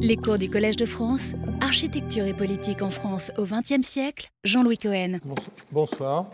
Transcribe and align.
Les 0.00 0.16
cours 0.16 0.38
du 0.38 0.50
Collège 0.50 0.74
de 0.74 0.86
France, 0.86 1.34
Architecture 1.60 2.24
et 2.24 2.34
politique 2.34 2.82
en 2.82 2.90
France 2.90 3.30
au 3.38 3.44
XXe 3.44 3.86
siècle, 3.86 4.28
Jean-Louis 4.42 4.76
Cohen. 4.76 5.18
Bonsoir. 5.70 6.26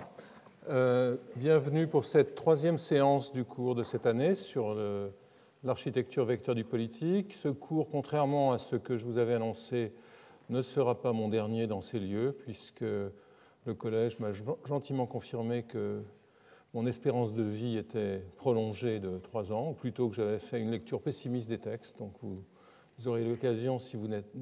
Euh, 0.71 1.19
bienvenue 1.37 1.87
pour 1.87 2.07
cette 2.07 2.35
troisième 2.35 2.79
séance 2.79 3.33
du 3.33 3.45
cours 3.45 3.75
de 3.75 3.83
cette 3.83 4.07
année 4.07 4.35
sur 4.35 4.75
l'architecture 5.63 6.25
vecteur 6.25 6.55
du 6.55 6.65
politique. 6.65 7.35
Ce 7.35 7.49
cours, 7.49 7.91
contrairement 7.91 8.53
à 8.53 8.59
ce 8.59 8.77
que 8.77 8.97
je 8.97 9.05
vous 9.05 9.19
avais 9.19 9.35
annoncé, 9.35 9.93
ne 10.49 10.63
sera 10.63 11.01
pas 11.01 11.13
mon 11.13 11.29
dernier 11.29 11.67
dans 11.67 11.83
ces 11.83 12.01
lieux, 12.01 12.35
puisque 12.45 12.81
le 12.81 13.75
Collège 13.77 14.19
m'a 14.21 14.31
gentiment 14.65 15.05
confirmé 15.05 15.65
que 15.65 16.01
mon 16.73 16.87
espérance 16.87 17.35
de 17.35 17.43
vie 17.43 17.77
était 17.77 18.23
prolongée 18.39 19.01
de 19.01 19.19
trois 19.19 19.53
ans, 19.53 19.71
ou 19.71 19.75
plutôt 19.75 20.09
que 20.09 20.15
j'avais 20.15 20.39
fait 20.39 20.61
une 20.61 20.71
lecture 20.71 21.03
pessimiste 21.03 21.51
des 21.51 21.59
textes. 21.59 21.99
Donc 21.99 22.15
vous, 22.23 22.43
aurez 23.09 23.25
l'occasion, 23.25 23.79
si 23.79 23.97
vous 23.97 24.09
n'êtes 24.09 24.33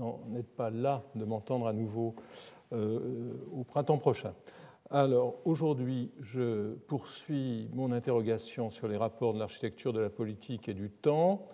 pas 0.56 0.70
là, 0.70 1.02
de 1.14 1.25
m'entendre 1.25 1.67
à 1.67 1.72
nouveau 1.72 2.14
euh, 2.72 3.32
au 3.53 3.64
printemps 3.64 3.98
prochain. 3.98 4.34
Alors 4.90 5.36
aujourd'hui, 5.44 6.11
je 6.21 6.75
poursuis 6.86 7.68
mon 7.72 7.93
interrogation 7.93 8.71
sur 8.71 8.89
les 8.89 8.96
rapports 8.96 9.34
de 9.34 9.39
l'architecture 9.39 9.93
de 9.93 10.00
la 10.00 10.11
politique 10.11 10.68
et 10.68 10.75
du 10.75 10.90
temps 10.90 11.46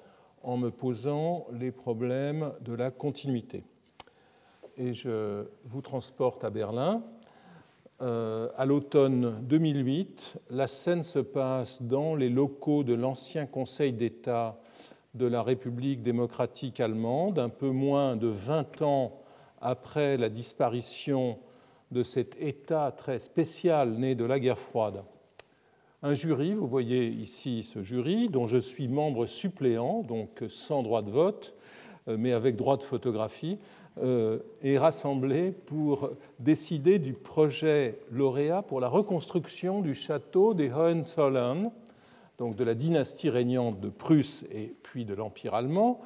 en 0.43 0.57
me 0.57 0.71
posant 0.71 1.47
les 1.53 1.73
problèmes 1.73 2.53
de 2.61 2.75
la 2.75 2.91
continuité. 2.91 3.65
Et 4.77 4.93
je 4.93 5.47
vous 5.65 5.81
transporte 5.81 6.45
à 6.45 6.51
Berlin 6.51 7.03
euh, 8.03 8.49
à 8.57 8.67
l'automne 8.67 9.41
2008, 9.43 10.41
la 10.51 10.67
scène 10.67 11.05
se 11.05 11.21
passe 11.21 11.81
dans 11.81 12.17
les 12.17 12.29
locaux 12.29 12.83
de 12.83 12.93
l'ancien 12.93 13.47
Conseil 13.47 13.93
d'État 13.93 14.59
de 15.15 15.27
la 15.27 15.43
République 15.43 16.03
démocratique 16.03 16.81
allemande, 16.81 17.39
un 17.39 17.49
peu 17.49 17.71
moins 17.71 18.17
de 18.17 18.27
20 18.27 18.83
ans 18.83 19.21
après 19.61 20.17
la 20.17 20.29
disparition 20.29 21.39
de 21.93 22.03
cet 22.03 22.37
État 22.41 22.93
très 22.97 23.19
spécial 23.19 23.93
né 23.95 24.15
de 24.15 24.25
la 24.25 24.41
guerre 24.41 24.59
froide. 24.59 25.05
Un 26.03 26.15
jury, 26.15 26.53
vous 26.53 26.67
voyez 26.67 27.07
ici 27.07 27.63
ce 27.63 27.83
jury, 27.83 28.29
dont 28.29 28.47
je 28.47 28.59
suis 28.59 28.89
membre 28.89 29.27
suppléant, 29.27 30.03
donc 30.03 30.45
sans 30.49 30.83
droit 30.83 31.01
de 31.01 31.11
vote, 31.11 31.55
euh, 32.09 32.17
mais 32.19 32.33
avec 32.33 32.57
droit 32.57 32.77
de 32.77 32.83
photographie, 32.83 33.59
euh, 34.03 34.41
est 34.63 34.77
rassemblé 34.77 35.53
pour 35.53 36.11
décider 36.41 36.99
du 36.99 37.13
projet 37.13 38.01
lauréat 38.11 38.63
pour 38.63 38.81
la 38.81 38.89
reconstruction 38.89 39.81
du 39.81 39.95
château 39.95 40.53
des 40.53 40.71
Hohenzollern, 40.71 41.71
donc 42.39 42.57
de 42.57 42.65
la 42.65 42.75
dynastie 42.75 43.31
régnante 43.31 43.81
de 43.81 43.89
Prusse 43.89 44.45
et 44.53 44.75
puis 44.83 45.05
de 45.05 45.15
l'Empire 45.15 45.55
allemand, 45.55 46.01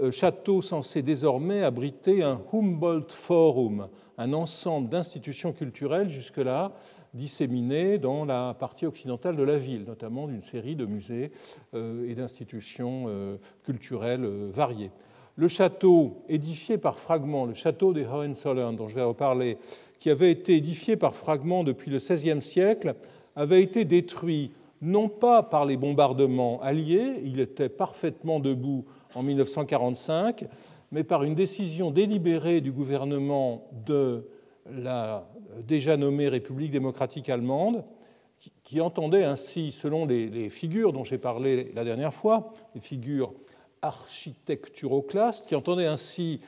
euh, 0.00 0.10
château 0.10 0.62
censé 0.62 1.02
désormais 1.02 1.62
abriter 1.62 2.22
un 2.22 2.40
Humboldt 2.52 3.12
Forum, 3.12 3.88
un 4.18 4.32
ensemble 4.32 4.88
d'institutions 4.88 5.52
culturelles 5.52 6.08
jusque-là 6.08 6.72
disséminées 7.14 7.96
dans 7.96 8.26
la 8.26 8.54
partie 8.58 8.84
occidentale 8.84 9.36
de 9.36 9.42
la 9.42 9.56
ville, 9.56 9.84
notamment 9.84 10.26
d'une 10.26 10.42
série 10.42 10.76
de 10.76 10.84
musées 10.84 11.32
euh, 11.74 12.08
et 12.08 12.14
d'institutions 12.14 13.38
culturelles 13.64 14.26
variées. 14.50 14.90
Le 15.36 15.48
château 15.48 16.22
édifié 16.28 16.78
par 16.78 16.98
fragments, 16.98 17.44
le 17.44 17.52
château 17.52 17.92
des 17.92 18.06
Hohenzollern, 18.06 18.74
dont 18.74 18.88
je 18.88 18.94
vais 18.94 19.02
reparler, 19.02 19.58
qui 19.98 20.08
avait 20.08 20.30
été 20.30 20.56
édifié 20.56 20.96
par 20.96 21.14
fragments 21.14 21.62
depuis 21.62 21.90
le 21.90 21.98
XVIe 21.98 22.40
siècle, 22.40 22.94
avait 23.34 23.62
été 23.62 23.84
détruit 23.84 24.52
non 24.82 25.08
pas 25.08 25.42
par 25.42 25.64
les 25.64 25.76
bombardements 25.76 26.60
alliés, 26.62 27.20
il 27.24 27.40
était 27.40 27.68
parfaitement 27.68 28.40
debout 28.40 28.84
en 29.14 29.22
1945, 29.22 30.44
mais 30.92 31.04
par 31.04 31.24
une 31.24 31.34
décision 31.34 31.90
délibérée 31.90 32.60
du 32.60 32.72
gouvernement 32.72 33.68
de 33.86 34.28
la 34.70 35.28
déjà 35.66 35.96
nommée 35.96 36.28
République 36.28 36.70
démocratique 36.70 37.28
allemande, 37.28 37.84
qui 38.62 38.80
entendait 38.80 39.24
ainsi, 39.24 39.72
selon 39.72 40.06
les, 40.06 40.50
figures 40.50 40.92
dont 40.92 41.04
j'ai 41.04 41.18
parlé 41.18 41.72
la 41.74 41.84
dernière 41.84 42.12
fois, 42.12 42.52
les 42.74 42.80
figures 42.80 43.32
architecturoclaste, 43.82 45.48
qui 45.48 45.54
entendait 45.54 45.86
ainsi 45.86 46.40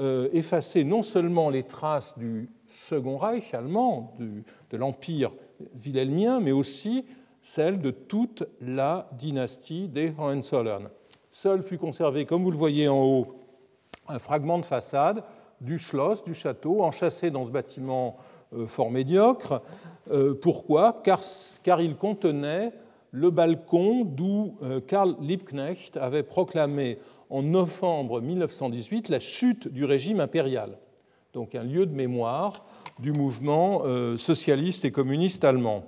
euh, 0.00 0.28
effacer 0.32 0.84
non 0.84 1.02
seulement 1.02 1.50
les 1.50 1.62
traces 1.62 2.18
du 2.18 2.50
Second 2.66 3.16
Reich 3.16 3.54
allemand, 3.54 4.14
de 4.18 4.76
l'Empire 4.76 5.32
wilhelmien, 5.84 6.40
mais 6.40 6.52
aussi 6.52 7.04
celles 7.46 7.80
de 7.80 7.92
toute 7.92 8.42
la 8.60 9.08
dynastie 9.12 9.86
des 9.86 10.12
Hohenzollern. 10.18 10.88
Seul 11.30 11.62
fut 11.62 11.78
conservé, 11.78 12.26
comme 12.26 12.42
vous 12.42 12.50
le 12.50 12.56
voyez 12.56 12.88
en 12.88 13.00
haut, 13.00 13.36
un 14.08 14.18
fragment 14.18 14.58
de 14.58 14.64
façade 14.64 15.22
du 15.60 15.78
Schloss, 15.78 16.24
du 16.24 16.34
château, 16.34 16.82
enchâssé 16.82 17.30
dans 17.30 17.44
ce 17.44 17.52
bâtiment 17.52 18.16
euh, 18.52 18.66
fort 18.66 18.90
médiocre. 18.90 19.62
Euh, 20.10 20.34
pourquoi? 20.34 21.00
Car, 21.04 21.20
car 21.62 21.80
il 21.80 21.94
contenait 21.94 22.72
le 23.12 23.30
balcon 23.30 24.04
d'où 24.04 24.56
euh, 24.64 24.80
Karl 24.80 25.14
Liebknecht 25.20 25.96
avait 25.98 26.24
proclamé 26.24 26.98
en 27.30 27.44
novembre 27.44 28.20
1918 28.20 29.08
la 29.08 29.20
chute 29.20 29.68
du 29.68 29.84
régime 29.84 30.18
impérial, 30.18 30.78
donc 31.32 31.54
un 31.54 31.62
lieu 31.62 31.86
de 31.86 31.94
mémoire 31.94 32.64
du 32.98 33.12
mouvement 33.12 33.82
socialiste 34.16 34.84
et 34.86 34.90
communiste 34.90 35.44
allemand. 35.44 35.84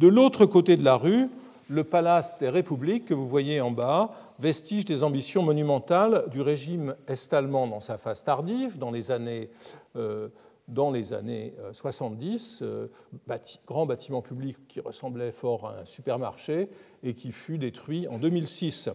De 0.00 0.08
l'autre 0.08 0.46
côté 0.46 0.78
de 0.78 0.82
la 0.82 0.96
rue, 0.96 1.28
le 1.68 1.84
Palace 1.84 2.38
des 2.38 2.48
Républiques 2.48 3.04
que 3.04 3.12
vous 3.12 3.28
voyez 3.28 3.60
en 3.60 3.70
bas, 3.70 4.12
vestige 4.38 4.86
des 4.86 5.02
ambitions 5.02 5.42
monumentales 5.42 6.24
du 6.30 6.40
régime 6.40 6.96
est-allemand 7.06 7.66
dans 7.66 7.82
sa 7.82 7.98
phase 7.98 8.24
tardive, 8.24 8.78
dans 8.78 8.90
les 8.90 9.10
années 9.10 9.50
euh, 9.96 10.28
dans 10.68 10.90
les 10.90 11.12
années 11.12 11.52
70, 11.72 12.60
euh, 12.62 12.88
euh, 13.28 13.36
grand 13.66 13.84
bâtiment 13.84 14.22
public 14.22 14.56
qui 14.68 14.80
ressemblait 14.80 15.32
fort 15.32 15.66
à 15.68 15.80
un 15.82 15.84
supermarché 15.84 16.70
et 17.02 17.12
qui 17.12 17.30
fut 17.30 17.58
détruit 17.58 18.08
en 18.08 18.16
2006. 18.16 18.88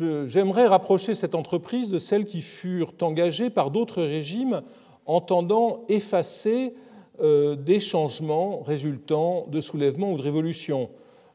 Euh, 0.00 0.26
j'aimerais 0.26 0.66
rapprocher 0.66 1.14
cette 1.14 1.34
entreprise 1.34 1.90
de 1.90 1.98
celles 1.98 2.26
qui 2.26 2.42
furent 2.42 2.92
engagées 3.00 3.48
par 3.48 3.70
d'autres 3.70 4.02
régimes 4.02 4.60
entendant 5.06 5.84
effacer 5.88 6.74
des 7.20 7.80
changements 7.80 8.62
résultant 8.62 9.46
de 9.48 9.60
soulèvements 9.60 10.12
ou 10.12 10.16
de 10.16 10.22
révolutions. 10.22 10.90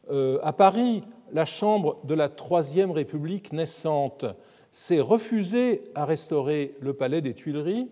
À 0.09 0.53
Paris, 0.53 1.03
la 1.31 1.46
Chambre 1.46 1.97
de 2.03 2.14
la 2.14 2.30
Troisième 2.30 2.92
République 2.92 3.53
naissante 3.53 4.25
s'est 4.72 5.00
refusée 5.00 5.84
à 5.96 6.06
restaurer 6.06 6.75
le 6.80 6.94
palais 6.94 7.22
des 7.22 7.34
Tuileries 7.34 7.90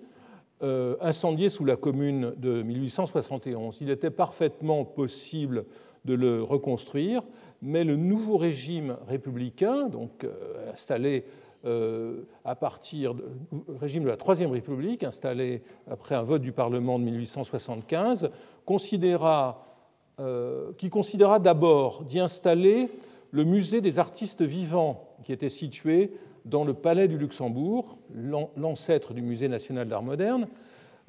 euh, 0.62 0.98
incendié 1.00 1.50
sous 1.50 1.64
la 1.64 1.78
commune 1.78 2.34
de 2.36 2.64
1871. 2.64 3.78
Il 3.80 3.90
était 3.90 4.10
parfaitement 4.10 4.84
possible 4.84 5.64
de 6.04 6.14
le 6.14 6.44
reconstruire, 6.44 7.22
mais 7.62 7.86
le 7.86 7.96
nouveau 7.96 8.36
régime 8.36 8.98
républicain, 9.08 9.88
donc 9.88 10.26
euh, 10.26 10.72
installé 10.74 11.24
euh, 11.66 12.24
à 12.46 12.56
partir 12.56 13.14
du 13.14 13.24
régime 13.80 14.04
de 14.04 14.10
la 14.10 14.18
Troisième 14.18 14.52
République, 14.52 15.04
installé 15.04 15.62
après 15.90 16.16
un 16.16 16.24
vote 16.24 16.42
du 16.42 16.52
Parlement 16.52 17.00
de 17.00 17.04
1875, 17.06 18.32
considéra, 18.66 19.66
qui 20.78 20.90
considéra 20.90 21.40
d'abord 21.40 22.04
d'y 22.04 22.20
installer 22.20 22.90
le 23.32 23.46
musée 23.46 23.80
des 23.80 24.00
artistes 24.00 24.42
vivants, 24.42 25.16
qui 25.24 25.32
était 25.32 25.48
situé 25.48 26.12
dans 26.44 26.66
le 26.66 26.74
Palais 26.74 27.08
du 27.08 27.18
Luxembourg, 27.18 27.98
l'ancêtre 28.58 29.14
du 29.14 29.22
Musée 29.22 29.48
national 29.48 29.88
d'art 29.88 30.04
moderne, 30.04 30.48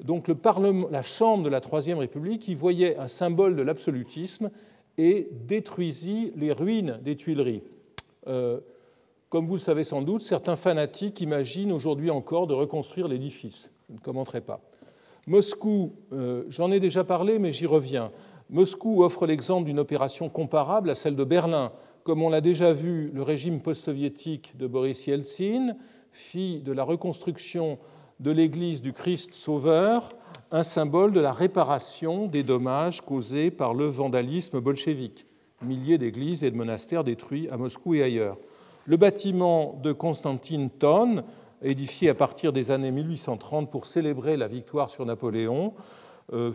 donc 0.03 0.27
la 0.27 1.01
Chambre 1.01 1.43
de 1.43 1.49
la 1.49 1.61
Troisième 1.61 1.99
République 1.99 2.47
y 2.47 2.55
voyait 2.55 2.97
un 2.97 3.07
symbole 3.07 3.55
de 3.55 3.61
l'absolutisme 3.61 4.49
et 4.97 5.29
détruisit 5.47 6.33
les 6.35 6.51
ruines 6.51 6.99
des 7.03 7.15
Tuileries. 7.15 7.63
Euh, 8.27 8.59
comme 9.31 9.47
vous 9.47 9.55
le 9.55 9.61
savez 9.61 9.85
sans 9.85 10.01
doute, 10.01 10.21
certains 10.21 10.57
fanatiques 10.57 11.21
imaginent 11.21 11.71
aujourd'hui 11.71 12.11
encore 12.11 12.47
de 12.47 12.53
reconstruire 12.53 13.07
l'édifice. 13.07 13.71
Je 13.87 13.93
ne 13.95 13.99
commenterai 13.99 14.41
pas. 14.41 14.59
Moscou, 15.25 15.93
euh, 16.11 16.43
j'en 16.49 16.69
ai 16.69 16.81
déjà 16.81 17.05
parlé, 17.05 17.39
mais 17.39 17.53
j'y 17.53 17.65
reviens. 17.65 18.11
Moscou 18.49 19.03
offre 19.03 19.25
l'exemple 19.25 19.67
d'une 19.67 19.79
opération 19.79 20.27
comparable 20.27 20.89
à 20.89 20.95
celle 20.95 21.15
de 21.15 21.23
Berlin, 21.23 21.71
comme 22.03 22.21
on 22.21 22.29
l'a 22.29 22.41
déjà 22.41 22.73
vu, 22.73 23.09
le 23.13 23.23
régime 23.23 23.61
post-soviétique 23.61 24.57
de 24.57 24.67
Boris 24.67 25.07
Yeltsin 25.07 25.77
fit 26.11 26.59
de 26.59 26.73
la 26.73 26.83
reconstruction 26.83 27.79
de 28.19 28.31
l'église 28.31 28.81
du 28.81 28.91
Christ 28.91 29.33
Sauveur 29.33 30.13
un 30.51 30.63
symbole 30.63 31.13
de 31.13 31.21
la 31.21 31.31
réparation 31.31 32.27
des 32.27 32.43
dommages 32.43 32.99
causés 32.99 33.49
par 33.49 33.73
le 33.73 33.85
vandalisme 33.85 34.59
bolchevique. 34.59 35.25
Milliers 35.61 35.97
d'églises 35.97 36.43
et 36.43 36.51
de 36.51 36.57
monastères 36.57 37.05
détruits 37.05 37.47
à 37.49 37.55
Moscou 37.55 37.93
et 37.93 38.03
ailleurs. 38.03 38.37
Le 38.91 38.97
bâtiment 38.97 39.79
de 39.81 39.93
Constantine 39.93 40.69
Thon, 40.69 41.23
édifié 41.61 42.09
à 42.09 42.13
partir 42.13 42.51
des 42.51 42.71
années 42.71 42.91
1830 42.91 43.71
pour 43.71 43.87
célébrer 43.87 44.35
la 44.35 44.47
victoire 44.47 44.89
sur 44.89 45.05
Napoléon, 45.05 45.73
euh, 46.33 46.51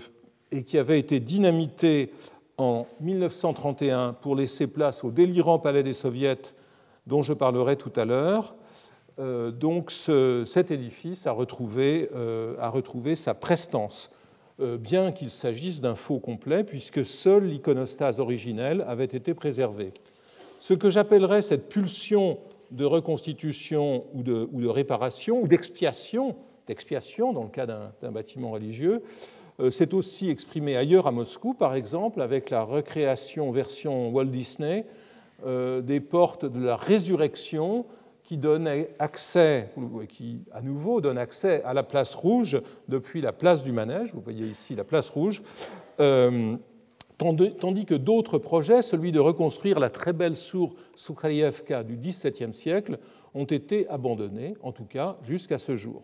et 0.53 0.63
qui 0.63 0.77
avait 0.77 0.99
été 0.99 1.19
dynamité 1.19 2.13
en 2.59 2.85
1931 3.01 4.13
pour 4.13 4.37
laisser 4.37 4.67
place 4.67 5.03
au 5.03 5.11
délirant 5.11 5.59
palais 5.59 5.83
des 5.83 5.95
soviets 5.95 6.53
dont 7.07 7.23
je 7.23 7.33
parlerai 7.33 7.77
tout 7.77 7.93
à 7.97 8.05
l'heure, 8.05 8.55
donc 9.17 9.91
cet 9.91 10.71
édifice 10.71 11.27
a 11.27 11.33
retrouvé, 11.33 12.11
a 12.61 12.69
retrouvé 12.69 13.17
sa 13.17 13.33
prestance, 13.33 14.11
bien 14.59 15.11
qu'il 15.11 15.31
s'agisse 15.31 15.81
d'un 15.81 15.95
faux 15.95 16.19
complet, 16.19 16.65
puisque 16.65 17.03
seule 17.03 17.47
l'iconostase 17.47 18.21
originelle 18.21 18.85
avait 18.87 19.05
été 19.05 19.33
préservée. 19.33 19.95
Ce 20.59 20.75
que 20.75 20.91
j'appellerais 20.91 21.43
cette 21.43 21.69
pulsion 21.69 22.39
de 22.71 22.85
reconstitution 22.85 24.05
ou 24.15 24.23
de, 24.23 24.67
réparation 24.67 25.41
ou 25.43 25.49
d'expiation, 25.49 26.37
d'expiation 26.67 27.33
dans 27.33 27.45
le 27.45 27.49
cas 27.49 27.67
d'un 27.67 28.11
bâtiment 28.11 28.51
religieux, 28.51 29.03
c'est 29.71 29.95
aussi 29.95 30.29
exprimé 30.29 30.77
ailleurs 30.77 31.07
à 31.07 31.13
Moscou, 31.13 31.55
par 31.55 31.75
exemple, 31.75 32.21
avec 32.21 32.51
la 32.51 32.63
recréation 32.63 33.51
version 33.53 34.11
Walt 34.11 34.27
Disney 34.27 34.85
des 35.47 36.01
portes 36.01 36.45
de 36.45 36.65
la 36.65 36.77
résurrection 36.77 37.87
qui 38.27 38.37
donne 38.37 38.69
accès, 38.99 39.69
qui 40.09 40.41
à 40.53 40.61
nouveau 40.61 41.01
donne 41.01 41.17
accès 41.17 41.63
à 41.63 41.73
la 41.73 41.85
place 41.85 42.15
rouge 42.15 42.61
depuis 42.89 43.21
la 43.21 43.33
place 43.33 43.63
du 43.63 43.71
manège. 43.71 44.13
Vous 44.13 44.21
voyez 44.21 44.47
ici 44.47 44.75
la 44.75 44.83
place 44.83 45.11
rouge. 45.11 45.43
Euh, 46.01 46.57
tandis 47.19 47.87
que 47.87 47.95
d'autres 47.95 48.39
projets, 48.39 48.83
celui 48.83 49.13
de 49.13 49.21
reconstruire 49.21 49.81
la 49.81 49.91
très 49.91 50.13
belle 50.13 50.37
source 50.37 50.75
Soukhalievka 50.95 51.83
du 51.83 51.97
XVIIe 51.97 52.53
siècle, 52.53 52.99
ont 53.35 53.45
été 53.45 53.89
abandonnés, 53.89 54.55
en 54.63 54.73
tout 54.73 54.85
cas 54.85 55.17
jusqu'à 55.23 55.59
ce 55.59 55.77
jour. 55.77 56.03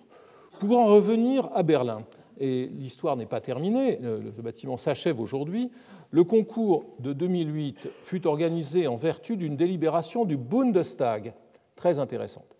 Pour 0.61 0.79
en 0.79 0.87
revenir 0.87 1.51
à 1.55 1.63
Berlin, 1.63 2.03
et 2.39 2.67
l'histoire 2.67 3.17
n'est 3.17 3.27
pas 3.27 3.41
terminée, 3.41 3.99
le 4.01 4.43
bâtiment 4.43 4.77
s'achève 4.77 5.21
aujourd'hui, 5.21 5.71
le 6.11 6.25
concours 6.25 6.85
de 6.99 7.13
2008 7.13 7.89
fut 8.01 8.27
organisé 8.27 8.87
en 8.87 8.97
vertu 8.97 9.37
d'une 9.37 9.57
délibération 9.57 10.25
du 10.25 10.37
Bundestag, 10.37 11.35
très 11.75 11.99
intéressante, 11.99 12.52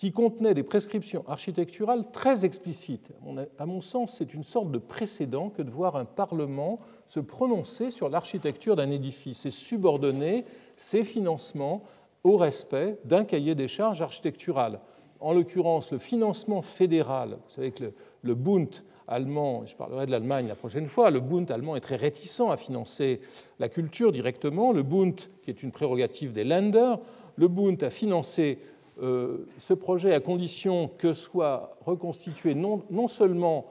qui 0.00 0.12
contenait 0.12 0.54
des 0.54 0.62
prescriptions 0.62 1.26
architecturales 1.28 2.10
très 2.10 2.46
explicites. 2.46 3.10
À 3.58 3.66
mon 3.66 3.82
sens, 3.82 4.14
c'est 4.16 4.32
une 4.32 4.44
sorte 4.44 4.70
de 4.70 4.78
précédent 4.78 5.50
que 5.50 5.60
de 5.60 5.68
voir 5.68 5.96
un 5.96 6.06
Parlement 6.06 6.80
se 7.06 7.20
prononcer 7.20 7.90
sur 7.90 8.08
l'architecture 8.08 8.76
d'un 8.76 8.90
édifice 8.90 9.44
et 9.44 9.50
subordonner 9.50 10.46
ses 10.74 11.04
financements 11.04 11.82
au 12.24 12.38
respect 12.38 12.96
d'un 13.04 13.24
cahier 13.24 13.54
des 13.54 13.68
charges 13.68 14.00
architectural. 14.00 14.80
En 15.20 15.34
l'occurrence, 15.34 15.90
le 15.90 15.98
financement 15.98 16.62
fédéral, 16.62 17.32
vous 17.32 17.54
savez 17.54 17.72
que 17.72 17.92
le, 18.22 18.34
Bund 18.34 18.74
allemand, 19.06 19.66
je 19.66 19.76
parlerai 19.76 20.06
de 20.06 20.12
l'Allemagne 20.12 20.48
la 20.48 20.54
prochaine 20.54 20.86
fois, 20.86 21.10
le 21.10 21.20
Bund 21.20 21.50
allemand 21.50 21.76
est 21.76 21.80
très 21.80 21.96
réticent 21.96 22.40
à 22.50 22.56
financer 22.56 23.20
la 23.58 23.68
culture 23.68 24.12
directement. 24.12 24.72
Le 24.72 24.82
Bund, 24.82 25.20
qui 25.42 25.50
est 25.50 25.62
une 25.62 25.72
prérogative 25.72 26.32
des 26.32 26.44
Länder, 26.44 26.94
le 27.36 27.48
Bund 27.48 27.82
a 27.82 27.90
financé 27.90 28.60
euh, 29.02 29.46
ce 29.58 29.74
projet 29.74 30.12
à 30.12 30.20
condition 30.20 30.90
que 30.98 31.12
soit 31.12 31.76
reconstituée 31.84 32.54
non, 32.54 33.08
seulement 33.08 33.66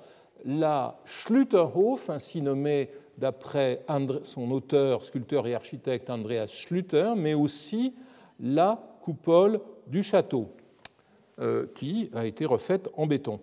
la 0.45 0.99
Schlüterhof, 1.05 2.09
ainsi 2.09 2.41
nommée 2.41 2.89
d'après 3.17 3.83
son 4.23 4.49
auteur, 4.51 5.03
sculpteur 5.03 5.45
et 5.47 5.53
architecte 5.53 6.09
Andreas 6.09 6.47
Schlüter, 6.47 7.15
mais 7.15 7.33
aussi 7.33 7.93
la 8.39 8.81
coupole 9.01 9.59
du 9.87 10.03
château, 10.03 10.49
euh, 11.39 11.67
qui 11.75 12.09
a 12.13 12.25
été 12.25 12.45
refaite 12.45 12.89
en 12.95 13.05
béton. 13.05 13.39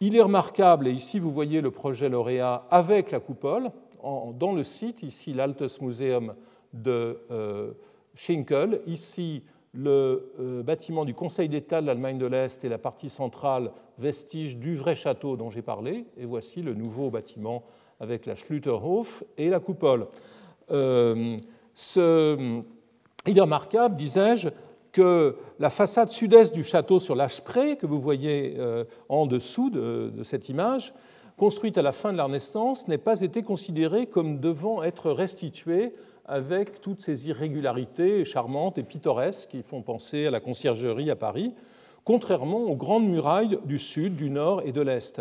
Il 0.00 0.16
est 0.16 0.22
remarquable, 0.22 0.88
et 0.88 0.92
ici 0.92 1.18
vous 1.18 1.30
voyez 1.30 1.60
le 1.60 1.70
projet 1.70 2.08
lauréat 2.08 2.66
avec 2.70 3.10
la 3.10 3.20
coupole, 3.20 3.70
dans 4.02 4.52
le 4.52 4.64
site, 4.64 5.02
ici 5.02 5.32
l'Altes 5.32 5.80
Museum 5.80 6.34
de 6.72 7.20
euh, 7.30 7.72
Schinkel, 8.14 8.80
ici 8.86 9.44
le 9.74 10.32
euh, 10.38 10.62
bâtiment 10.62 11.04
du 11.04 11.14
Conseil 11.14 11.48
d'État 11.48 11.80
de 11.80 11.86
l'Allemagne 11.86 12.18
de 12.18 12.26
l'Est 12.26 12.64
et 12.64 12.68
la 12.68 12.78
partie 12.78 13.08
centrale, 13.08 13.72
vestige 13.98 14.56
du 14.56 14.74
vrai 14.74 14.94
château 14.94 15.36
dont 15.36 15.50
j'ai 15.50 15.62
parlé, 15.62 16.06
et 16.18 16.26
voici 16.26 16.62
le 16.62 16.74
nouveau 16.74 17.10
bâtiment 17.10 17.62
avec 18.00 18.26
la 18.26 18.34
Schlüterhof 18.34 19.24
et 19.38 19.48
la 19.48 19.60
coupole. 19.60 20.06
Euh, 20.70 21.36
il 23.26 23.38
est 23.38 23.40
remarquable, 23.40 23.96
disais-je, 23.96 24.48
que 24.92 25.36
la 25.58 25.70
façade 25.70 26.10
sud-est 26.10 26.54
du 26.54 26.64
château 26.64 27.00
sur 27.00 27.14
l'Achepré, 27.14 27.76
que 27.76 27.86
vous 27.86 27.98
voyez 27.98 28.56
euh, 28.58 28.84
en 29.08 29.26
dessous 29.26 29.70
de, 29.70 30.12
de, 30.14 30.22
cette 30.22 30.50
image, 30.50 30.92
construite 31.38 31.78
à 31.78 31.82
la 31.82 31.92
fin 31.92 32.12
de 32.12 32.18
la 32.18 32.24
Renaissance, 32.24 32.88
n'ait 32.88 32.98
pas 32.98 33.22
été 33.22 33.42
considérée 33.42 34.06
comme 34.06 34.38
devant 34.38 34.82
être 34.82 35.10
restituée 35.10 35.94
avec 36.32 36.80
toutes 36.80 37.02
ces 37.02 37.28
irrégularités 37.28 38.24
charmantes 38.24 38.78
et 38.78 38.82
pittoresques 38.82 39.50
qui 39.50 39.62
font 39.62 39.82
penser 39.82 40.26
à 40.26 40.30
la 40.30 40.40
conciergerie 40.40 41.10
à 41.10 41.16
Paris, 41.16 41.52
contrairement 42.04 42.62
aux 42.62 42.74
grandes 42.74 43.06
murailles 43.06 43.58
du 43.66 43.78
sud, 43.78 44.16
du 44.16 44.30
nord 44.30 44.62
et 44.64 44.72
de 44.72 44.80
l'est. 44.80 45.20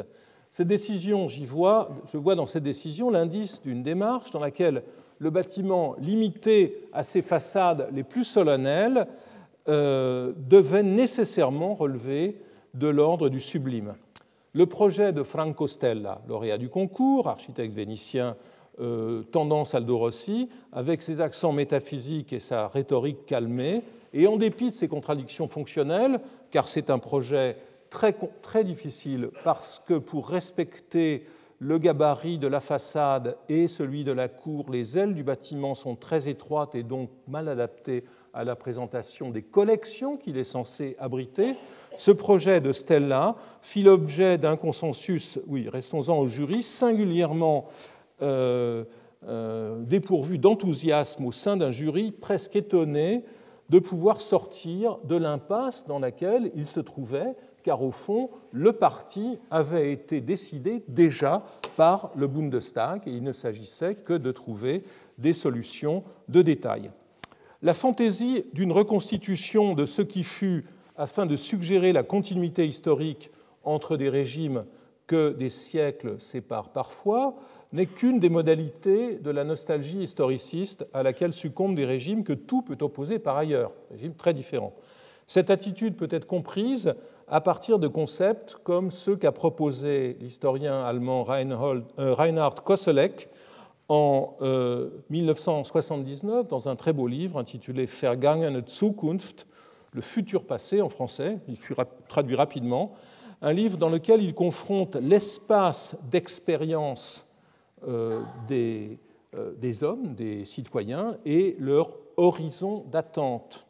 Cette 0.54 0.70
décision, 0.70 1.28
j'y 1.28 1.46
vois, 1.46 1.90
je 2.14 2.18
vois 2.18 2.36
dans 2.36 2.46
cette 2.46 2.64
décision 2.64 3.10
l'indice 3.10 3.62
d'une 3.62 3.84
démarche 3.84 4.32
dans 4.32 4.40
laquelle 4.40 4.84
le 5.20 5.30
bâtiment, 5.30 5.96
limité 6.00 6.88
à 6.94 7.04
ses 7.04 7.22
façades 7.22 7.90
les 7.92 8.04
plus 8.04 8.24
solennelles, 8.24 9.06
euh, 9.68 10.32
devait 10.38 10.82
nécessairement 10.82 11.76
relever 11.76 12.42
de 12.74 12.88
l'ordre 12.88 13.28
du 13.28 13.42
sublime. 13.42 13.96
Le 14.54 14.66
projet 14.66 15.12
de 15.12 15.24
Franco 15.24 15.68
Stella, 15.68 16.22
lauréat 16.30 16.58
du 16.58 16.70
concours, 16.70 17.28
architecte 17.28 17.74
vénitien 17.74 18.38
euh, 18.80 19.24
tendance 19.24 19.76
Aldo 19.76 19.98
Rossi, 19.98 20.50
avec 20.72 21.02
ses 21.02 21.22
accents 21.22 21.52
métaphysiques 21.52 22.34
et 22.34 22.40
sa 22.40 22.68
rhétorique 22.68 23.26
calmée, 23.26 23.84
et 24.14 24.28
en 24.28 24.38
dépit 24.38 24.70
de 24.70 24.76
ses 24.76 24.88
contradictions 24.88 25.48
fonctionnelles, 25.48 26.20
car 26.52 26.68
c'est 26.68 26.90
un 26.90 27.00
projet 27.00 27.58
très, 27.90 28.16
très 28.42 28.64
difficile, 28.64 29.30
parce 29.44 29.82
que 29.86 29.96
pour 29.96 30.30
respecter 30.30 31.26
le 31.62 31.78
gabarit 31.78 32.40
de 32.40 32.48
la 32.48 32.60
façade 32.60 33.38
et 33.48 33.68
celui 33.68 34.04
de 34.04 34.12
la 34.12 34.28
cour, 34.28 34.72
les 34.72 34.98
ailes 34.98 35.14
du 35.14 35.24
bâtiment 35.24 35.76
sont 35.76 35.96
très 35.96 36.28
étroites 36.28 36.74
et 36.74 36.82
donc 36.82 37.12
mal 37.28 37.48
adaptées 37.48 38.04
à 38.34 38.44
la 38.44 38.56
présentation 38.56 39.30
des 39.30 39.44
collections 39.44 40.18
qu'il 40.18 40.38
est 40.38 40.44
censé 40.44 40.96
abriter. 40.98 41.54
Ce 41.98 42.10
projet 42.10 42.62
de 42.62 42.74
Stella 42.74 43.36
fit 43.62 43.84
l'objet 43.84 44.40
d'un 44.40 44.56
consensus, 44.56 45.40
oui, 45.46 45.70
restons-en 45.70 46.18
au 46.18 46.28
jury, 46.28 46.64
singulièrement 46.64 47.68
dépourvu 48.22 50.38
d'enthousiasme 50.38 51.26
au 51.26 51.32
sein 51.32 51.58
d'un 51.58 51.72
jury 51.72 52.12
presque 52.12 52.56
étonné 52.56 53.24
de 53.70 53.80
pouvoir 53.80 54.20
sortir 54.20 54.98
de 55.06 55.16
l'impasse 55.16 55.88
dans 55.88 56.00
laquelle 56.00 56.52
il 56.56 56.68
se 56.68 56.82
trouvait, 56.82 57.36
car 57.64 57.82
au 57.82 57.92
fond, 57.92 58.30
le 58.52 58.74
parti 58.74 59.40
avait 59.50 59.94
été 59.94 60.20
décidé 60.20 60.84
déjà 60.90 61.44
par 61.78 62.12
le 62.16 62.28
Bundestag 62.28 63.08
et 63.08 63.12
il 63.12 63.24
ne 63.24 63.32
s'agissait 63.32 63.96
que 63.96 64.14
de 64.14 64.32
trouver 64.32 64.84
des 65.18 65.34
solutions 65.34 66.04
de 66.28 66.42
détail. 66.42 66.92
La 67.62 67.74
fantaisie 67.74 68.46
d'une 68.54 68.72
reconstitution 68.72 69.74
de 69.74 69.86
ce 69.86 70.02
qui 70.02 70.24
fut 70.24 70.66
afin 70.98 71.26
de 71.26 71.36
suggérer 71.36 71.94
la 71.94 72.04
continuité 72.04 72.68
historique 72.68 73.32
entre 73.64 73.96
des 73.96 74.10
régimes 74.10 74.66
que 75.08 75.30
des 75.30 75.50
siècles 75.50 76.20
séparent 76.20 76.74
parfois 76.74 77.36
n'est 77.74 77.86
qu'une 77.86 78.20
des 78.20 78.30
modalités 78.30 79.16
de 79.16 79.32
la 79.32 79.44
nostalgie 79.44 80.04
historiciste 80.04 80.86
à 80.94 81.04
laquelle 81.04 81.34
succombent 81.34 81.76
des 81.76 81.86
régimes 81.86 82.24
que 82.24 82.34
tout 82.34 82.62
peut 82.62 82.78
opposer 82.82 83.20
par 83.20 83.38
ailleurs, 83.38 83.72
régimes 83.92 84.16
très 84.16 84.34
différents. 84.34 84.74
Cette 85.28 85.50
attitude 85.50 85.96
peut 85.96 86.10
être 86.12 86.28
comprise 86.28 86.94
à 87.30 87.40
partir 87.40 87.80
de 87.80 87.88
concepts 87.88 88.58
comme 88.64 88.92
ceux 88.92 89.16
qu'a 89.16 89.32
proposé 89.32 90.18
l'historien 90.20 90.84
allemand 90.84 91.26
euh, 91.30 91.82
Reinhard 91.98 92.64
Koselleck 92.64 93.30
en 93.88 94.36
1979 95.10 96.46
euh, 96.46 96.50
dans 96.50 96.68
un 96.68 96.76
très 96.76 96.92
beau 96.92 97.08
livre 97.08 97.40
intitulé 97.40 97.86
Vergangene 97.86 98.62
Zukunft, 98.68 99.48
le 99.94 100.02
futur 100.02 100.46
passé 100.46 100.82
en 100.82 100.90
français, 100.90 101.38
il 101.48 101.56
fut 101.56 101.76
traduit 102.10 102.36
rapidement, 102.36 102.94
un 103.42 103.54
livre 103.54 103.78
dans 103.78 103.90
lequel 103.90 104.22
il 104.22 104.34
confronte 104.34 104.96
l'espace 104.98 105.96
d'expérience 106.12 107.31
des, 108.48 109.00
euh, 109.34 109.54
des, 109.56 109.86
hommes, 109.86 110.14
des 110.14 110.44
citoyens, 110.44 111.18
et 111.24 111.56
leur 111.58 111.98
horizon 112.18 112.84
d'attente. 112.92 113.66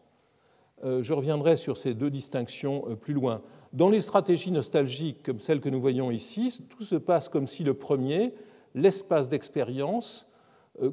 Euh, 0.83 1.03
je 1.03 1.13
reviendrai 1.13 1.55
sur 1.55 1.77
ces 1.77 1.93
deux 1.93 2.09
distinctions 2.09 2.97
plus 2.99 3.13
loin. 3.13 3.43
Dans 3.71 3.87
les 3.87 4.01
stratégies 4.01 4.51
nostalgiques 4.51 5.21
comme 5.21 5.39
celles 5.39 5.61
que 5.61 5.69
nous 5.69 5.79
voyons 5.79 6.09
ici, 6.09 6.65
tout 6.67 6.81
se 6.81 6.95
passe 6.95 7.29
comme 7.29 7.45
si 7.45 7.63
le 7.63 7.75
premier, 7.75 8.33
l'espace 8.73 9.29
d'expérience, 9.29 10.27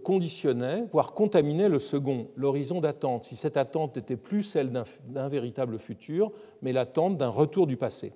conditionnait, 0.04 0.84
voire 0.92 1.14
contaminait 1.14 1.68
le 1.68 1.78
second, 1.78 2.28
l'horizon 2.36 2.80
d'attente, 2.80 3.24
si 3.24 3.36
cette 3.36 3.56
attente 3.56 3.96
n'était 3.96 4.16
plus 4.16 4.42
celle 4.42 4.70
d'un 4.70 5.28
véritable 5.28 5.78
futur, 5.78 6.32
mais 6.60 6.72
l'attente 6.72 7.14
d'un 7.14 7.28
retour 7.28 7.66
du 7.66 7.76
passé. 7.76 8.12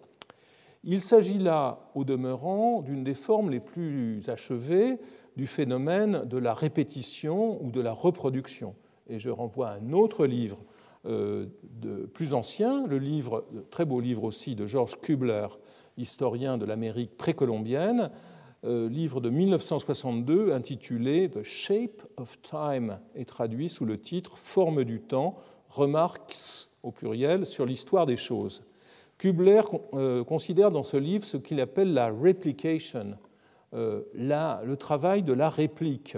Il 0.84 1.00
s'agit 1.00 1.38
là, 1.38 1.90
au 1.94 2.04
demeurant, 2.04 2.82
d'une 2.82 3.04
des 3.04 3.14
formes 3.14 3.50
les 3.50 3.60
plus 3.60 4.28
achevées 4.28 4.98
du 5.36 5.46
phénomène 5.46 6.24
de 6.24 6.38
la 6.38 6.54
répétition 6.54 7.62
ou 7.64 7.70
de 7.70 7.80
la 7.80 7.92
reproduction. 7.92 8.74
Et 9.08 9.18
je 9.18 9.30
renvoie 9.30 9.68
à 9.68 9.74
un 9.74 9.92
autre 9.92 10.26
livre 10.26 10.64
de 11.04 12.06
plus 12.12 12.34
ancien, 12.34 12.86
le 12.86 12.98
livre, 12.98 13.44
très 13.70 13.84
beau 13.84 14.00
livre 14.00 14.24
aussi 14.24 14.54
de 14.54 14.66
George 14.66 15.00
Kubler, 15.00 15.48
historien 15.96 16.58
de 16.58 16.64
l'Amérique 16.64 17.16
précolombienne, 17.16 18.10
livre 18.64 19.20
de 19.20 19.30
1962 19.30 20.52
intitulé 20.52 21.28
The 21.28 21.42
Shape 21.42 22.02
of 22.16 22.40
Time 22.42 22.98
et 23.14 23.24
traduit 23.24 23.68
sous 23.68 23.84
le 23.84 23.98
titre 23.98 24.38
Forme 24.38 24.84
du 24.84 25.00
temps, 25.00 25.36
remarques 25.68 26.36
au 26.82 26.92
pluriel 26.92 27.46
sur 27.46 27.66
l'histoire 27.66 28.06
des 28.06 28.16
choses. 28.16 28.62
Kubler 29.22 29.62
considère 30.26 30.72
dans 30.72 30.82
ce 30.82 30.96
livre 30.96 31.24
ce 31.24 31.36
qu'il 31.36 31.60
appelle 31.60 31.94
la 31.94 32.10
replication, 32.10 33.16
euh, 33.72 34.00
le 34.14 34.74
travail 34.74 35.22
de 35.22 35.32
la 35.32 35.48
réplique, 35.48 36.16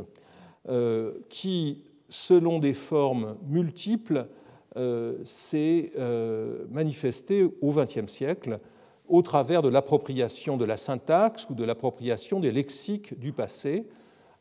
euh, 0.71 1.13
qui, 1.29 1.85
selon 2.09 2.61
des 2.61 2.73
formes 2.73 3.37
multiples, 3.47 4.27
euh, 4.79 5.19
s'est 5.27 5.93
manifesté 6.71 7.45
au 7.61 7.73
XXe 7.73 8.11
siècle 8.11 8.59
au 9.07 9.21
travers 9.21 9.61
de 9.61 9.69
l'appropriation 9.69 10.57
de 10.57 10.65
la 10.65 10.79
syntaxe 10.79 11.47
ou 11.51 11.55
de 11.55 11.63
l'appropriation 11.63 12.41
des 12.41 12.53
lexiques 12.53 13.21
du 13.21 13.35
passé, 13.35 13.87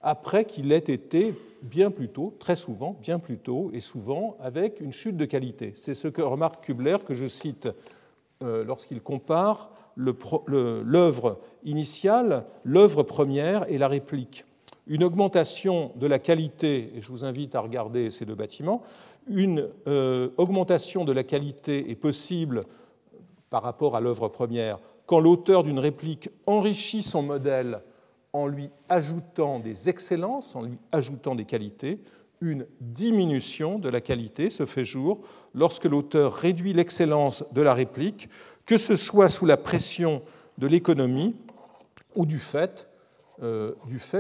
après 0.02 0.46
qu'il 0.46 0.72
ait 0.72 0.78
été 0.78 1.36
bien 1.64 1.92
plus 1.92 2.08
tôt, 2.08 2.34
très 2.40 2.56
souvent, 2.56 2.98
bien 3.02 3.20
plus 3.20 3.40
tôt 3.40 3.72
et 3.74 3.82
souvent 3.82 4.38
avec 4.40 4.80
une 4.80 4.94
chute 4.94 5.18
de 5.18 5.26
qualité. 5.26 5.74
C'est 5.76 5.94
ce 5.94 6.08
que 6.08 6.22
remarque 6.22 6.64
Kubler, 6.64 7.00
que 7.06 7.14
je 7.14 7.28
cite 7.28 7.68
lorsqu'il 8.44 9.02
compare 9.02 9.70
l'œuvre 9.96 11.40
initiale, 11.64 12.46
l'œuvre 12.64 13.04
première 13.04 13.70
et 13.72 13.78
la 13.78 13.88
réplique. 13.88 14.46
Une 14.88 15.04
augmentation 15.04 15.92
de 15.96 16.08
la 16.08 16.20
qualité, 16.20 16.92
et 16.96 17.02
je 17.02 17.10
vous 17.10 17.24
invite 17.24 17.56
à 17.56 17.62
regarder 17.62 18.12
ces 18.12 18.26
deux 18.26 18.36
bâtiments, 18.36 18.82
une 19.28 19.70
euh, 19.88 20.30
augmentation 20.38 21.06
de 21.06 21.14
la 21.14 21.24
qualité 21.24 21.90
est 21.90 21.96
possible 21.96 22.64
par 23.50 23.64
rapport 23.64 23.96
à 23.96 24.02
l'œuvre 24.02 24.28
première 24.28 24.80
quand 25.06 25.20
l'auteur 25.20 25.64
d'une 25.64 25.80
réplique 25.80 26.30
enrichit 26.46 27.04
son 27.04 27.24
modèle 27.24 27.82
en 28.32 28.48
lui 28.48 28.70
ajoutant 28.90 29.60
des 29.60 29.90
excellences, 29.90 30.56
en 30.56 30.64
lui 30.64 30.78
ajoutant 30.92 31.36
des 31.36 31.46
qualités. 31.46 32.00
Une 32.44 32.68
diminution 32.82 33.80
de 33.80 33.88
la 33.88 34.02
qualité 34.02 34.50
se 34.50 34.66
fait 34.66 34.84
jour 34.84 35.22
lorsque 35.56 35.86
l'auteur 35.86 36.34
réduit 36.34 36.74
l'excellence 36.74 37.46
de 37.54 37.62
la 37.62 37.74
réplique 37.74 38.28
que 38.66 38.78
ce 38.78 38.98
soit 38.98 39.30
sous 39.30 39.46
la 39.46 39.56
pression 39.56 40.22
de 40.58 40.68
l'économie 40.68 41.38
ou 42.16 42.26
du 42.26 42.40
fait, 42.40 42.90
euh, 43.42 43.74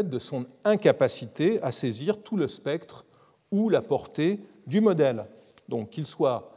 de 0.03 0.19
son 0.19 0.45
incapacité 0.63 1.61
à 1.63 1.73
saisir 1.73 2.23
tout 2.23 2.37
le 2.37 2.47
spectre 2.47 3.05
ou 3.51 3.67
la 3.67 3.81
portée 3.81 4.39
du 4.67 4.79
modèle, 4.79 5.25
donc 5.67 5.89
qu'il 5.89 6.05
soit 6.05 6.49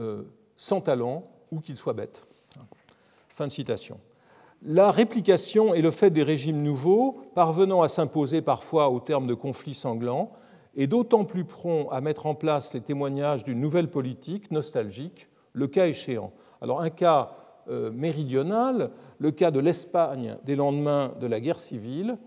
euh, 0.00 0.24
sans 0.56 0.80
talent 0.80 1.30
ou 1.52 1.60
qu'il 1.60 1.76
soit 1.76 1.92
bête. 1.92 2.24
Fin 3.28 3.46
de 3.46 3.52
citation. 3.52 4.00
La 4.64 4.90
réplication 4.90 5.74
est 5.74 5.80
le 5.80 5.92
fait 5.92 6.10
des 6.10 6.24
régimes 6.24 6.60
nouveaux, 6.60 7.20
parvenant 7.36 7.82
à 7.82 7.88
s'imposer 7.88 8.42
parfois 8.42 8.90
au 8.90 8.98
terme 8.98 9.28
de 9.28 9.34
conflits 9.34 9.74
sanglants, 9.74 10.32
et 10.76 10.86
d'autant 10.86 11.24
plus 11.24 11.44
prompt 11.44 11.88
à 11.90 12.00
mettre 12.00 12.26
en 12.26 12.34
place 12.34 12.74
les 12.74 12.80
témoignages 12.80 13.44
d'une 13.44 13.60
nouvelle 13.60 13.88
politique 13.88 14.50
nostalgique, 14.50 15.28
le 15.52 15.66
cas 15.66 15.86
échéant. 15.86 16.32
Alors 16.60 16.80
un 16.80 16.90
cas 16.90 17.36
euh, 17.68 17.90
méridional, 17.90 18.90
le 19.18 19.30
cas 19.30 19.50
de 19.50 19.60
l'Espagne 19.60 20.36
des 20.44 20.56
lendemains 20.56 21.14
de 21.20 21.26
la 21.26 21.40
guerre 21.40 21.58
civile, 21.58 22.18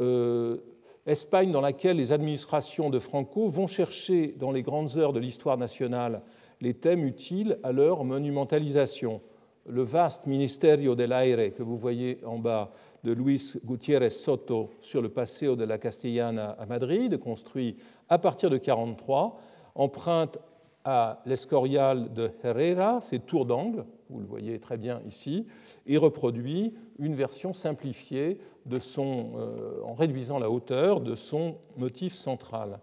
euh, 0.00 0.58
Espagne 1.04 1.50
dans 1.50 1.60
laquelle 1.60 1.96
les 1.96 2.12
administrations 2.12 2.88
de 2.88 3.00
Franco 3.00 3.48
vont 3.48 3.66
chercher 3.66 4.36
dans 4.38 4.52
les 4.52 4.62
grandes 4.62 4.96
heures 4.96 5.12
de 5.12 5.18
l'histoire 5.18 5.58
nationale 5.58 6.22
les 6.60 6.74
thèmes 6.74 7.04
utiles 7.04 7.58
à 7.64 7.72
leur 7.72 8.04
monumentalisation. 8.04 9.20
Le 9.66 9.82
vaste 9.82 10.26
Ministerio 10.26 10.96
del 10.96 11.12
Aire 11.12 11.54
que 11.54 11.62
vous 11.62 11.76
voyez 11.76 12.18
en 12.24 12.38
bas 12.38 12.72
de 13.04 13.12
Luis 13.12 13.54
Gutiérrez 13.64 14.10
Soto 14.10 14.70
sur 14.80 15.00
le 15.00 15.08
Paseo 15.08 15.54
de 15.54 15.64
la 15.64 15.78
Castellana 15.78 16.56
à 16.58 16.66
Madrid, 16.66 17.16
construit 17.18 17.76
à 18.08 18.18
partir 18.18 18.50
de 18.50 18.56
1943, 18.56 19.38
emprunte 19.76 20.38
à 20.84 21.22
l'Escorial 21.26 22.12
de 22.12 22.32
Herrera, 22.42 23.00
ses 23.00 23.20
tours 23.20 23.46
d'angle, 23.46 23.84
vous 24.10 24.18
le 24.18 24.26
voyez 24.26 24.58
très 24.58 24.76
bien 24.76 25.00
ici, 25.06 25.46
et 25.86 25.96
reproduit 25.96 26.74
une 26.98 27.14
version 27.14 27.52
simplifiée 27.52 28.38
de 28.66 28.80
son, 28.80 29.30
euh, 29.36 29.80
en 29.84 29.94
réduisant 29.94 30.40
la 30.40 30.50
hauteur 30.50 31.00
de 31.00 31.14
son 31.14 31.56
motif 31.76 32.14
central. 32.14 32.80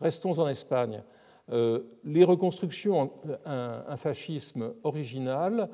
Restons 0.00 0.38
en 0.38 0.48
Espagne. 0.48 1.02
Euh, 1.50 1.80
les 2.04 2.24
reconstructions, 2.24 3.10
un, 3.44 3.84
un, 3.88 3.96
fascisme 3.96 4.74
original 4.84 5.68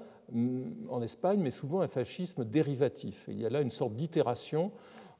en 0.90 1.02
Espagne, 1.02 1.40
mais 1.40 1.50
souvent 1.50 1.80
un 1.80 1.87
fascisme 1.87 2.45
dérivatif. 2.45 3.26
Il 3.28 3.40
y 3.40 3.47
a 3.47 3.50
là 3.50 3.61
une 3.61 3.71
sorte 3.71 3.95
d'itération 3.95 4.73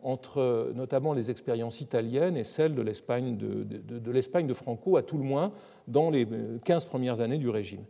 entre 0.02 0.72
notamment 0.75 1.12
les 1.12 1.30
expériences 1.30 1.80
italiennes 1.80 2.36
et 2.36 2.44
celles 2.44 2.75
de 2.75 2.82
l'Espagne 2.82 3.36
de, 3.36 4.54
Franco, 4.54 4.96
à 4.96 5.02
tout 5.02 5.16
le 5.16 5.25
moins 5.25 5.52
dans 5.88 6.10
les 6.10 6.26
15 6.64 6.86
premières 6.86 7.20
années 7.20 7.38
du 7.38 7.48
régime. 7.48 7.84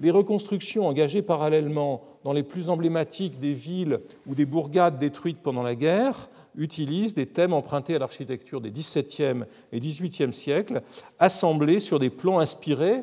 Les 0.00 0.12
reconstructions 0.12 0.86
engagées 0.86 1.22
parallèlement 1.22 2.02
dans 2.22 2.32
les 2.32 2.44
plus 2.44 2.68
emblématiques 2.68 3.40
des 3.40 3.52
villes 3.52 3.98
ou 4.28 4.36
des 4.36 4.46
bourgades 4.46 4.98
détruites 4.98 5.42
pendant 5.42 5.64
la 5.64 5.74
guerre 5.74 6.30
utilisent 6.56 7.14
des 7.14 7.26
thèmes 7.26 7.52
empruntés 7.52 7.96
à 7.96 7.98
l'architecture 7.98 8.60
des 8.60 8.70
XVIIe 8.70 9.44
et 9.72 9.80
XVIIIe 9.80 10.32
siècles, 10.32 10.82
assemblés 11.18 11.80
sur 11.80 11.98
des 11.98 12.10
plans 12.10 12.38
inspirés, 12.38 13.02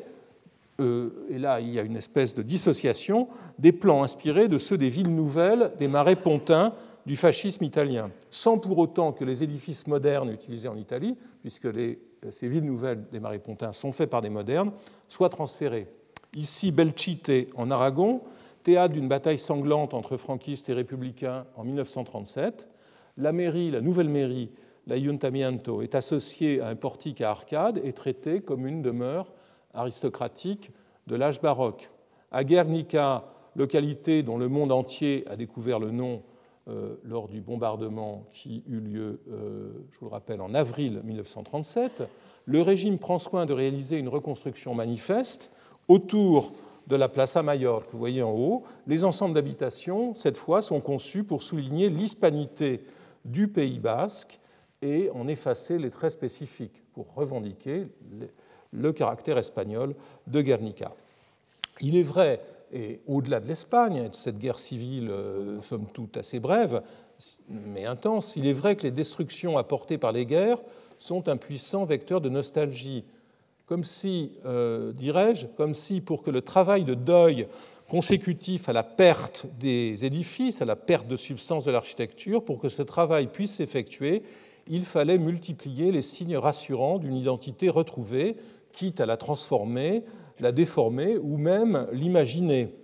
et 0.78 1.38
là 1.38 1.60
il 1.60 1.72
y 1.72 1.78
a 1.78 1.82
une 1.82 1.96
espèce 1.96 2.34
de 2.34 2.42
dissociation, 2.42 3.28
des 3.58 3.72
plans 3.72 4.02
inspirés 4.02 4.48
de 4.48 4.58
ceux 4.58 4.76
des 4.76 4.88
villes 4.88 5.14
nouvelles 5.14 5.72
des 5.78 5.88
marais 5.88 6.16
pontins 6.16 6.74
du 7.06 7.16
fascisme 7.16 7.64
italien, 7.64 8.10
sans 8.30 8.58
pour 8.58 8.78
autant 8.78 9.12
que 9.12 9.24
les 9.24 9.42
édifices 9.42 9.86
modernes 9.86 10.30
utilisés 10.30 10.68
en 10.68 10.76
Italie, 10.76 11.16
puisque 11.40 11.68
ces 12.30 12.48
villes 12.48 12.64
nouvelles 12.64 13.04
des 13.12 13.20
marais 13.20 13.38
pontins 13.38 13.72
sont 13.72 13.92
faits 13.92 14.10
par 14.10 14.22
des 14.22 14.28
modernes, 14.28 14.72
soient 15.08 15.28
transférés. 15.28 15.86
Ici, 16.34 16.72
Belchite, 16.72 17.30
en 17.54 17.70
Aragon, 17.70 18.22
théâtre 18.64 18.94
d'une 18.94 19.08
bataille 19.08 19.38
sanglante 19.38 19.94
entre 19.94 20.16
franquistes 20.16 20.68
et 20.68 20.72
républicains 20.72 21.46
en 21.56 21.62
1937. 21.62 22.68
La 23.16 23.32
mairie, 23.32 23.70
la 23.70 23.80
nouvelle 23.80 24.08
mairie, 24.08 24.50
l'Ayuntamiento, 24.88 25.82
est 25.82 25.94
associée 25.94 26.60
à 26.60 26.68
un 26.68 26.74
portique 26.74 27.20
à 27.20 27.30
arcades 27.30 27.80
et 27.84 27.92
traitée 27.92 28.40
comme 28.40 28.66
une 28.66 28.82
demeure 28.82 29.32
aristocratique 29.76 30.70
de 31.06 31.16
l'âge 31.16 31.40
baroque. 31.40 31.90
À 32.32 32.44
Guernica, 32.44 33.24
localité 33.54 34.22
dont 34.22 34.38
le 34.38 34.48
monde 34.48 34.72
entier 34.72 35.24
a 35.28 35.36
découvert 35.36 35.78
le 35.78 35.90
nom 35.90 36.22
euh, 36.68 36.96
lors 37.04 37.28
du 37.28 37.40
bombardement 37.40 38.24
qui 38.32 38.64
eut 38.66 38.80
lieu, 38.80 39.20
euh, 39.30 39.70
je 39.92 39.98
vous 40.00 40.06
le 40.06 40.10
rappelle, 40.10 40.40
en 40.40 40.52
avril 40.52 41.00
1937, 41.04 42.02
le 42.44 42.62
régime 42.62 42.98
prend 42.98 43.18
soin 43.18 43.46
de 43.46 43.52
réaliser 43.52 43.98
une 43.98 44.08
reconstruction 44.08 44.74
manifeste 44.74 45.50
autour 45.88 46.52
de 46.86 46.96
la 46.96 47.08
Plaza 47.08 47.42
Mayor 47.42 47.86
que 47.86 47.92
vous 47.92 47.98
voyez 47.98 48.22
en 48.22 48.32
haut. 48.32 48.64
Les 48.86 49.04
ensembles 49.04 49.34
d'habitation, 49.34 50.14
cette 50.14 50.36
fois, 50.36 50.62
sont 50.62 50.80
conçus 50.80 51.24
pour 51.24 51.42
souligner 51.42 51.88
l'hispanité 51.88 52.84
du 53.24 53.48
Pays 53.48 53.78
basque 53.78 54.38
et 54.82 55.10
en 55.10 55.26
effacer 55.26 55.78
les 55.78 55.90
traits 55.90 56.12
spécifiques 56.12 56.82
pour 56.92 57.14
revendiquer 57.14 57.86
le 58.72 58.92
caractère 58.92 59.38
espagnol 59.38 59.94
de 60.26 60.40
Guernica. 60.42 60.92
Il 61.80 61.96
est 61.96 62.02
vrai 62.02 62.40
et 62.72 63.00
au-delà 63.06 63.40
de 63.40 63.46
l'Espagne, 63.46 64.08
de 64.08 64.14
cette 64.14 64.38
guerre 64.38 64.58
civile, 64.58 65.08
euh, 65.10 65.60
somme 65.62 65.86
toute 65.92 66.16
assez 66.16 66.40
brève, 66.40 66.82
mais 67.48 67.84
intense, 67.84 68.34
il 68.36 68.46
est 68.46 68.52
vrai 68.52 68.76
que 68.76 68.82
les 68.82 68.90
destructions 68.90 69.56
apportées 69.56 69.98
par 69.98 70.12
les 70.12 70.26
guerres 70.26 70.58
sont 70.98 71.28
un 71.28 71.36
puissant 71.36 71.84
vecteur 71.84 72.20
de 72.20 72.28
nostalgie. 72.28 73.04
Comme 73.66 73.84
si, 73.84 74.32
euh, 74.44 74.92
dirais-je, 74.92 75.46
comme 75.46 75.74
si 75.74 76.00
pour 76.00 76.22
que 76.22 76.30
le 76.30 76.42
travail 76.42 76.84
de 76.84 76.94
deuil 76.94 77.46
consécutif 77.88 78.68
à 78.68 78.72
la 78.72 78.82
perte 78.82 79.46
des 79.60 80.04
édifices, 80.04 80.60
à 80.60 80.64
la 80.64 80.76
perte 80.76 81.06
de 81.06 81.16
substance 81.16 81.64
de 81.64 81.70
l'architecture, 81.70 82.44
pour 82.44 82.58
que 82.58 82.68
ce 82.68 82.82
travail 82.82 83.28
puisse 83.28 83.54
s'effectuer, 83.54 84.22
il 84.68 84.82
fallait 84.82 85.18
multiplier 85.18 85.92
les 85.92 86.02
signes 86.02 86.36
rassurants 86.36 86.98
d'une 86.98 87.14
identité 87.14 87.68
retrouvée, 87.68 88.36
quitte 88.76 89.00
à 89.00 89.06
la 89.06 89.16
transformer 89.16 90.04
la 90.40 90.52
déformer 90.52 91.16
ou 91.18 91.36
même 91.36 91.86
l'imaginer. 91.92 92.74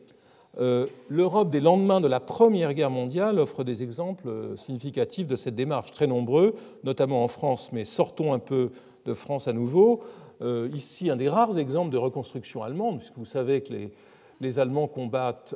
Euh, 0.59 0.87
L'Europe 1.09 1.51
des 1.51 1.61
lendemains 1.61 2.01
de 2.01 2.09
la 2.09 2.21
Première 2.21 2.75
Guerre 2.75 2.91
mondiale 2.91 3.39
offre 3.39 3.65
des 3.65 3.83
exemples 3.83 4.29
euh, 4.29 4.57
significatifs 4.57 5.27
de 5.27 5.37
cette 5.37 5.55
démarche, 5.55 5.91
très 5.93 6.07
nombreux, 6.07 6.55
notamment 6.85 7.25
en 7.25 7.29
France, 7.29 7.71
mais 7.73 7.85
sortons 7.85 8.33
un 8.33 8.39
peu 8.39 8.71
de 9.07 9.15
France 9.15 9.49
à 9.49 9.53
nouveau. 9.53 10.03
Euh, 10.43 10.69
ici, 10.75 11.09
un 11.09 11.17
des 11.17 11.29
rares 11.29 11.59
exemples 11.59 11.91
de 11.91 11.99
reconstruction 11.99 12.63
allemande, 12.63 12.99
puisque 12.99 13.17
vous 13.17 13.25
savez 13.25 13.63
que 13.63 13.73
les, 13.73 13.93
les 14.41 14.59
Allemands 14.59 14.89
combattent 14.89 15.55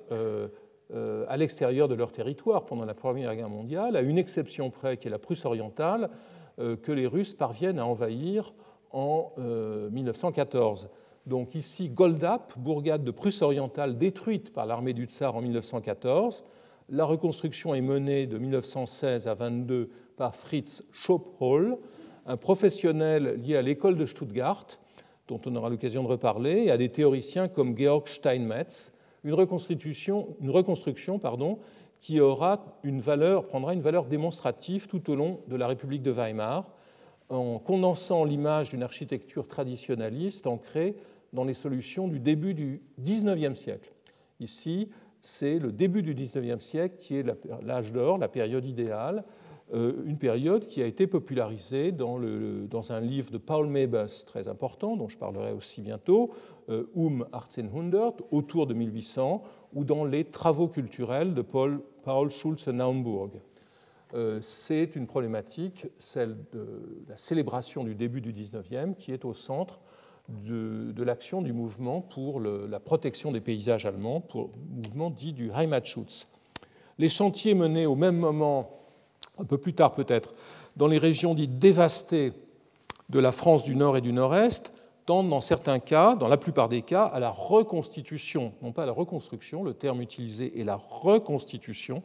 à 1.28 1.36
l'extérieur 1.36 1.88
de 1.88 1.96
leur 1.96 2.12
territoire 2.12 2.64
pendant 2.64 2.84
la 2.84 2.94
Première 2.94 3.34
Guerre 3.34 3.48
mondiale, 3.48 3.96
à 3.96 4.02
une 4.02 4.18
exception 4.18 4.70
près 4.70 4.96
qui 4.96 5.08
est 5.08 5.10
la 5.10 5.18
Prusse 5.18 5.44
orientale, 5.44 6.10
que 6.58 6.92
les 6.92 7.08
Russes 7.08 7.34
parviennent 7.34 7.80
à 7.80 7.86
envahir 7.86 8.54
en 8.96 9.32
1914 9.92 10.88
Donc 11.26 11.54
ici, 11.54 11.90
Goldap, 11.90 12.58
bourgade 12.58 13.04
de 13.04 13.10
Prusse 13.10 13.42
orientale 13.42 13.98
détruite 13.98 14.52
par 14.54 14.64
l'armée 14.64 14.94
du 14.94 15.04
Tsar 15.04 15.36
en 15.36 15.42
1914. 15.42 16.44
La 16.88 17.04
reconstruction 17.04 17.74
est 17.74 17.82
menée 17.82 18.26
de 18.26 18.38
1916 18.38 19.28
à 19.28 19.34
22 19.34 19.90
par 20.16 20.34
Fritz 20.34 20.82
Schopphol, 20.92 21.76
un 22.24 22.38
professionnel 22.38 23.38
lié 23.44 23.56
à 23.56 23.62
l'école 23.62 23.96
de 23.96 24.06
Stuttgart, 24.06 24.66
dont 25.28 25.40
on 25.44 25.54
aura 25.56 25.68
l'occasion 25.68 26.02
de 26.02 26.08
reparler, 26.08 26.64
et 26.64 26.70
à 26.70 26.78
des 26.78 26.88
théoriciens 26.88 27.48
comme 27.48 27.76
Georg 27.76 28.08
Steinmetz, 28.08 28.94
une 29.24 29.34
reconstruction, 29.34 30.36
une 30.40 30.50
reconstruction 30.50 31.18
pardon, 31.18 31.58
qui 32.00 32.20
aura 32.20 32.78
une 32.82 33.00
valeur, 33.00 33.46
prendra 33.46 33.74
une 33.74 33.80
valeur 33.82 34.06
démonstrative 34.06 34.86
tout 34.86 35.10
au 35.10 35.16
long 35.16 35.40
de 35.48 35.56
la 35.56 35.66
République 35.66 36.02
de 36.02 36.12
Weimar, 36.12 36.70
en 37.28 37.58
condensant 37.58 38.24
l'image 38.24 38.70
d'une 38.70 38.82
architecture 38.82 39.48
traditionnaliste 39.48 40.46
ancrée 40.46 40.96
dans 41.32 41.44
les 41.44 41.54
solutions 41.54 42.08
du 42.08 42.20
début 42.20 42.54
du 42.54 42.82
XIXe 43.00 43.58
siècle. 43.58 43.92
Ici, 44.40 44.88
c'est 45.22 45.58
le 45.58 45.72
début 45.72 46.02
du 46.02 46.14
XIXe 46.14 46.64
siècle 46.64 46.96
qui 46.98 47.16
est 47.16 47.24
l'âge 47.62 47.92
d'or, 47.92 48.18
la 48.18 48.28
période 48.28 48.64
idéale, 48.64 49.24
euh, 49.74 50.04
une 50.06 50.18
période 50.18 50.66
qui 50.66 50.80
a 50.80 50.86
été 50.86 51.08
popularisée 51.08 51.90
dans, 51.90 52.20
un 52.20 53.00
livre 53.00 53.32
de 53.32 53.38
Paul 53.38 53.66
Mebus 53.66 54.24
très 54.24 54.46
important, 54.46 54.96
dont 54.96 55.08
je 55.08 55.18
parlerai 55.18 55.52
aussi 55.52 55.80
bientôt, 55.80 56.30
euh, 56.68 56.84
Um 56.94 57.26
1800, 57.32 58.16
autour 58.30 58.68
de 58.68 58.74
1800, 58.74 59.42
ou 59.74 59.84
dans 59.84 60.04
les 60.04 60.24
travaux 60.24 60.68
culturels 60.68 61.34
de 61.34 61.42
Paul, 61.42 61.80
Paul 62.04 62.30
Schulze-Naumburg. 62.30 63.30
Euh, 64.14 64.38
c'est 64.40 64.94
une 64.94 65.06
problématique, 65.06 65.86
celle 65.98 66.36
de 66.52 67.04
la 67.08 67.16
célébration 67.16 67.84
du 67.84 67.94
début 67.94 68.20
du 68.20 68.32
19e, 68.32 68.94
qui 68.94 69.12
est 69.12 69.24
au 69.24 69.34
centre 69.34 69.80
de, 70.28 71.02
l'action 71.02 71.42
du 71.42 71.52
mouvement 71.52 72.00
pour 72.00 72.40
la 72.40 72.80
protection 72.80 73.30
des 73.30 73.40
paysages 73.40 73.86
allemands, 73.86 74.22
mouvement 74.70 75.10
dit 75.10 75.32
du 75.32 75.50
Heimatschutz. 75.50 76.26
Les 76.98 77.08
chantiers 77.08 77.54
menés 77.54 77.86
au 77.86 77.94
même 77.94 78.16
moment 78.16 78.70
un 79.38 79.44
peu 79.44 79.58
plus 79.58 79.74
tard 79.74 79.94
peut-être, 79.94 80.34
dans 80.76 80.86
les 80.86 80.98
régions 80.98 81.34
dites 81.34 81.58
dévastées 81.58 82.32
de 83.08 83.18
la 83.20 83.32
France 83.32 83.62
du 83.62 83.76
Nord 83.76 83.96
et 83.96 84.00
du 84.00 84.12
Nord-Est, 84.12 84.72
tendent 85.04 85.28
dans 85.28 85.40
certains 85.40 85.78
cas, 85.78 86.16
dans 86.16 86.26
la 86.26 86.36
plupart 86.36 86.68
des 86.68 86.82
cas, 86.82 87.04
à 87.04 87.20
la 87.20 87.30
reconstitution, 87.30 88.52
non 88.60 88.72
pas 88.72 88.82
à 88.82 88.86
la 88.86 88.92
reconstruction, 88.92 89.62
le 89.62 89.72
terme 89.72 90.02
utilisé 90.02 90.60
est 90.60 90.64
la 90.64 90.76
reconstitution 90.76 92.02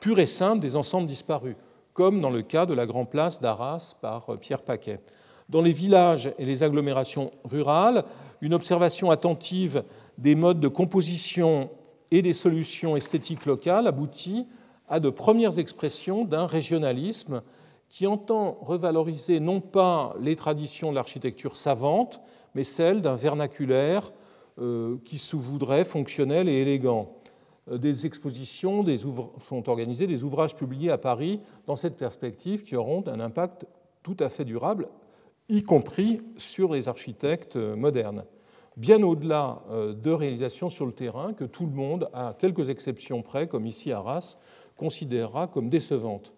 pure 0.00 0.18
et 0.18 0.26
simple 0.26 0.60
des 0.60 0.76
ensembles 0.76 1.06
disparus, 1.06 1.56
comme 1.92 2.20
dans 2.20 2.30
le 2.30 2.42
cas 2.42 2.66
de 2.66 2.74
la 2.74 2.86
Grand 2.86 3.04
Place 3.04 3.40
d'Arras 3.40 3.94
par 4.00 4.38
Pierre 4.40 4.62
Paquet. 4.62 5.00
Dans 5.48 5.60
les 5.60 5.72
villages 5.72 6.32
et 6.38 6.44
les 6.44 6.62
agglomérations 6.62 7.30
rurales, 7.44 8.04
une 8.40 8.54
observation 8.54 9.10
attentive 9.10 9.84
des 10.18 10.34
modes 10.34 10.60
de 10.60 10.68
composition 10.68 11.70
et 12.10 12.22
des 12.22 12.32
solutions 12.32 12.96
esthétiques 12.96 13.46
locales 13.46 13.86
aboutit 13.86 14.46
à 14.88 15.00
de 15.00 15.10
premières 15.10 15.58
expressions 15.58 16.24
d'un 16.24 16.46
régionalisme 16.46 17.42
qui 17.88 18.06
entend 18.06 18.58
revaloriser 18.60 19.40
non 19.40 19.60
pas 19.60 20.14
les 20.20 20.36
traditions 20.36 20.90
de 20.90 20.96
l'architecture 20.96 21.56
savante, 21.56 22.20
mais 22.54 22.64
celles 22.64 23.02
d'un 23.02 23.14
vernaculaire 23.14 24.12
euh, 24.60 24.96
qui 25.04 25.18
se 25.18 25.36
voudrait 25.36 25.84
fonctionnel 25.84 26.48
et 26.48 26.60
élégant. 26.60 27.12
Euh, 27.70 27.78
des 27.78 28.06
expositions 28.06 28.82
des 28.82 28.98
sont 28.98 29.68
organisées, 29.68 30.06
des 30.06 30.24
ouvrages 30.24 30.56
publiés 30.56 30.90
à 30.90 30.98
Paris 30.98 31.40
dans 31.66 31.76
cette 31.76 31.96
perspective 31.96 32.62
qui 32.62 32.76
auront 32.76 33.04
un 33.06 33.20
impact 33.20 33.66
tout 34.02 34.16
à 34.20 34.28
fait 34.28 34.44
durable, 34.44 34.88
y 35.48 35.62
compris 35.62 36.20
sur 36.36 36.72
les 36.72 36.88
architectes 36.88 37.56
euh, 37.56 37.76
modernes. 37.76 38.24
Bien 38.76 39.04
au-delà 39.04 39.62
de 39.70 40.10
réalisations 40.10 40.68
sur 40.68 40.84
le 40.84 40.90
terrain 40.90 41.32
que 41.32 41.44
tout 41.44 41.64
le 41.64 41.70
monde, 41.70 42.10
à 42.12 42.34
quelques 42.36 42.70
exceptions 42.70 43.22
près, 43.22 43.46
comme 43.46 43.66
ici 43.66 43.92
à 43.92 43.98
Arras, 43.98 44.36
considérera 44.76 45.46
comme 45.46 45.68
décevante. 45.68 46.32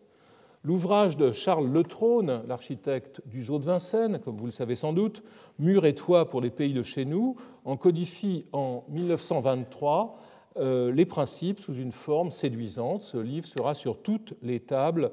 L'ouvrage 0.67 1.17
de 1.17 1.31
Charles 1.31 1.73
Letrone, 1.73 2.43
l'architecte 2.49 3.23
du 3.25 3.45
Zoo 3.45 3.61
de 3.61 3.65
Vincennes, 3.65 4.19
comme 4.19 4.37
vous 4.37 4.47
le 4.47 4.51
savez 4.51 4.75
sans 4.75 4.93
doute, 4.93 5.23
Mur 5.61 5.87
et 5.87 5.95
toit 5.95 6.29
pour 6.29 6.41
les 6.41 6.51
pays 6.51 6.73
de 6.73 6.83
chez 6.83 7.05
nous, 7.05 7.37
en 7.65 7.77
codifie 7.77 8.47
en 8.53 8.83
1923 8.89 10.19
euh, 10.19 10.26
les 10.59 11.07
principes 11.07 11.61
sous 11.61 11.75
une 11.75 11.93
forme 11.93 12.31
séduisante. 12.31 13.03
Ce 13.03 13.19
livre 13.19 13.47
sera 13.47 13.75
sur 13.75 13.99
toutes 13.99 14.35
les 14.43 14.61
tables 14.61 15.13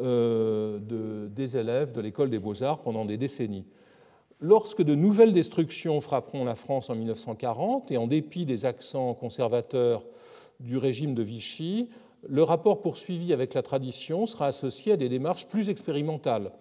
euh, 0.00 0.78
de, 0.78 1.28
des 1.28 1.58
élèves 1.58 1.92
de 1.92 2.00
l'école 2.00 2.30
des 2.30 2.38
beaux-arts 2.38 2.78
pendant 2.78 3.04
des 3.04 3.18
décennies. 3.18 3.66
Lorsque 4.40 4.82
de 4.82 4.94
nouvelles 4.94 5.34
destructions 5.34 6.00
frapperont 6.00 6.46
la 6.46 6.54
France 6.54 6.88
en 6.88 6.94
1940, 6.94 7.90
et 7.90 7.98
en 7.98 8.06
dépit 8.06 8.46
des 8.46 8.64
accents 8.64 9.12
conservateurs 9.12 10.02
du 10.60 10.78
régime 10.78 11.14
de 11.14 11.22
Vichy, 11.22 11.90
le 12.26 12.42
rapport 12.42 12.80
poursuivi 12.80 13.34
avec 13.34 13.52
la 13.52 13.60
tradition 13.60 14.24
sera 14.24 14.46
associé 14.46 14.92
à 14.92 14.96
des 14.96 15.10
démarches 15.10 15.46
plus 15.46 15.68
expérimentales, 15.68 16.52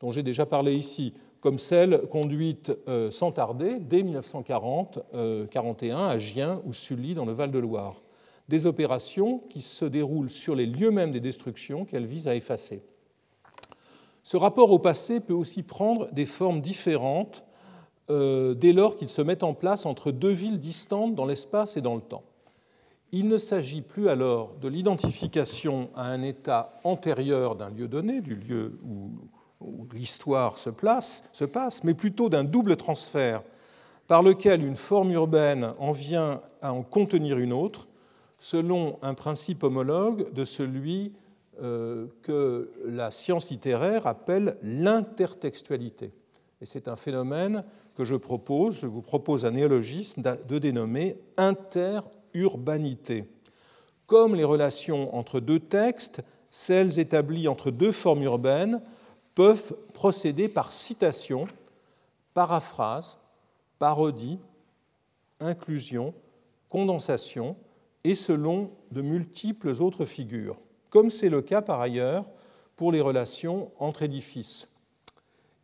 dont 0.00 0.10
j'ai 0.10 0.24
déjà 0.24 0.44
parlé 0.44 0.74
ici, 0.74 1.14
comme 1.44 1.58
celle 1.58 2.00
conduite 2.10 2.72
euh, 2.88 3.10
sans 3.10 3.30
tarder 3.30 3.76
dès 3.78 4.02
1940-41 4.02 5.02
euh, 5.12 5.46
à 5.94 6.16
Gien 6.16 6.62
ou 6.64 6.72
Sully 6.72 7.12
dans 7.12 7.26
le 7.26 7.32
Val-de-Loire. 7.32 8.00
Des 8.48 8.64
opérations 8.64 9.40
qui 9.50 9.60
se 9.60 9.84
déroulent 9.84 10.30
sur 10.30 10.54
les 10.54 10.64
lieux 10.64 10.90
mêmes 10.90 11.12
des 11.12 11.20
destructions 11.20 11.84
qu'elles 11.84 12.06
visent 12.06 12.28
à 12.28 12.34
effacer. 12.34 12.82
Ce 14.22 14.38
rapport 14.38 14.70
au 14.70 14.78
passé 14.78 15.20
peut 15.20 15.34
aussi 15.34 15.62
prendre 15.62 16.10
des 16.12 16.24
formes 16.24 16.62
différentes 16.62 17.44
euh, 18.08 18.54
dès 18.54 18.72
lors 18.72 18.96
qu'il 18.96 19.10
se 19.10 19.20
met 19.20 19.44
en 19.44 19.52
place 19.52 19.84
entre 19.84 20.12
deux 20.12 20.32
villes 20.32 20.58
distantes 20.58 21.14
dans 21.14 21.26
l'espace 21.26 21.76
et 21.76 21.82
dans 21.82 21.94
le 21.94 22.00
temps. 22.00 22.24
Il 23.12 23.28
ne 23.28 23.36
s'agit 23.36 23.82
plus 23.82 24.08
alors 24.08 24.54
de 24.62 24.68
l'identification 24.68 25.90
à 25.94 26.06
un 26.06 26.22
état 26.22 26.80
antérieur 26.84 27.54
d'un 27.54 27.68
lieu 27.68 27.86
donné, 27.86 28.22
du 28.22 28.34
lieu 28.34 28.78
où, 28.82 29.10
l'histoire 29.92 30.58
se, 30.58 30.70
se 31.32 31.44
passe, 31.44 31.84
mais 31.84 31.94
plutôt 31.94 32.28
d'un 32.28 32.44
double 32.44 32.76
transfert 32.76 33.42
par 34.06 34.22
lequel 34.22 34.62
une 34.62 34.76
forme 34.76 35.12
urbaine 35.12 35.72
en 35.78 35.92
vient 35.92 36.42
à 36.60 36.72
en 36.72 36.82
contenir 36.82 37.38
une 37.38 37.52
autre, 37.52 37.88
selon 38.38 38.98
un 39.02 39.14
principe 39.14 39.62
homologue 39.62 40.32
de 40.32 40.44
celui 40.44 41.12
euh, 41.62 42.06
que 42.22 42.70
la 42.84 43.10
science 43.10 43.48
littéraire 43.50 44.06
appelle 44.06 44.56
l'intertextualité. 44.62 46.12
Et 46.60 46.66
c'est 46.66 46.88
un 46.88 46.96
phénomène 46.96 47.64
que 47.96 48.04
je 48.04 48.16
propose, 48.16 48.80
je 48.80 48.86
vous 48.86 49.02
propose 49.02 49.44
un 49.44 49.52
néologisme 49.52 50.22
de 50.22 50.58
dénommer 50.58 51.16
inter 51.36 52.00
urbanité. 52.34 53.24
Comme 54.06 54.34
les 54.34 54.44
relations 54.44 55.14
entre 55.16 55.40
deux 55.40 55.60
textes, 55.60 56.22
celles 56.50 56.98
établies 56.98 57.48
entre 57.48 57.70
deux 57.70 57.92
formes 57.92 58.22
urbaines 58.22 58.82
peuvent 59.34 59.76
procéder 59.92 60.48
par 60.48 60.72
citation, 60.72 61.46
paraphrase, 62.34 63.18
parodie, 63.78 64.38
inclusion, 65.40 66.14
condensation 66.68 67.56
et 68.04 68.14
selon 68.14 68.70
de 68.90 69.02
multiples 69.02 69.70
autres 69.80 70.04
figures, 70.04 70.56
comme 70.90 71.10
c'est 71.10 71.28
le 71.28 71.42
cas 71.42 71.62
par 71.62 71.80
ailleurs 71.80 72.24
pour 72.76 72.92
les 72.92 73.00
relations 73.00 73.70
entre 73.78 74.02
édifices. 74.02 74.68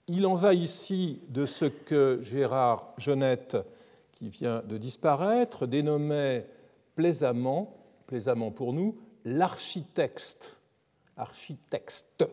Il 0.09 0.26
en 0.26 0.35
va 0.35 0.54
ici 0.54 1.20
de 1.28 1.46
ce 1.46 1.64
que 1.64 2.20
Gérard 2.22 2.92
Jeunette, 2.98 3.56
qui 4.12 4.28
vient 4.28 4.62
de 4.66 4.76
disparaître, 4.76 5.66
dénommait 5.66 6.46
plaisamment, 6.96 7.76
plaisamment 8.06 8.50
pour 8.50 8.72
nous, 8.72 8.98
l'architecte, 9.24 10.56
architecte, 11.16 12.24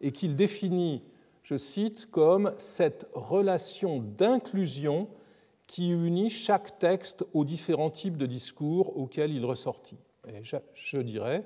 et 0.00 0.12
qu'il 0.12 0.36
définit, 0.36 1.02
je 1.42 1.56
cite, 1.56 2.10
comme 2.10 2.52
cette 2.56 3.08
relation 3.14 4.00
d'inclusion 4.00 5.08
qui 5.66 5.90
unit 5.90 6.30
chaque 6.30 6.78
texte 6.78 7.24
aux 7.34 7.44
différents 7.44 7.90
types 7.90 8.16
de 8.16 8.26
discours 8.26 8.96
auxquels 8.96 9.32
il 9.32 9.44
ressortit. 9.44 9.98
Et 10.26 10.42
je, 10.42 10.98
dirais 10.98 11.44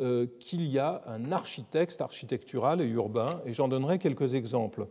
euh, 0.00 0.26
qu'il 0.40 0.66
y 0.66 0.78
a 0.78 1.02
un 1.06 1.32
architecte 1.32 2.00
architectural 2.00 2.80
et 2.80 2.86
urbain, 2.86 3.40
et 3.46 3.52
j'en 3.52 3.68
donnerai 3.68 3.98
quelques 3.98 4.34
exemples. 4.34 4.86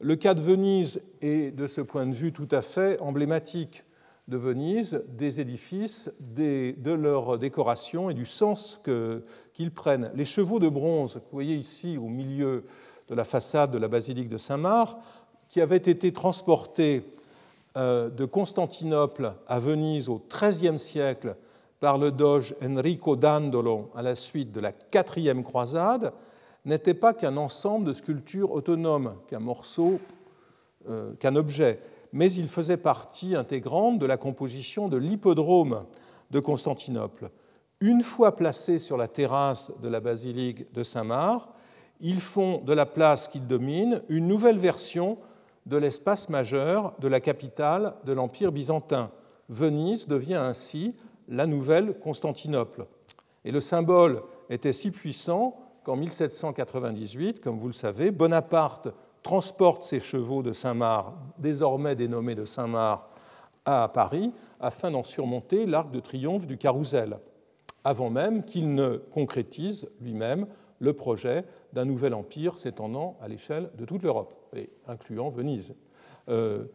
Le 0.00 0.16
cas 0.16 0.34
de 0.34 0.40
Venise 0.40 1.02
est, 1.22 1.54
de 1.54 1.66
ce 1.66 1.80
point 1.80 2.06
de 2.06 2.14
vue, 2.14 2.32
tout 2.32 2.48
à 2.50 2.62
fait 2.62 3.00
emblématique 3.00 3.84
de 4.28 4.36
Venise, 4.36 5.02
des 5.08 5.40
édifices, 5.40 6.10
de 6.20 6.92
leur 6.92 7.38
décoration 7.38 8.10
et 8.10 8.14
du 8.14 8.26
sens 8.26 8.80
qu'ils 9.54 9.70
prennent. 9.70 10.10
Les 10.14 10.24
chevaux 10.24 10.58
de 10.58 10.68
bronze 10.68 11.14
que 11.14 11.18
vous 11.18 11.32
voyez 11.32 11.56
ici 11.56 11.96
au 11.96 12.08
milieu 12.08 12.64
de 13.08 13.14
la 13.14 13.24
façade 13.24 13.70
de 13.70 13.78
la 13.78 13.88
basilique 13.88 14.28
de 14.28 14.38
Saint-Marc, 14.38 14.98
qui 15.48 15.60
avaient 15.60 15.76
été 15.76 16.12
transportés 16.12 17.04
euh, 17.76 18.10
de 18.10 18.24
Constantinople 18.24 19.34
à 19.46 19.60
Venise 19.60 20.08
au 20.08 20.20
XIIIe 20.28 20.78
siècle 20.78 21.36
par 21.78 21.98
le 21.98 22.10
doge 22.10 22.56
Enrico 22.64 23.14
Dandolo 23.16 23.90
à 23.94 24.02
la 24.02 24.14
suite 24.14 24.50
de 24.50 24.60
la 24.60 24.72
quatrième 24.72 25.44
croisade, 25.44 26.12
n'étaient 26.64 26.94
pas 26.94 27.14
qu'un 27.14 27.36
ensemble 27.36 27.86
de 27.86 27.92
sculptures 27.92 28.50
autonomes, 28.50 29.14
qu'un 29.28 29.38
morceau, 29.38 30.00
euh, 30.88 31.12
qu'un 31.20 31.36
objet 31.36 31.80
mais 32.16 32.32
il 32.32 32.48
faisait 32.48 32.78
partie 32.78 33.36
intégrante 33.36 33.98
de 33.98 34.06
la 34.06 34.16
composition 34.16 34.88
de 34.88 34.96
l'hippodrome 34.96 35.84
de 36.30 36.40
Constantinople. 36.40 37.28
Une 37.80 38.02
fois 38.02 38.36
placés 38.36 38.78
sur 38.78 38.96
la 38.96 39.06
terrasse 39.06 39.70
de 39.82 39.88
la 39.90 40.00
basilique 40.00 40.72
de 40.72 40.82
Saint-Marc, 40.82 41.50
ils 42.00 42.22
font 42.22 42.62
de 42.62 42.72
la 42.72 42.86
place 42.86 43.28
qu'ils 43.28 43.46
dominent 43.46 44.00
une 44.08 44.28
nouvelle 44.28 44.56
version 44.56 45.18
de 45.66 45.76
l'espace 45.76 46.30
majeur 46.30 46.94
de 47.00 47.08
la 47.08 47.20
capitale 47.20 47.92
de 48.06 48.14
l'Empire 48.14 48.50
byzantin. 48.50 49.10
Venise 49.50 50.08
devient 50.08 50.36
ainsi 50.36 50.94
la 51.28 51.46
nouvelle 51.46 51.98
Constantinople. 51.98 52.86
Et 53.44 53.50
le 53.50 53.60
symbole 53.60 54.22
était 54.48 54.72
si 54.72 54.90
puissant 54.90 55.54
qu'en 55.84 55.96
1798, 55.96 57.40
comme 57.40 57.58
vous 57.58 57.66
le 57.66 57.74
savez, 57.74 58.10
Bonaparte 58.10 58.88
transporte 59.26 59.82
ses 59.82 59.98
chevaux 59.98 60.44
de 60.44 60.52
Saint-Marc, 60.52 61.08
désormais 61.36 61.96
dénommés 61.96 62.36
de 62.36 62.44
Saint-Marc, 62.44 63.02
à 63.64 63.88
Paris, 63.88 64.32
afin 64.60 64.92
d'en 64.92 65.02
surmonter 65.02 65.66
l'arc 65.66 65.90
de 65.90 65.98
triomphe 65.98 66.46
du 66.46 66.56
carrousel, 66.56 67.18
avant 67.82 68.08
même 68.08 68.44
qu'il 68.44 68.72
ne 68.76 68.98
concrétise 68.98 69.88
lui-même 70.00 70.46
le 70.78 70.92
projet 70.92 71.44
d'un 71.72 71.84
nouvel 71.84 72.14
empire 72.14 72.56
s'étendant 72.56 73.16
à 73.20 73.26
l'échelle 73.26 73.68
de 73.76 73.84
toute 73.84 74.04
l'Europe, 74.04 74.32
et 74.54 74.70
incluant 74.86 75.28
Venise. 75.28 75.74
Euh, 76.28 76.66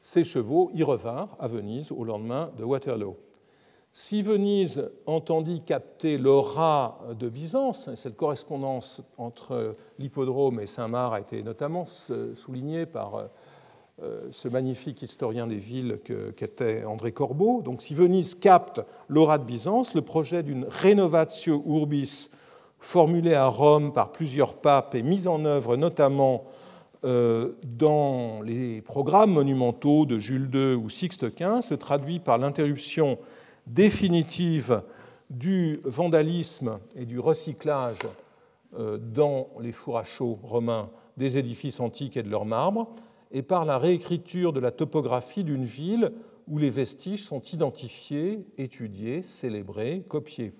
ces 0.00 0.22
chevaux 0.22 0.70
y 0.74 0.84
revinrent 0.84 1.36
à 1.40 1.48
Venise 1.48 1.90
au 1.90 2.04
lendemain 2.04 2.52
de 2.56 2.62
Waterloo. 2.62 3.16
Si 3.98 4.20
Venise 4.20 4.90
entendit 5.06 5.62
capter 5.62 6.18
l'aura 6.18 7.00
de 7.18 7.30
Byzance, 7.30 7.88
cette 7.94 8.14
correspondance 8.14 9.00
entre 9.16 9.74
l'hippodrome 9.98 10.60
et 10.60 10.66
Saint-Marc 10.66 11.14
a 11.14 11.20
été 11.20 11.42
notamment 11.42 11.86
soulignée 11.86 12.84
par 12.84 13.30
euh, 14.02 14.28
ce 14.30 14.48
magnifique 14.48 15.00
historien 15.00 15.46
des 15.46 15.56
villes 15.56 16.00
qu'était 16.36 16.84
André 16.84 17.12
Corbeau. 17.12 17.62
Donc, 17.62 17.80
si 17.80 17.94
Venise 17.94 18.34
capte 18.34 18.82
l'aura 19.08 19.38
de 19.38 19.44
Byzance, 19.44 19.94
le 19.94 20.02
projet 20.02 20.42
d'une 20.42 20.66
renovatio 20.66 21.64
urbis 21.66 22.28
formulé 22.78 23.32
à 23.32 23.46
Rome 23.46 23.94
par 23.94 24.12
plusieurs 24.12 24.56
papes 24.56 24.94
et 24.94 25.02
mis 25.02 25.26
en 25.26 25.46
œuvre 25.46 25.78
notamment 25.78 26.44
euh, 27.04 27.52
dans 27.64 28.42
les 28.42 28.82
programmes 28.82 29.32
monumentaux 29.32 30.04
de 30.04 30.18
Jules 30.18 30.50
II 30.52 30.74
ou 30.74 30.90
Sixte 30.90 31.34
Quint, 31.34 31.62
se 31.62 31.72
traduit 31.72 32.18
par 32.18 32.36
l'interruption 32.36 33.16
définitive 33.66 34.82
du 35.30 35.80
vandalisme 35.84 36.78
et 36.94 37.04
du 37.04 37.18
recyclage 37.18 37.98
euh, 38.78 38.98
dans 38.98 39.48
les 39.60 39.72
fours 39.72 39.98
à 39.98 40.04
chaud 40.04 40.38
romains 40.42 40.90
des 41.16 41.38
édifices 41.38 41.80
antiques 41.80 42.16
et 42.16 42.22
de 42.22 42.30
leurs 42.30 42.44
marbres, 42.44 42.92
et 43.32 43.42
par 43.42 43.64
la 43.64 43.78
réécriture 43.78 44.52
de 44.52 44.60
la 44.60 44.70
topographie 44.70 45.42
d'une 45.44 45.64
ville 45.64 46.12
où 46.46 46.58
les 46.58 46.70
vestiges 46.70 47.24
sont 47.24 47.42
identifiés, 47.42 48.46
étudiés, 48.56 49.22
célébrés, 49.22 50.04
copiés. 50.08 50.52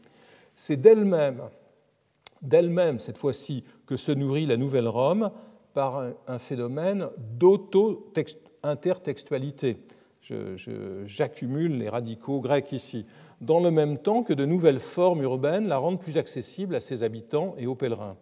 C'est 0.57 0.77
d'elle-même, 0.77 1.42
d'elle-même 2.42 2.99
cette 2.99 3.19
fois-ci, 3.19 3.62
que 3.87 3.97
se 3.97 4.11
nourrit 4.11 4.47
la 4.47 4.57
Nouvelle 4.57 4.88
Rome 4.88 5.31
par 5.75 6.03
un 6.27 6.38
phénomène 6.38 7.09
d'auto-intertextualité 7.19 9.77
j'accumule 11.05 11.79
les 11.79 11.89
radicaux 11.89 12.41
grecs 12.41 12.73
ici, 12.73 13.07
dans 13.41 13.61
le 13.61 13.71
même 13.71 13.99
temps 13.99 14.23
que 14.23 14.33
de 14.33 14.45
nouvelles 14.45 14.81
formes 14.81 15.23
urbaines 15.23 15.69
la 15.69 15.79
rendent 15.79 16.01
plus 16.01 16.19
accessible 16.19 16.75
à 16.75 16.81
ses 16.81 17.03
habitants 17.03 17.55
et 17.59 17.67
aux 17.67 17.75
pèlerins. 17.75 18.17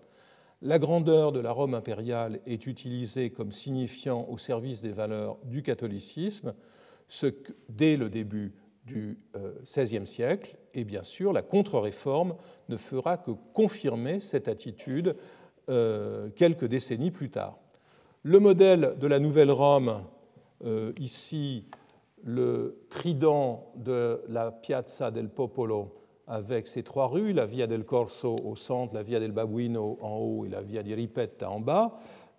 La 0.63 0.79
grandeur 0.79 1.33
de 1.33 1.41
la 1.41 1.53
Rome 1.53 1.75
impériale 1.75 2.41
est 2.47 2.67
utilisée 2.67 3.31
comme 3.31 3.53
signifiant 3.53 4.27
au 4.31 4.39
service 4.39 4.81
des 4.81 4.93
valeurs 4.93 5.37
du 5.45 5.63
catholicisme, 5.63 6.55
ce 7.09 7.27
que, 7.27 7.53
dès 7.69 7.97
le 7.97 8.09
début 8.09 8.55
du 8.87 9.19
XVIe 9.67 9.99
euh, 9.99 10.05
siècle, 10.07 10.57
et 10.75 10.85
bien 10.85 11.03
sûr 11.03 11.33
la 11.33 11.43
contre-réforme 11.43 12.35
ne 12.69 12.77
fera 12.77 13.17
que 13.17 13.31
confirmer 13.53 14.21
cette 14.21 14.49
attitude 14.49 15.17
euh, 15.69 16.29
quelques 16.37 16.67
décennies 16.67 17.11
plus 17.11 17.31
tard. 17.31 17.59
Le 18.23 18.41
modèle 18.41 18.95
de 18.99 19.07
la 19.07 19.19
Nouvelle 19.19 19.51
Rome, 19.51 20.03
euh, 20.65 20.93
ici 20.99 21.67
le 22.25 22.87
trident 22.89 23.73
de 23.77 24.23
la 24.29 24.51
Piazza 24.51 25.11
del 25.11 25.29
Popolo 25.29 25.93
avec 26.27 26.67
ses 26.67 26.83
trois 26.83 27.07
rues, 27.07 27.35
la 27.35 27.45
Via 27.45 27.67
del 27.67 27.85
Corso 27.85 28.37
au 28.45 28.57
centre, 28.57 28.95
la 28.95 29.03
Via 29.03 29.21
del 29.21 29.33
Babuino 29.33 29.99
en 30.01 30.17
haut 30.17 30.45
et 30.47 30.49
la 30.49 30.63
Via 30.63 30.83
di 30.83 30.95
Ripetta 30.95 31.51
en 31.51 31.61
bas. 31.61 31.93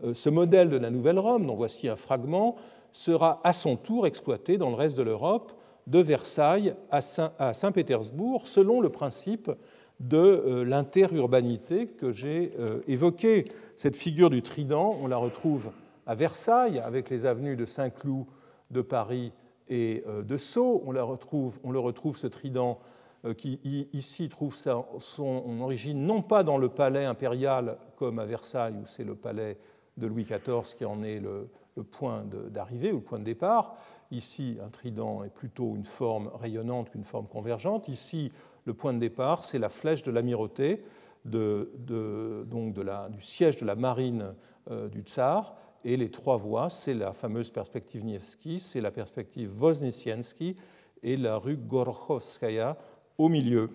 Euh, 0.03 0.13
ce 0.13 0.29
modèle 0.29 0.69
de 0.69 0.77
la 0.77 0.89
Nouvelle 0.89 1.19
Rome, 1.19 1.45
dont 1.45 1.55
voici 1.55 1.87
un 1.87 1.95
fragment, 1.95 2.55
sera 2.91 3.41
à 3.43 3.53
son 3.53 3.75
tour 3.75 4.07
exploité 4.07 4.57
dans 4.57 4.69
le 4.69 4.75
reste 4.75 4.97
de 4.97 5.03
l'Europe, 5.03 5.51
de 5.85 5.99
Versailles 5.99 6.73
à 6.89 7.53
Saint-Pétersbourg, 7.53 8.47
selon 8.47 8.81
le 8.81 8.89
principe 8.89 9.51
de 9.99 10.17
euh, 10.17 10.63
l'interurbanité 10.65 11.87
que 11.87 12.11
j'ai 12.11 12.53
euh, 12.59 12.81
évoqué. 12.87 13.45
Cette 13.75 13.95
figure 13.95 14.31
du 14.31 14.41
trident, 14.41 14.97
on 14.99 15.07
la 15.07 15.17
retrouve 15.17 15.69
à 16.07 16.15
Versailles, 16.15 16.79
avec 16.79 17.11
les 17.11 17.27
avenues 17.27 17.55
de 17.55 17.65
Saint-Cloud, 17.65 18.25
de 18.71 18.81
Paris 18.81 19.31
et 19.69 20.03
euh, 20.07 20.21
de 20.21 20.37
Sceaux. 20.37 20.83
On, 20.85 20.91
retrouve, 21.07 21.59
le 21.63 21.79
retrouve, 21.79 22.17
ce 22.17 22.27
trident, 22.27 22.79
euh, 23.25 23.33
qui 23.33 23.59
ici 23.93 24.29
trouve 24.29 24.55
son 24.55 25.59
origine 25.61 26.05
non 26.05 26.21
pas 26.21 26.43
dans 26.43 26.57
le 26.57 26.69
palais 26.69 27.05
impérial 27.05 27.77
comme 27.95 28.19
à 28.19 28.25
Versailles, 28.25 28.75
où 28.81 28.85
c'est 28.85 29.03
le 29.03 29.15
palais 29.15 29.57
de 29.97 30.07
Louis 30.07 30.25
XIV 30.25 30.75
qui 30.77 30.85
en 30.85 31.03
est 31.03 31.19
le, 31.19 31.49
point 31.91 32.23
d'arrivée 32.51 32.91
ou 32.91 32.97
le 32.97 33.01
point 33.01 33.19
de 33.19 33.23
départ. 33.23 33.75
Ici, 34.11 34.57
un 34.63 34.69
trident 34.69 35.23
est 35.23 35.29
plutôt 35.29 35.75
une 35.75 35.83
forme 35.83 36.29
rayonnante 36.39 36.91
qu'une 36.91 37.03
forme 37.03 37.27
convergente. 37.27 37.87
Ici, 37.89 38.31
le 38.65 38.73
point 38.73 38.93
de 38.93 38.99
départ, 38.99 39.43
c'est 39.43 39.59
la 39.59 39.69
flèche 39.69 40.03
de 40.03 40.11
l'amirauté, 40.11 40.83
donc 41.25 42.73
du 42.75 43.21
siège 43.21 43.57
de 43.57 43.65
la 43.65 43.75
marine 43.75 44.35
euh, 44.71 44.87
du 44.89 45.01
tsar, 45.01 45.55
et 45.85 45.97
les 45.97 46.09
trois 46.09 46.35
voies, 46.35 46.69
c'est 46.69 46.95
la 46.95 47.13
fameuse 47.13 47.51
perspective 47.51 48.03
Nievski, 48.03 48.59
c'est 48.59 48.81
la 48.81 48.91
perspective 48.91 49.47
Voznesensky 49.47 50.55
et 51.03 51.15
la 51.15 51.37
rue 51.37 51.57
Gorokhovskaya 51.57 52.75
au 53.19 53.29
milieu. 53.29 53.69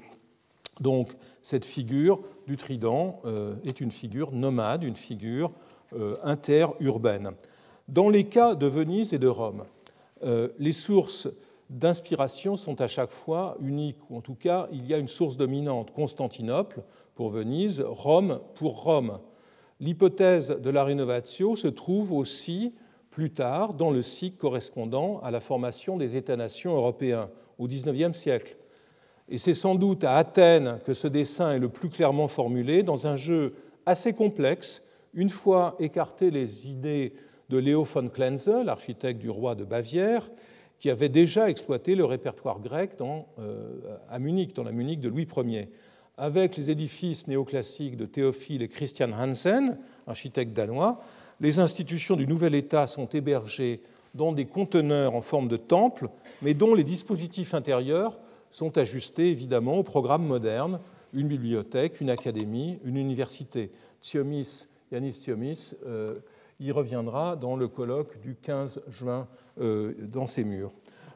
Donc 0.81 1.11
cette 1.43 1.65
figure 1.65 2.21
du 2.49 2.57
trident 2.57 3.21
euh, 3.25 3.55
est 3.65 3.81
une 3.81 3.93
figure 3.93 4.33
nomade, 4.33 4.83
une 4.83 4.97
figure 4.97 5.53
euh, 5.93 6.17
interurbaine. 6.25 7.31
Dans 7.87 8.09
les 8.09 8.25
cas 8.25 8.57
de 8.57 8.67
Venise 8.67 9.15
et 9.15 9.19
de 9.19 9.29
Rome, 9.29 9.65
euh, 10.25 10.49
les 10.59 10.73
sources 10.73 11.29
d'inspiration 11.69 12.57
sont 12.57 12.81
à 12.81 12.89
chaque 12.89 13.13
fois 13.13 13.57
uniques, 13.61 14.11
ou 14.11 14.17
en 14.17 14.21
tout 14.21 14.35
cas 14.35 14.69
il 14.73 14.85
y 14.85 14.95
a 14.95 14.99
une 14.99 15.09
source 15.09 15.37
dominante, 15.37 15.93
Constantinople 15.93 16.83
pour 17.15 17.31
Venise, 17.31 17.81
Rome 17.87 18.41
pour 18.55 18.83
Rome. 18.83 19.21
L'hypothèse 19.81 20.51
de 20.61 20.71
la 20.71 20.85
rénovatio 20.85 21.57
se 21.57 21.69
trouve 21.69 22.13
aussi 22.13 22.75
plus 23.11 23.31
tard 23.31 23.75
dans 23.75 23.91
le 23.91 24.03
cycle 24.03 24.37
correspondant 24.37 25.19
à 25.21 25.31
la 25.31 25.41
formation 25.41 25.97
des 25.97 26.17
États-nations 26.17 26.77
européens 26.77 27.31
au 27.59 27.67
XIXe 27.67 28.17
siècle. 28.17 28.57
Et 29.29 29.39
c'est 29.39 29.55
sans 29.55 29.75
doute 29.75 30.05
à 30.05 30.17
Athènes 30.17 30.81
que 30.85 30.93
ce 30.93 31.09
dessin 31.09 31.53
est 31.53 31.59
le 31.59 31.69
plus 31.69 31.89
clairement 31.89 32.29
formulé 32.29 32.83
dans 32.83 33.07
un 33.07 33.17
jeu 33.17 33.55
assez 33.87 34.13
complexe, 34.13 34.83
une 35.15 35.31
fois 35.31 35.77
écarté 35.79 36.31
les 36.31 36.69
idées 36.69 37.15
de 37.49 37.59
Léo 37.59 37.85
von 37.85 38.09
Klenze, 38.09 38.49
l'architecte 38.65 39.21
du 39.21 39.31
roi 39.31 39.55
de 39.55 39.65
Bavière, 39.65 40.31
qui 40.79 40.91
avait 40.91 41.09
déjà 41.09 41.51
exploité 41.51 41.95
le 41.95 42.05
répertoire 42.05 42.61
grec 42.61 42.93
euh, 43.01 43.79
à 44.09 44.19
Munich, 44.19 44.55
dans 44.55 44.65
la 44.65 44.73
Munich 44.73 45.01
de 45.01 45.09
Louis 45.09 45.27
Ier 45.37 45.69
avec 46.21 46.59
les 46.59 46.71
édifices 46.71 47.29
néoclassiques 47.29 47.97
de 47.97 48.05
Théophile 48.05 48.61
et 48.61 48.69
Christian 48.69 49.11
Hansen, 49.13 49.79
architecte 50.07 50.53
danois, 50.53 51.01
les 51.41 51.61
institutions 51.61 52.15
du 52.15 52.27
nouvel 52.27 52.55
État 52.55 52.87
sont 52.87 53.07
hébergées 53.07 53.81
dans 54.15 54.33
des 54.33 54.45
conteneurs 54.45 55.15
en 55.15 55.23
forme 55.23 55.49
de 55.49 55.57
temple, 55.57 56.11
mais 56.43 56.53
dont 56.53 56.75
les 56.75 56.85
dispositifs 56.85 57.55
intérieurs 57.55 58.19
sont 58.51 58.77
ajustés 58.77 59.31
évidemment 59.31 59.79
au 59.79 59.83
programme 59.83 60.27
moderne, 60.27 60.81
une 61.15 61.27
bibliothèque, 61.27 62.03
une 62.03 62.11
académie, 62.11 62.79
une 62.85 62.99
université. 62.99 63.71
Thiomis, 64.03 64.67
Yanis 64.93 65.13
Thiomis 65.13 65.73
euh, 65.87 66.19
y 66.61 66.71
reviendra 66.71 67.35
dans 67.35 67.57
le 67.57 67.67
colloque 67.67 68.21
du 68.21 68.35
15 68.35 68.83
juin 68.91 69.27
euh, 69.59 69.95
dans 70.03 70.27
ces 70.27 70.45
murs. 70.45 70.73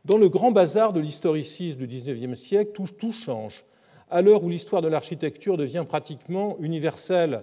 Dans 0.07 0.17
le 0.17 0.31
grand 0.31 0.51
bazar 0.51 0.95
de 0.95 1.01
l'historicisme 1.01 1.81
du 1.81 1.87
XIXe 1.87 2.39
siècle, 2.41 2.73
tout 2.97 3.13
change 3.13 3.67
à 4.15 4.23
l'heure 4.23 4.45
où 4.45 4.49
l'histoire 4.49 4.81
de 4.81 4.87
l'architecture 4.87 5.57
devient 5.57 5.85
pratiquement 5.89 6.57
universelle, 6.61 7.43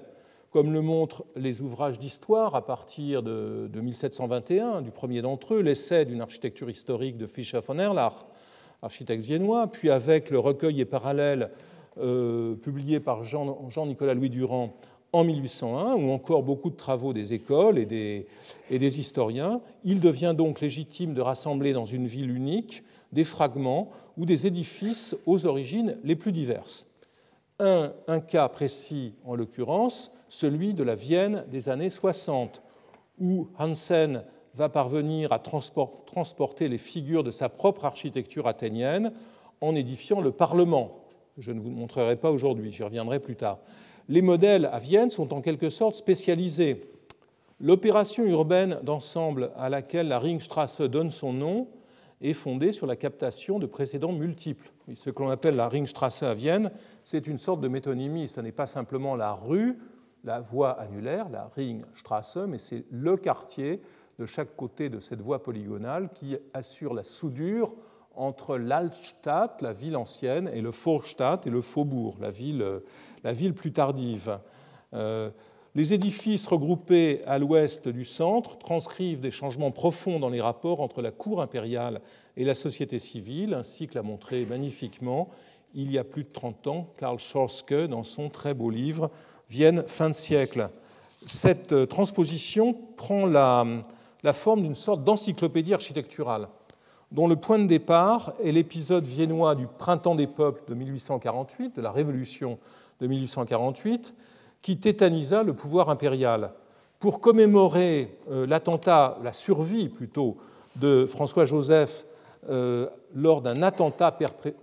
comme 0.51 0.71
le 0.71 0.79
montrent 0.79 1.25
les 1.35 1.61
ouvrages 1.61 1.99
d'histoire 1.99 2.55
à 2.55 2.65
partir 2.65 3.23
de, 3.23 3.69
1721, 3.73 4.81
du 4.81 4.89
premier 4.89 5.21
d'entre 5.21 5.55
eux, 5.55 5.59
l'essai 5.59 6.05
d'une 6.05 6.21
architecture 6.21 6.69
historique 6.69 7.17
de 7.17 7.27
Fischer 7.27 7.59
von 7.59 7.77
Erlach, 7.77 8.25
architecte 8.81 9.21
viennois, 9.21 9.67
puis 9.67 9.89
avec 9.89 10.29
le 10.29 10.39
recueil 10.39 10.79
et 10.79 10.85
parallèle 10.85 11.49
euh, 11.99 12.55
publié 12.55 13.01
par 13.01 13.25
Jean-Nicolas 13.25 14.13
Louis 14.13 14.29
Durand 14.29 14.73
en 15.11 15.25
1801, 15.25 15.95
ou 15.95 16.11
encore 16.11 16.41
beaucoup 16.41 16.69
de 16.69 16.77
travaux 16.77 17.11
des 17.11 17.33
écoles 17.33 17.79
et 17.79 17.85
des 18.69 18.99
historiens, 18.99 19.59
il 19.83 19.99
devient 19.99 20.33
donc 20.37 20.61
légitime 20.61 21.13
de 21.13 21.19
rassembler 21.19 21.73
dans 21.73 21.83
une 21.83 22.07
ville 22.07 22.33
unique 22.33 22.85
des 23.11 23.23
fragments 23.23 23.89
ou 24.17 24.25
des 24.25 24.47
édifices 24.47 25.15
aux 25.25 25.45
origines 25.45 25.97
les 26.03 26.15
plus 26.15 26.31
diverses. 26.31 26.85
Un, 27.59 28.19
cas 28.21 28.49
précis, 28.49 29.13
en 29.23 29.35
l'occurrence, 29.35 30.11
celui 30.29 30.73
de 30.73 30.83
la 30.83 30.95
Vienne 30.95 31.45
des 31.51 31.69
années 31.69 31.91
60, 31.91 32.63
où 33.19 33.49
Hansen 33.59 34.23
va 34.55 34.67
parvenir 34.67 35.31
à 35.31 35.39
transporter 35.39 36.67
les 36.67 36.79
figures 36.79 37.23
de 37.23 37.29
sa 37.29 37.49
propre 37.49 37.85
architecture 37.85 38.47
athénienne 38.47 39.13
en 39.61 39.75
édifiant 39.75 40.21
le 40.21 40.31
Parlement. 40.31 41.01
Je 41.37 41.51
ne 41.51 41.59
vous 41.59 41.69
montrerai 41.69 42.15
pas 42.15 42.31
aujourd'hui, 42.31 42.71
j'y 42.71 42.83
reviendrai 42.83 43.19
plus 43.19 43.35
tard. 43.35 43.59
Les 44.09 44.23
modèles 44.23 44.65
à 44.65 44.79
Vienne 44.79 45.11
sont 45.11 45.31
en 45.31 45.41
quelque 45.41 45.69
sorte 45.69 45.95
spécialisés. 45.95 46.83
L'opération 47.59 48.25
urbaine 48.25 48.79
d'ensemble 48.81 49.51
à 49.55 49.69
laquelle 49.69 50.07
la 50.07 50.17
Ringstrasse 50.17 50.81
donne 50.81 51.11
son 51.11 51.31
nom 51.31 51.67
est 52.21 52.33
fondée 52.33 52.71
sur 52.71 52.85
la 52.85 52.95
captation 52.95 53.59
de 53.59 53.65
précédents 53.65 54.11
multiples. 54.11 54.71
Ce 54.95 55.09
que 55.09 55.23
l'on 55.23 55.29
appelle 55.29 55.55
la 55.55 55.67
Ringstrasse 55.67 56.23
à 56.23 56.33
Vienne, 56.33 56.71
c'est 57.03 57.27
une 57.27 57.37
sorte 57.37 57.61
de 57.61 57.67
métonymie. 57.67 58.27
Ce 58.27 58.41
n'est 58.41 58.51
pas 58.51 58.67
simplement 58.67 59.15
la 59.15 59.33
rue, 59.33 59.79
la 60.23 60.39
voie 60.39 60.71
annulaire, 60.79 61.29
la 61.29 61.49
Ringstrasse, 61.55 62.37
mais 62.47 62.59
c'est 62.59 62.85
le 62.91 63.17
quartier 63.17 63.81
de 64.19 64.25
chaque 64.25 64.55
côté 64.55 64.89
de 64.89 64.99
cette 64.99 65.21
voie 65.21 65.41
polygonale 65.41 66.09
qui 66.13 66.37
assure 66.53 66.93
la 66.93 67.03
soudure 67.03 67.73
entre 68.13 68.57
l'Altstadt, 68.57 69.61
la 69.61 69.73
ville 69.73 69.95
ancienne, 69.95 70.49
et 70.53 70.61
le 70.61 70.69
Vorstadt 70.69 71.47
et 71.47 71.49
le 71.49 71.61
faubourg, 71.61 72.17
la 72.19 72.29
ville, 72.29 72.81
la 73.23 73.31
ville 73.31 73.53
plus 73.53 73.71
tardive. 73.71 74.37
Euh, 74.93 75.31
les 75.73 75.93
édifices 75.93 76.47
regroupés 76.47 77.21
à 77.25 77.39
l'ouest 77.39 77.87
du 77.87 78.03
centre 78.03 78.57
transcrivent 78.57 79.21
des 79.21 79.31
changements 79.31 79.71
profonds 79.71 80.19
dans 80.19 80.29
les 80.29 80.41
rapports 80.41 80.81
entre 80.81 81.01
la 81.01 81.11
cour 81.11 81.41
impériale 81.41 82.01
et 82.35 82.43
la 82.43 82.53
société 82.53 82.99
civile, 82.99 83.53
ainsi 83.53 83.87
que 83.87 83.95
l'a 83.95 84.03
montré 84.03 84.45
magnifiquement 84.45 85.29
il 85.73 85.91
y 85.91 85.97
a 85.97 86.03
plus 86.03 86.23
de 86.23 86.29
30 86.33 86.67
ans 86.67 86.87
Karl 86.97 87.19
Schorske 87.19 87.87
dans 87.87 88.03
son 88.03 88.29
très 88.29 88.53
beau 88.53 88.69
livre 88.69 89.09
Vienne 89.49 89.83
fin 89.85 90.09
de 90.09 90.13
siècle. 90.13 90.69
Cette 91.25 91.73
euh, 91.73 91.85
transposition 91.85 92.73
prend 92.95 93.25
la, 93.25 93.65
la 94.23 94.33
forme 94.33 94.61
d'une 94.61 94.75
sorte 94.75 95.03
d'encyclopédie 95.03 95.73
architecturale, 95.73 96.47
dont 97.11 97.27
le 97.27 97.35
point 97.35 97.59
de 97.59 97.67
départ 97.67 98.33
est 98.43 98.53
l'épisode 98.53 99.05
viennois 99.05 99.55
du 99.55 99.67
Printemps 99.67 100.15
des 100.15 100.27
peuples 100.27 100.63
de 100.69 100.73
1848, 100.73 101.75
de 101.75 101.81
la 101.81 101.91
Révolution 101.91 102.59
de 103.01 103.07
1848, 103.07 104.13
qui 104.61 104.77
tétanisa 104.77 105.43
le 105.43 105.53
pouvoir 105.53 105.89
impérial. 105.89 106.53
Pour 106.99 107.19
commémorer 107.19 108.17
euh, 108.29 108.45
l'attentat, 108.45 109.17
la 109.23 109.33
survie 109.33 109.89
plutôt, 109.89 110.37
de 110.77 111.05
François-Joseph 111.05 112.05
euh, 112.49 112.87
lors 113.13 113.41
d'un 113.41 113.61
attentat 113.61 114.17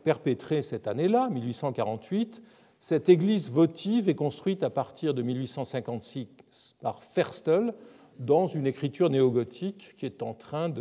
perpétré 0.05 0.63
cette 0.63 0.89
année-là, 0.89 1.29
1848, 1.31 2.43
cette 2.81 3.09
église 3.09 3.51
votive 3.51 4.09
est 4.09 4.15
construite 4.15 4.63
à 4.63 4.71
partir 4.71 5.15
de 5.15 5.23
1856 5.23 6.77
par 6.81 7.03
Ferstel 7.03 7.75
dans 8.19 8.47
une 8.47 8.67
écriture 8.67 9.11
néogothique 9.11 9.95
qui 9.97 10.07
est 10.07 10.23
en 10.23 10.35
train 10.35 10.73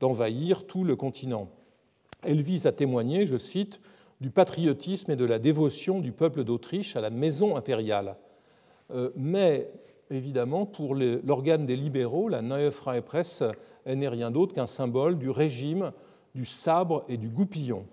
d'envahir 0.00 0.66
tout 0.66 0.84
le 0.84 0.96
continent. 0.96 1.48
Elle 2.22 2.42
vise 2.42 2.66
à 2.66 2.72
témoigner, 2.72 3.26
je 3.26 3.36
cite, 3.36 3.80
du 4.20 4.30
patriotisme 4.30 5.10
et 5.10 5.16
de 5.16 5.24
la 5.24 5.38
dévotion 5.38 6.00
du 6.00 6.12
peuple 6.12 6.44
d'Autriche 6.44 6.96
à 6.96 7.00
la 7.00 7.10
maison 7.10 7.56
impériale. 7.56 8.16
Euh, 8.94 9.10
mais 9.16 9.70
évidemment, 10.10 10.66
pour 10.66 10.94
l'organe 10.94 11.66
des 11.66 11.76
libéraux, 11.76 12.28
la 12.28 12.42
Neue 12.42 12.70
Freie 12.70 13.02
Presse, 13.02 13.42
elle 13.84 13.98
n'est 13.98 14.08
rien 14.08 14.30
d'autre 14.30 14.54
qu'un 14.54 14.66
symbole 14.66 15.18
du 15.18 15.30
régime, 15.30 15.92
du 16.34 16.46
sabre 16.46 17.04
et 17.08 17.16
du 17.16 17.28
goupillon, 17.28 17.84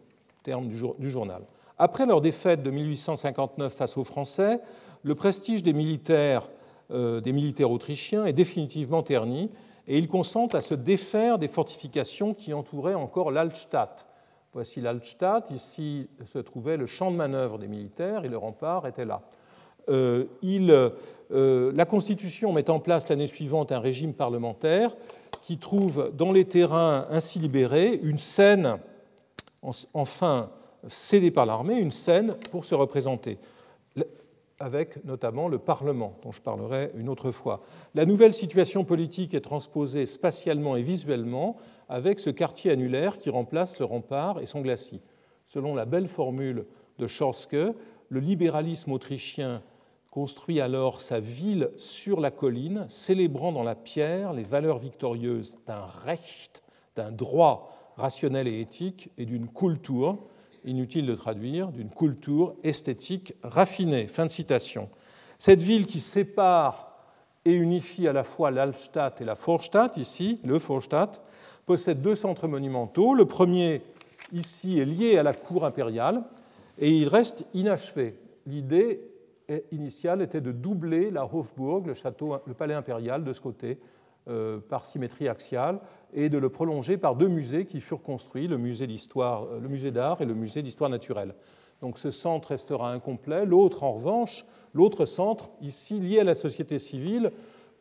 terme 0.43 0.67
du 0.67 1.09
journal. 1.11 1.43
Après 1.77 2.05
leur 2.05 2.21
défaite 2.21 2.61
de 2.61 2.69
1859 2.69 3.73
face 3.73 3.97
aux 3.97 4.03
Français, 4.03 4.59
le 5.03 5.15
prestige 5.15 5.63
des 5.63 5.73
militaires, 5.73 6.47
euh, 6.91 7.21
des 7.21 7.31
militaires 7.31 7.71
autrichiens 7.71 8.25
est 8.25 8.33
définitivement 8.33 9.01
terni 9.01 9.49
et 9.87 9.97
ils 9.97 10.07
consentent 10.07 10.53
à 10.53 10.61
se 10.61 10.75
défaire 10.75 11.39
des 11.39 11.47
fortifications 11.47 12.33
qui 12.35 12.53
entouraient 12.53 12.93
encore 12.93 13.31
l'Altstadt. 13.31 14.05
Voici 14.53 14.81
l'Altstadt, 14.81 15.49
ici 15.49 16.07
se 16.25 16.37
trouvait 16.37 16.77
le 16.77 16.85
champ 16.85 17.09
de 17.09 17.15
manœuvre 17.15 17.57
des 17.57 17.67
militaires 17.67 18.25
et 18.25 18.29
le 18.29 18.37
rempart 18.37 18.85
était 18.85 19.05
là. 19.05 19.21
Euh, 19.89 20.25
euh, 21.31 21.71
la 21.73 21.85
Constitution 21.85 22.51
met 22.53 22.69
en 22.69 22.79
place 22.79 23.09
l'année 23.09 23.27
suivante 23.27 23.71
un 23.71 23.79
régime 23.79 24.13
parlementaire 24.13 24.95
qui 25.43 25.57
trouve 25.57 26.11
dans 26.13 26.31
les 26.31 26.45
terrains 26.45 27.07
ainsi 27.09 27.39
libérés 27.39 27.99
une 28.03 28.19
scène, 28.19 28.77
enfin 29.93 30.49
cédée 30.87 31.31
par 31.31 31.45
l'armée, 31.45 31.75
une 31.75 31.91
scène 31.91 32.35
pour 32.51 32.65
se 32.65 32.75
représenter, 32.75 33.37
avec 34.59 35.03
notamment 35.05 35.47
le 35.47 35.57
Parlement, 35.57 36.13
dont 36.23 36.31
je 36.31 36.41
parlerai 36.41 36.91
une 36.95 37.09
autre 37.09 37.31
fois. 37.31 37.61
La 37.95 38.05
nouvelle 38.05 38.33
situation 38.33 38.83
politique 38.83 39.33
est 39.33 39.41
transposée 39.41 40.05
spatialement 40.05 40.75
et 40.75 40.81
visuellement 40.81 41.57
avec 41.89 42.19
ce 42.19 42.29
quartier 42.29 42.71
annulaire 42.71 43.17
qui 43.17 43.29
remplace 43.29 43.79
le 43.79 43.85
rempart 43.85 44.39
et 44.39 44.45
son 44.45 44.61
glacis. 44.61 45.01
Selon 45.47 45.75
la 45.75 45.85
belle 45.85 46.07
formule 46.07 46.65
de 46.99 47.07
Schorske, 47.07 47.57
le 48.09 48.19
libéralisme 48.19 48.91
autrichien 48.91 49.61
construit 50.11 50.59
alors 50.59 50.99
sa 50.99 51.21
ville 51.21 51.71
sur 51.77 52.19
la 52.19 52.31
colline, 52.31 52.85
célébrant 52.89 53.53
dans 53.53 53.63
la 53.63 53.75
pierre 53.75 54.33
les 54.33 54.43
valeurs 54.43 54.77
victorieuses 54.77 55.57
d'un 55.65 55.85
recht, 56.05 56.63
d'un 56.95 57.11
droit 57.11 57.93
rationnel 57.95 58.47
et 58.47 58.59
éthique 58.59 59.09
et 59.17 59.25
d'une 59.25 59.47
culture, 59.47 60.19
inutile 60.65 61.05
de 61.05 61.15
traduire, 61.15 61.69
d'une 61.69 61.89
culture 61.89 62.55
esthétique 62.63 63.33
raffinée. 63.41 64.07
Fin 64.07 64.25
de 64.25 64.29
citation. 64.29 64.89
Cette 65.39 65.61
ville 65.61 65.87
qui 65.87 66.01
sépare 66.01 66.91
et 67.45 67.53
unifie 67.53 68.07
à 68.07 68.13
la 68.13 68.23
fois 68.23 68.51
l'Alstadt 68.51 69.21
et 69.21 69.25
la 69.25 69.33
Vorstadt, 69.33 69.97
ici, 69.97 70.39
le 70.43 70.57
Vorstadt, 70.57 71.21
possède 71.65 72.01
deux 72.01 72.15
centres 72.15 72.49
monumentaux. 72.49 73.15
Le 73.15 73.25
premier, 73.25 73.81
ici, 74.33 74.77
est 74.77 74.85
lié 74.85 75.17
à 75.17 75.23
la 75.23 75.33
cour 75.33 75.65
impériale 75.65 76.23
et 76.77 76.91
il 76.91 77.07
reste 77.07 77.45
inachevé. 77.53 78.19
L'idée 78.45 79.10
initiale 79.71 80.21
était 80.21 80.41
de 80.41 80.51
doubler 80.51 81.11
la 81.11 81.25
Hofburg, 81.25 81.87
le, 81.87 81.93
château, 81.93 82.37
le 82.45 82.53
palais 82.53 82.73
impérial, 82.73 83.23
de 83.23 83.33
ce 83.33 83.41
côté, 83.41 83.79
euh, 84.29 84.59
par 84.59 84.85
symétrie 84.85 85.27
axiale, 85.27 85.79
et 86.13 86.29
de 86.29 86.37
le 86.37 86.49
prolonger 86.49 86.97
par 86.97 87.15
deux 87.15 87.27
musées 87.27 87.65
qui 87.65 87.79
furent 87.81 88.03
construits, 88.03 88.47
le 88.47 88.57
musée 88.57 88.87
d'histoire, 88.87 89.45
euh, 89.45 89.59
le 89.59 89.67
musée 89.67 89.91
d'art 89.91 90.21
et 90.21 90.25
le 90.25 90.35
musée 90.35 90.61
d'histoire 90.61 90.89
naturelle. 90.89 91.33
Donc 91.81 91.97
ce 91.97 92.11
centre 92.11 92.49
restera 92.49 92.91
incomplet. 92.91 93.45
L'autre, 93.45 93.83
en 93.83 93.93
revanche, 93.93 94.45
l'autre 94.73 95.05
centre, 95.05 95.49
ici 95.59 95.99
lié 95.99 96.19
à 96.19 96.23
la 96.23 96.35
société 96.35 96.77
civile, 96.77 97.31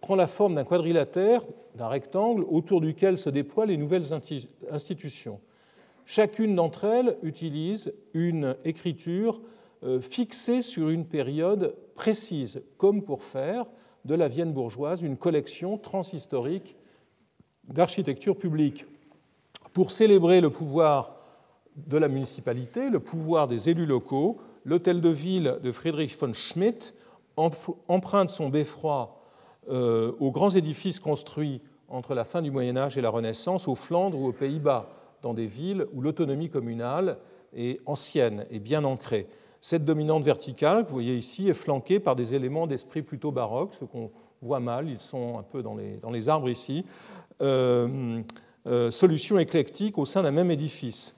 prend 0.00 0.16
la 0.16 0.26
forme 0.26 0.54
d'un 0.54 0.64
quadrilatère, 0.64 1.42
d'un 1.74 1.88
rectangle, 1.88 2.44
autour 2.48 2.80
duquel 2.80 3.18
se 3.18 3.28
déploient 3.28 3.66
les 3.66 3.76
nouvelles 3.76 4.14
institutions. 4.70 5.40
Chacune 6.06 6.56
d'entre 6.56 6.84
elles 6.84 7.18
utilise 7.22 7.92
une 8.14 8.56
écriture 8.64 9.40
fixée 10.00 10.62
sur 10.62 10.90
une 10.90 11.06
période 11.06 11.74
précise, 11.94 12.62
comme 12.76 13.02
pour 13.02 13.22
faire 13.22 13.66
de 14.04 14.14
la 14.14 14.28
Vienne 14.28 14.52
bourgeoise 14.52 15.02
une 15.02 15.16
collection 15.16 15.78
transhistorique 15.78 16.76
d'architecture 17.64 18.36
publique. 18.36 18.86
Pour 19.72 19.90
célébrer 19.90 20.40
le 20.40 20.50
pouvoir 20.50 21.16
de 21.76 21.96
la 21.96 22.08
municipalité, 22.08 22.90
le 22.90 23.00
pouvoir 23.00 23.48
des 23.48 23.68
élus 23.68 23.86
locaux, 23.86 24.38
l'hôtel 24.64 25.00
de 25.00 25.08
ville 25.08 25.58
de 25.62 25.72
Friedrich 25.72 26.16
von 26.18 26.32
Schmidt 26.32 26.92
emprunte 27.36 28.30
son 28.30 28.48
beffroi 28.48 29.22
euh, 29.68 30.12
aux 30.18 30.30
grands 30.30 30.50
édifices 30.50 31.00
construits 31.00 31.62
entre 31.88 32.14
la 32.14 32.24
fin 32.24 32.42
du 32.42 32.50
Moyen 32.50 32.76
Âge 32.76 32.98
et 32.98 33.00
la 33.00 33.10
Renaissance, 33.10 33.68
aux 33.68 33.74
Flandres 33.74 34.18
ou 34.18 34.26
aux 34.26 34.32
Pays-Bas, 34.32 34.90
dans 35.22 35.34
des 35.34 35.46
villes 35.46 35.86
où 35.92 36.00
l'autonomie 36.00 36.50
communale 36.50 37.18
est 37.54 37.80
ancienne 37.86 38.46
et 38.50 38.58
bien 38.58 38.84
ancrée. 38.84 39.26
Cette 39.60 39.84
dominante 39.84 40.24
verticale 40.24 40.84
que 40.84 40.88
vous 40.88 40.94
voyez 40.94 41.16
ici 41.16 41.48
est 41.48 41.54
flanquée 41.54 42.00
par 42.00 42.16
des 42.16 42.34
éléments 42.34 42.66
d'esprit 42.66 43.02
plutôt 43.02 43.30
baroque, 43.30 43.74
ce 43.74 43.84
qu'on 43.84 44.10
voit 44.40 44.60
mal, 44.60 44.88
ils 44.88 45.00
sont 45.00 45.38
un 45.38 45.42
peu 45.42 45.62
dans 45.62 45.74
les, 45.74 46.28
arbres 46.28 46.48
ici, 46.48 46.84
euh, 47.42 48.22
euh, 48.66 48.90
solution 48.90 49.38
éclectique 49.38 49.98
au 49.98 50.04
sein 50.04 50.22
d'un 50.22 50.30
même 50.30 50.50
édifice. 50.50 51.14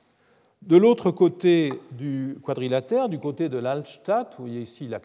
De 0.63 0.77
l'autre 0.77 1.11
côté 1.11 1.73
du 1.93 2.39
quadrilatère, 2.45 3.09
du 3.09 3.19
côté 3.19 3.49
de 3.49 3.59
l'Altstadt, 3.59 4.35
vous 4.39 4.45
voyez 4.45 4.61
ici 4.61 4.87
la, 4.87 5.01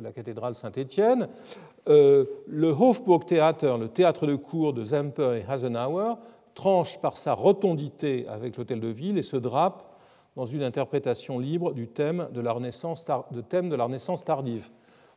la 0.00 0.12
cathédrale 0.12 0.54
Saint-Étienne, 0.54 1.28
euh, 1.88 2.24
le 2.46 2.68
Hofburgtheater, 2.68 3.78
le 3.78 3.88
théâtre 3.88 4.26
de 4.26 4.34
cour 4.34 4.74
de 4.74 4.84
Zemper 4.84 5.40
et 5.40 5.50
Hasenauer, 5.50 6.16
tranche 6.54 7.00
par 7.00 7.16
sa 7.16 7.32
rotondité 7.32 8.26
avec 8.28 8.56
l'hôtel 8.58 8.80
de 8.80 8.88
ville 8.88 9.16
et 9.16 9.22
se 9.22 9.38
drape 9.38 9.91
dans 10.36 10.46
une 10.46 10.62
interprétation 10.62 11.38
libre 11.38 11.72
du 11.72 11.88
thème 11.88 12.28
de 12.32 12.40
la 12.40 12.52
Renaissance, 12.52 13.04
tardive. 14.24 14.70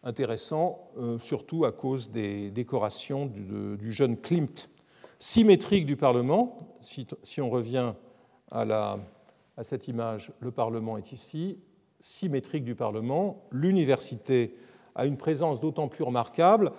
intéressant 0.03 0.89
surtout 1.19 1.65
à 1.65 1.71
cause 1.71 2.11
des 2.11 2.51
décorations 2.51 3.25
du, 3.25 3.91
jeune 3.91 4.17
Klimt. 4.17 4.69
Symétrique 5.19 5.85
du 5.85 5.95
Parlement, 5.95 6.57
si, 6.81 7.41
on 7.41 7.49
revient 7.49 7.93
à, 8.51 8.97
à 9.57 9.63
cette 9.63 9.87
image, 9.87 10.31
le 10.39 10.51
Parlement 10.51 10.97
est 10.97 11.11
ici, 11.11 11.59
symétrique 12.01 12.65
du 12.65 12.75
Parlement, 12.75 13.41
l'université 13.51 14.55
a 14.93 15.05
une 15.05 15.17
présence 15.17 15.59
d'autant 15.59 15.87
plus 15.87 16.03
remarquable 16.03 16.71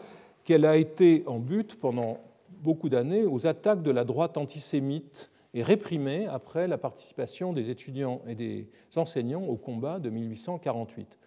qu'elle 0.44 0.64
a 0.64 0.77
été 0.77 1.25
en 1.27 1.38
but 1.38 1.81
pendant 1.81 2.20
beaucoup 2.49 2.88
d'années 2.88 3.25
aux 3.25 3.46
attaques 3.46 3.83
de 3.83 3.90
la 3.90 4.05
droite 4.05 4.37
antisémite 4.37 5.31
et 5.57 5.62
réprimée 5.62 6.27
après 6.27 6.69
la 6.69 6.77
participation 6.77 7.55
des 7.55 7.71
étudiants 7.71 8.21
et 8.29 8.35
des 8.35 8.69
enseignants 8.95 9.45
au 9.45 9.57
combat 9.57 9.99
de 9.99 10.11
1848. 10.11 11.19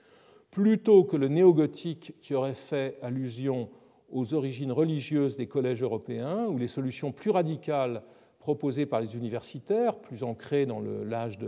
Plutôt 0.51 1.03
que 1.03 1.17
le 1.17 1.29
néo-gothique 1.29 2.13
qui 2.21 2.35
aurait 2.35 2.53
fait 2.53 2.99
allusion 3.01 3.69
aux 4.11 4.35
origines 4.35 4.71
religieuses 4.71 5.35
des 5.35 5.47
collèges 5.47 5.81
européens, 5.81 6.45
ou 6.45 6.59
les 6.59 6.67
solutions 6.67 7.11
plus 7.11 7.31
radicales 7.31 8.03
proposées 8.37 8.85
par 8.85 9.01
les 9.01 9.17
universitaires, 9.17 9.97
plus 9.97 10.21
ancrées 10.21 10.67
dans 10.67 10.79
l'âge 10.79 11.39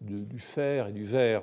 du 0.00 0.38
fer 0.40 0.88
et 0.88 0.92
du 0.92 1.04
verre 1.04 1.42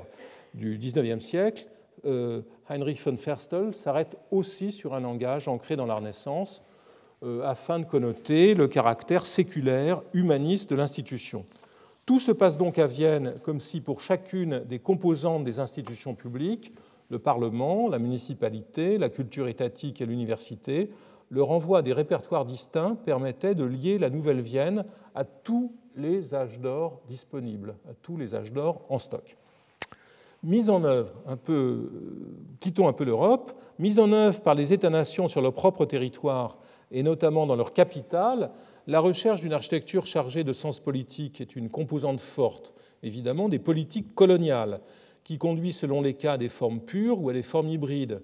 du 0.53 0.77
XIXe 0.77 1.23
siècle, 1.23 1.67
euh, 2.03 2.41
Heinrich 2.67 3.01
von 3.01 3.15
Ferstel 3.15 3.73
s'arrête 3.73 4.17
aussi 4.29 4.73
sur 4.73 4.93
un 4.93 4.99
langage 4.99 5.47
ancré 5.47 5.77
dans 5.77 5.85
la 5.85 5.95
Renaissance 5.95 6.61
afin 7.43 7.79
de 7.79 7.85
connoter 7.85 8.55
le 8.55 8.67
caractère 8.67 9.25
séculaire, 9.25 10.01
humaniste 10.13 10.71
de 10.71 10.75
l'institution. 10.75 11.45
Tout 12.05 12.19
se 12.19 12.31
passe 12.31 12.57
donc 12.57 12.79
à 12.79 12.87
Vienne 12.87 13.35
comme 13.43 13.59
si 13.59 13.79
pour 13.79 14.01
chacune 14.01 14.59
des 14.61 14.79
composantes 14.79 15.43
des 15.43 15.59
institutions 15.59 16.15
publiques, 16.15 16.73
le 17.09 17.19
Parlement, 17.19 17.89
la 17.89 17.99
municipalité, 17.99 18.97
la 18.97 19.09
culture 19.09 19.47
étatique 19.47 20.01
et 20.01 20.05
l'université, 20.05 20.89
le 21.29 21.43
renvoi 21.43 21.81
des 21.81 21.93
répertoires 21.93 22.45
distincts 22.45 22.95
permettait 23.05 23.55
de 23.55 23.65
lier 23.65 23.99
la 23.99 24.09
Nouvelle-Vienne 24.09 24.85
à 25.13 25.23
tous 25.23 25.71
les 25.95 26.33
âges 26.33 26.59
d'or 26.59 27.01
disponibles, 27.07 27.75
à 27.89 27.93
tous 28.01 28.17
les 28.17 28.33
âges 28.33 28.51
d'or 28.51 28.81
en 28.89 28.97
stock 28.97 29.37
mise 30.43 30.69
en 30.69 30.83
œuvre, 30.83 31.13
un 31.27 31.37
peu, 31.37 31.53
euh, 31.53 31.89
quittons 32.59 32.87
un 32.87 32.93
peu 32.93 33.03
l'Europe, 33.03 33.51
mise 33.79 33.99
en 33.99 34.11
œuvre 34.11 34.41
par 34.41 34.55
les 34.55 34.73
États-nations 34.73 35.27
sur 35.27 35.41
leur 35.41 35.53
propre 35.53 35.85
territoire 35.85 36.57
et 36.91 37.03
notamment 37.03 37.45
dans 37.45 37.55
leur 37.55 37.73
capitale, 37.73 38.51
la 38.87 38.99
recherche 38.99 39.41
d'une 39.41 39.53
architecture 39.53 40.05
chargée 40.05 40.43
de 40.43 40.53
sens 40.53 40.79
politique 40.79 41.39
est 41.39 41.55
une 41.55 41.69
composante 41.69 42.19
forte, 42.19 42.73
évidemment, 43.03 43.47
des 43.47 43.59
politiques 43.59 44.13
coloniales, 44.15 44.81
qui 45.23 45.37
conduit 45.37 45.73
selon 45.73 46.01
les 46.01 46.15
cas 46.15 46.33
à 46.33 46.37
des 46.37 46.49
formes 46.49 46.81
pures 46.81 47.21
ou 47.21 47.29
à 47.29 47.33
des 47.33 47.43
formes 47.43 47.69
hybrides. 47.69 48.21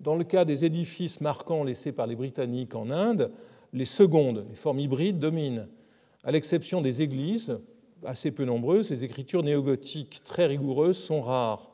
Dans 0.00 0.14
le 0.14 0.24
cas 0.24 0.44
des 0.44 0.64
édifices 0.64 1.20
marquants 1.20 1.64
laissés 1.64 1.92
par 1.92 2.06
les 2.06 2.16
Britanniques 2.16 2.74
en 2.74 2.90
Inde, 2.90 3.30
les 3.72 3.84
secondes, 3.84 4.46
les 4.48 4.54
formes 4.54 4.78
hybrides, 4.78 5.18
dominent. 5.18 5.68
À 6.22 6.30
l'exception 6.30 6.80
des 6.80 7.02
églises, 7.02 7.58
assez 8.04 8.30
peu 8.30 8.44
nombreuses, 8.44 8.90
les 8.90 9.04
écritures 9.04 9.42
néogothiques 9.42 10.22
très 10.24 10.46
rigoureuses 10.46 10.98
sont 10.98 11.20
rares. 11.20 11.70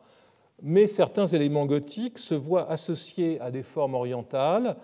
Mais 0.63 0.87
certains 0.87 1.27
éléments 1.27 1.67
gothiques 1.67 2.19
se 2.19 2.35
voient 2.35 2.71
associés 2.71 3.41
à 3.41 3.51
des 3.51 3.63
formes 3.63 3.95
orientales 3.95 4.77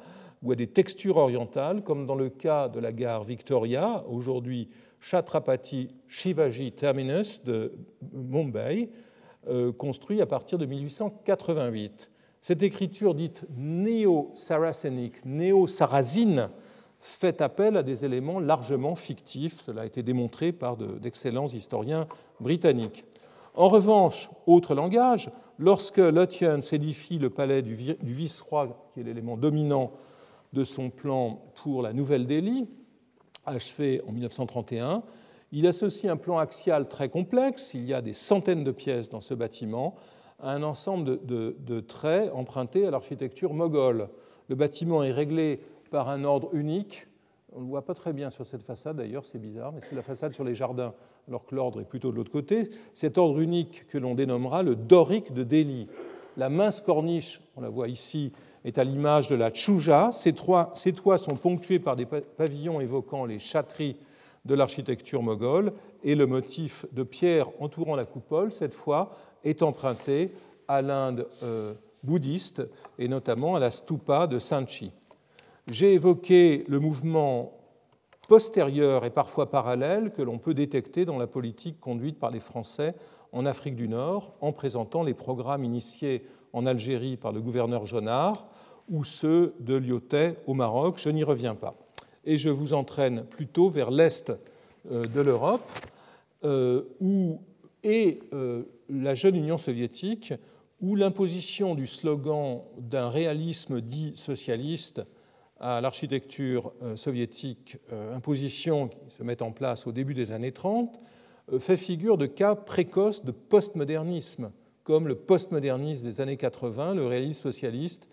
ou 0.42 0.52
à 0.52 0.54
des 0.54 0.66
textures 0.66 1.16
orientales, 1.16 1.82
comme 1.82 2.06
dans 2.06 2.14
le 2.14 2.28
cas 2.28 2.68
de 2.68 2.80
la 2.80 2.92
gare 2.92 3.24
Victoria, 3.24 4.04
aujourd'hui 4.08 4.68
Chhatrapati 5.00 5.88
Shivaji 6.06 6.72
Terminus 6.72 7.44
de 7.44 7.72
Mumbai, 8.12 8.90
euh, 9.48 9.72
construit 9.72 10.20
à 10.20 10.26
partir 10.26 10.58
de 10.58 10.66
1888. 10.66 12.10
Cette 12.40 12.62
écriture 12.62 13.14
dite 13.14 13.44
néo-saracénique, 13.56 15.24
néo-sarrasine, 15.24 16.50
fait 17.00 17.40
appel 17.40 17.76
à 17.76 17.82
des 17.82 18.04
éléments 18.04 18.40
largement 18.40 18.94
fictifs. 18.94 19.60
Cela 19.60 19.82
a 19.82 19.86
été 19.86 20.02
démontré 20.02 20.52
par 20.52 20.76
d'excellents 20.76 21.46
historiens 21.46 22.06
britanniques. 22.40 23.04
En 23.54 23.68
revanche, 23.68 24.30
autre 24.46 24.74
langage, 24.74 25.30
lorsque 25.58 25.98
Lutyens 25.98 26.60
édifie 26.72 27.18
le 27.18 27.30
palais 27.30 27.62
du 27.62 27.74
vice-roi, 27.74 28.90
qui 28.92 29.00
est 29.00 29.04
l'élément 29.04 29.36
dominant 29.36 29.92
de 30.52 30.64
son 30.64 30.90
plan 30.90 31.42
pour 31.62 31.82
la 31.82 31.92
Nouvelle-Delhi, 31.92 32.66
achevé 33.46 34.02
en 34.06 34.12
1931, 34.12 35.02
il 35.52 35.66
associe 35.66 36.12
un 36.12 36.16
plan 36.16 36.38
axial 36.38 36.88
très 36.88 37.08
complexe, 37.08 37.72
il 37.74 37.86
y 37.86 37.94
a 37.94 38.02
des 38.02 38.12
centaines 38.12 38.64
de 38.64 38.70
pièces 38.70 39.08
dans 39.08 39.20
ce 39.20 39.34
bâtiment, 39.34 39.94
à 40.40 40.52
un 40.52 40.62
ensemble 40.62 41.24
de, 41.24 41.80
traits 41.80 42.30
empruntés 42.32 42.86
à 42.86 42.90
l'architecture 42.90 43.54
moghole. 43.54 44.08
Le 44.48 44.54
bâtiment 44.54 45.02
est 45.02 45.12
réglé 45.12 45.60
par 45.90 46.08
un 46.08 46.24
ordre 46.24 46.54
unique. 46.54 47.06
On 47.52 47.60
ne 47.60 47.64
le 47.64 47.70
voit 47.70 47.84
pas 47.84 47.94
très 47.94 48.12
bien 48.12 48.30
sur 48.30 48.46
cette 48.46 48.62
façade 48.62 48.96
d'ailleurs, 48.96 49.24
c'est 49.24 49.38
bizarre, 49.38 49.72
mais 49.72 49.80
c'est 49.80 49.96
la 49.96 50.02
façade 50.02 50.34
sur 50.34 50.44
les 50.44 50.54
jardins, 50.54 50.94
alors 51.26 51.46
que 51.46 51.54
l'ordre 51.54 51.80
est 51.80 51.84
plutôt 51.84 52.10
de 52.10 52.16
l'autre 52.16 52.30
côté. 52.30 52.70
Cet 52.94 53.18
ordre 53.18 53.40
unique 53.40 53.86
que 53.88 53.98
l'on 53.98 54.14
dénommera 54.14 54.62
le 54.62 54.76
dorique 54.76 55.32
de 55.32 55.44
Delhi. 55.44 55.88
La 56.36 56.50
mince 56.50 56.80
corniche, 56.80 57.40
on 57.56 57.62
la 57.62 57.70
voit 57.70 57.88
ici, 57.88 58.32
est 58.64 58.78
à 58.78 58.84
l'image 58.84 59.28
de 59.28 59.36
la 59.36 59.52
Chuja. 59.52 60.10
Ces, 60.12 60.32
toits 60.32 60.72
sont 61.18 61.36
ponctués 61.36 61.78
par 61.78 61.96
des 61.96 62.06
pavillons 62.06 62.80
évoquant 62.80 63.24
les 63.24 63.38
chatteries 63.38 63.96
de 64.44 64.54
l'architecture 64.54 65.22
moghole 65.22 65.72
et 66.02 66.14
le 66.14 66.26
motif 66.26 66.86
de 66.92 67.02
pierre 67.02 67.48
entourant 67.60 67.96
la 67.96 68.04
coupole, 68.04 68.52
cette 68.52 68.74
fois, 68.74 69.10
est 69.44 69.62
emprunté 69.62 70.32
à 70.68 70.82
l'Inde 70.82 71.26
euh, 71.42 71.74
bouddhiste 72.02 72.62
et 72.98 73.08
notamment 73.08 73.56
à 73.56 73.60
la 73.60 73.70
stupa 73.70 74.26
de 74.26 74.38
Sanchi. 74.38 74.92
J'ai 75.70 75.92
évoqué 75.92 76.64
le 76.68 76.80
mouvement 76.80 77.52
postérieur 78.28 79.04
et 79.04 79.10
parfois 79.10 79.50
parallèle 79.50 80.12
que 80.12 80.22
l'on 80.22 80.38
peut 80.38 80.54
détecter 80.54 81.04
dans 81.04 81.18
la 81.18 81.26
politique 81.26 81.80
conduite 81.80 82.18
par 82.18 82.30
les 82.30 82.40
Français 82.40 82.94
en 83.32 83.46
Afrique 83.46 83.76
du 83.76 83.88
Nord 83.88 84.34
en 84.40 84.52
présentant 84.52 85.02
les 85.02 85.14
programmes 85.14 85.64
initiés 85.64 86.24
en 86.52 86.66
Algérie 86.66 87.16
par 87.16 87.32
le 87.32 87.40
gouverneur 87.40 87.86
Jonard 87.86 88.48
ou 88.88 89.04
ceux 89.04 89.54
de 89.60 89.74
Lyotet 89.74 90.36
au 90.46 90.54
Maroc. 90.54 90.96
Je 90.98 91.10
n'y 91.10 91.24
reviens 91.24 91.54
pas. 91.54 91.74
Et 92.24 92.38
je 92.38 92.48
vous 92.48 92.72
entraîne 92.72 93.24
plutôt 93.24 93.68
vers 93.68 93.90
l'est 93.90 94.32
euh, 94.90 95.02
de 95.02 95.20
l'Europe 95.20 95.70
euh, 96.44 96.82
où 97.00 97.40
est 97.82 98.20
euh, 98.32 98.64
la 98.88 99.14
jeune 99.14 99.36
Union 99.36 99.58
soviétique 99.58 100.34
où 100.80 100.94
l'imposition 100.94 101.74
du 101.74 101.86
slogan 101.86 102.60
d'un 102.78 103.08
réalisme 103.08 103.80
dit 103.80 104.12
socialiste 104.14 105.02
à 105.58 105.80
l'architecture 105.80 106.72
soviétique, 106.94 107.78
imposition 108.14 108.86
qui 108.86 108.96
se 109.08 109.24
met 109.24 109.42
en 109.42 109.50
place 109.50 109.88
au 109.88 109.92
début 109.92 110.14
des 110.14 110.30
années 110.30 110.52
30, 110.52 111.00
euh, 111.52 111.58
fait 111.58 111.76
figure 111.76 112.18
de 112.18 112.26
cas 112.26 112.54
précoces 112.54 113.24
de 113.24 113.32
postmodernisme, 113.32 114.50
comme 114.88 115.06
le 115.06 115.16
postmodernisme 115.16 116.06
des 116.06 116.22
années 116.22 116.38
80, 116.38 116.94
le 116.94 117.06
réalisme 117.06 117.42
socialiste 117.42 118.08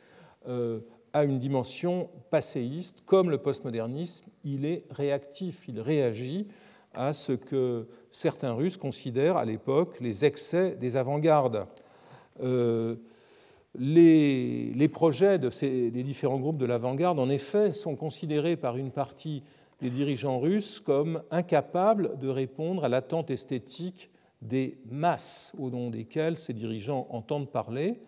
a 0.46 1.24
une 1.24 1.40
dimension 1.40 2.10
passéiste, 2.30 3.04
comme 3.06 3.30
le 3.30 3.38
postmodernisme, 3.38 4.26
il 4.44 4.66
est 4.66 4.84
réactif, 4.92 5.70
il 5.70 5.80
réagit 5.80 6.48
à 6.94 7.14
ce 7.14 7.32
que 7.32 7.88
certains 8.12 8.52
Russes 8.52 8.76
considèrent 8.76 9.38
à 9.38 9.46
l'époque 9.46 10.02
les 10.02 10.26
excès 10.26 10.76
des 10.76 10.98
avant-gardes. 10.98 11.66
Les, 13.80 14.90
projets 14.92 15.40
des 15.40 16.04
différents 16.04 16.40
groupes 16.40 16.58
de 16.58 16.66
l'avant-garde, 16.66 17.20
en 17.20 17.30
effet, 17.30 17.72
sont 17.72 17.96
considérés 17.96 18.58
par 18.58 18.76
une 18.76 18.92
partie 18.92 19.44
des 19.82 19.90
dirigeants 19.90 20.42
russes 20.42 20.82
comme 20.82 21.24
incapables 21.32 22.20
de 22.20 22.28
répondre 22.28 22.84
à 22.84 22.90
l'attente 22.90 23.32
esthétique 23.32 24.10
des 24.42 24.78
masses 24.90 25.54
au 25.58 25.70
nom 25.70 25.90
desquelles 25.90 26.38
ces 26.38 26.54
dirigeants 26.54 27.08
entendent 27.10 27.52
parler, 27.52 28.00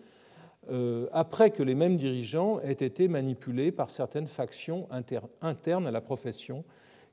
euh, 0.69 1.07
après 1.13 1.51
que 1.51 1.63
les 1.63 1.75
mêmes 1.75 1.97
dirigeants 1.97 2.59
aient 2.59 2.71
été 2.71 3.07
manipulés 3.07 3.71
par 3.71 3.89
certaines 3.89 4.27
factions 4.27 4.87
internes 5.41 5.87
à 5.87 5.91
la 5.91 6.01
profession 6.01 6.65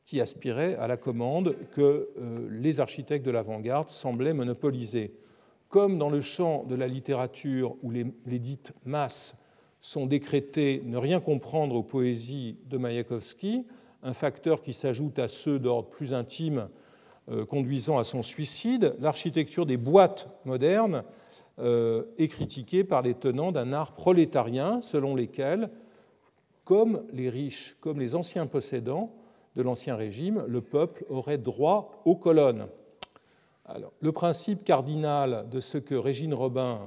qui 0.05 0.21
aspiraient 0.21 0.77
à 0.77 0.87
la 0.87 0.97
commande 0.97 1.57
que 1.73 2.09
euh, 2.19 2.49
les 2.51 2.81
architectes 2.81 3.25
de 3.25 3.31
l'avant-garde 3.31 3.89
semblaient 3.89 4.35
monopoliser. 4.35 5.15
Comme 5.69 5.99
dans 5.99 6.11
le 6.11 6.21
champ 6.21 6.65
de 6.65 6.75
la 6.75 6.87
littérature 6.87 7.77
où 7.83 7.91
les, 7.91 8.05
dites 8.39 8.73
masses 8.85 9.41
sont 9.81 10.07
décrétées 10.07 10.83
ne 10.85 10.97
rien 10.97 11.21
comprendre 11.21 11.75
aux 11.75 11.83
poésies 11.83 12.59
de 12.67 12.77
Mayakovsky, 12.77 13.67
un 14.03 14.13
facteur 14.13 14.63
qui 14.63 14.73
s'ajoute 14.73 15.19
à 15.19 15.29
ceux 15.29 15.59
d'ordre 15.59 15.89
plus 15.89 16.13
intime 16.13 16.69
conduisant 17.49 17.99
à 17.99 18.05
son 18.05 18.23
suicide, 18.23 18.97
l'architecture 19.01 19.65
des 19.65 19.77
boîtes 19.77 20.29
modernes 20.45 21.05
euh, 21.61 22.03
est 22.19 22.27
critiquée 22.27 22.83
par 22.83 23.01
les 23.01 23.15
tenants 23.15 23.53
d'un 23.53 23.73
art 23.73 23.93
prolétarien 23.93 24.81
selon 24.81 25.15
lesquels, 25.15 25.71
comme 26.65 27.05
les 27.13 27.31
riches, 27.31 27.77
comme 27.81 28.01
les 28.01 28.17
anciens 28.17 28.49
possédants 28.49 29.15
de 29.55 29.63
l'Ancien 29.63 29.95
Régime, 29.95 30.45
le 30.49 30.61
peuple 30.63 31.05
aurait 31.09 31.39
droit 31.39 32.03
aux 32.05 32.17
colonnes. 32.17 32.67
Le 34.01 34.11
principe 34.11 34.65
cardinal 34.65 35.49
de 35.49 35.61
ce 35.61 35.79
que 35.79 35.95
Régine 35.95 36.35
Robin 36.35 36.81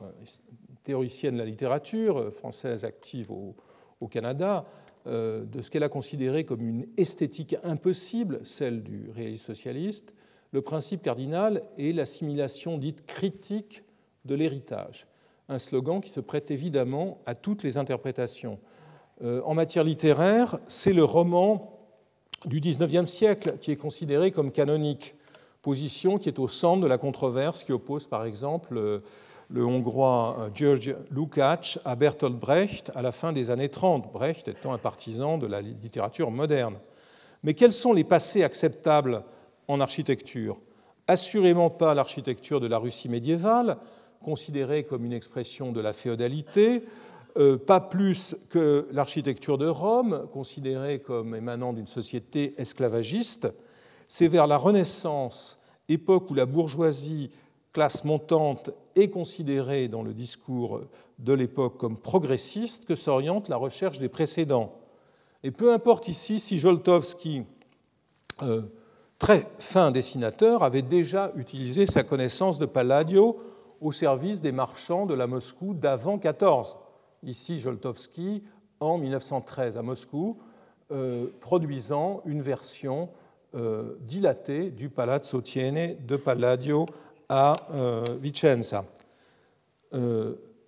théoricienne 0.84 1.36
de 1.36 1.40
la 1.40 1.46
littérature 1.46 2.30
française 2.34 2.84
active 2.84 3.32
au, 3.32 4.08
Canada, 4.10 4.66
de 5.06 5.62
ce 5.62 5.72
qu'elle 5.72 5.84
a 5.84 5.90
considéré 5.90 6.44
comme 6.44 6.62
une 6.62 6.88
esthétique 6.98 7.56
impossible, 7.64 8.42
celle 8.44 8.84
du 8.84 9.10
réalisme 9.16 9.46
socialiste, 9.46 10.14
le 10.58 10.62
principe 10.64 11.04
cardinal 11.04 11.62
est 11.78 11.92
l'assimilation 11.92 12.80
dite 12.80 13.06
critique 13.06 13.84
de 14.26 14.34
l'héritage, 14.34 15.06
un 15.50 15.60
slogan 15.60 16.02
qui 16.02 16.10
se 16.10 16.20
prête 16.20 16.50
évidemment 16.50 17.20
à 17.28 17.36
toutes 17.36 17.62
les 17.62 17.78
interprétations. 17.78 18.58
en 19.24 19.54
matière 19.54 19.84
littéraire, 19.84 20.58
c'est 20.68 20.94
le 20.94 21.04
roman 21.04 21.78
du 22.46 22.60
XIXe 22.60 23.06
siècle 23.06 23.58
qui 23.62 23.72
est 23.72 23.76
considéré 23.76 24.32
comme 24.32 24.52
canonique, 24.52 25.14
position 25.62 26.18
qui 26.18 26.28
est 26.28 26.40
au 26.40 26.48
centre 26.48 26.82
de 26.82 26.88
la 26.88 26.98
controverse 26.98 27.64
qui 27.64 27.72
oppose 27.72 28.08
par 28.08 28.26
exemple 28.26 29.04
le 29.50 29.64
hongrois 29.64 30.38
euh, 30.40 30.50
George 30.56 30.96
Lukács 31.12 31.78
à 31.86 31.96
Bertolt 31.96 32.36
Brecht 32.36 32.92
à 32.96 33.04
la 33.04 33.12
fin 33.12 33.32
des 33.32 33.52
années 33.52 33.70
30, 33.70 34.12
Brecht 34.12 34.48
étant 34.48 34.74
un 34.74 34.80
partisan 34.80 35.38
de 35.38 35.46
la 35.46 35.62
littérature 35.62 36.32
moderne. 36.32 36.78
Mais 37.44 37.54
quels 37.54 37.74
sont 37.74 37.94
les 37.94 38.04
passés 38.04 38.44
acceptables 38.44 39.24
en 39.68 39.80
architecture 39.80 40.60
Assurément 41.10 41.70
pas 41.70 41.94
l'architecture 41.94 42.60
de 42.60 42.68
la 42.68 42.78
Russie 42.78 43.08
médiévale, 43.08 43.78
considérée 44.22 44.84
comme 44.84 45.06
une 45.06 45.14
expression 45.14 45.72
de 45.72 45.80
la 45.80 45.94
féodalité, 45.94 46.84
euh, 47.38 47.58
pas 47.58 47.80
plus 47.80 48.36
que 48.50 48.90
l'architecture 48.92 49.58
de 49.58 49.68
Rome, 49.68 50.28
considérée 50.34 51.00
comme 51.00 51.34
émanant 51.34 51.72
d'une 51.72 51.88
société 51.88 52.56
esclavagiste. 52.58 53.54
C'est 54.10 54.28
vers 54.28 54.48
la 54.48 54.58
Renaissance, 54.58 55.60
époque 55.88 56.30
où 56.30 56.34
la 56.34 56.46
bourgeoisie, 56.46 57.32
classe 57.72 58.04
montante, 58.04 58.72
est 58.96 59.10
considérée 59.10 59.88
dans 59.88 60.04
le 60.04 60.14
discours 60.14 60.82
de 61.20 61.32
l'époque 61.32 61.78
comme 61.78 61.98
progressiste, 61.98 62.86
que 62.86 62.96
s'oriente 62.96 63.48
la 63.48 63.56
recherche 63.56 63.98
des 63.98 64.10
précédents. 64.10 64.74
Et 65.44 65.52
peu 65.52 65.72
importe 65.72 66.10
ici 66.10 66.42
si 66.42 66.60
Joltovski, 66.60 67.44
euh, 68.42 68.64
très 69.20 69.48
fin 69.58 69.92
dessinateur, 69.92 70.64
avait 70.64 70.82
déjà 70.82 71.32
utilisé 71.36 71.86
sa 71.86 72.04
connaissance 72.04 72.60
de 72.60 72.66
Palladio 72.66 73.40
au 73.82 73.92
service 73.92 74.42
des 74.42 74.52
marchands 74.52 75.06
de 75.06 75.14
la 75.14 75.28
Moscou 75.28 75.74
d'avant 75.74 76.18
14 76.18 76.78
ici 77.24 77.60
Joltovski, 77.60 78.44
en 78.80 78.98
1913 78.98 79.78
à 79.78 79.82
Moscou, 79.82 80.38
euh, 80.92 81.28
produisant 81.42 82.22
une 82.26 82.42
version 82.42 83.10
euh, 83.56 83.96
dilatée 84.02 84.70
du 84.70 84.90
Palazzo 84.90 85.42
Tiene 85.42 85.96
de 86.06 86.16
Palladio 86.16 86.86
à 87.30 87.56
euh, 87.74 88.04
Vicenza. 88.22 88.86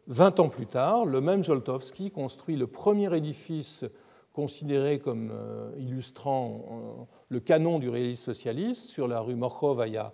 Vingt 0.08 0.40
ans 0.40 0.50
plus 0.50 0.66
tard, 0.66 1.06
le 1.06 1.22
même 1.22 1.44
Joltovski 1.44 2.10
construit 2.10 2.56
le 2.56 2.66
premier 2.66 3.16
édifice 3.16 3.86
considéré 4.34 4.98
comme 4.98 5.32
illustrant 5.78 7.08
le 7.30 7.40
canon 7.40 7.80
du 7.80 7.90
réalisme 7.90 8.26
socialiste 8.26 8.90
sur 8.90 9.08
la 9.08 9.22
rue 9.22 9.36
Morchovaya, 9.36 10.14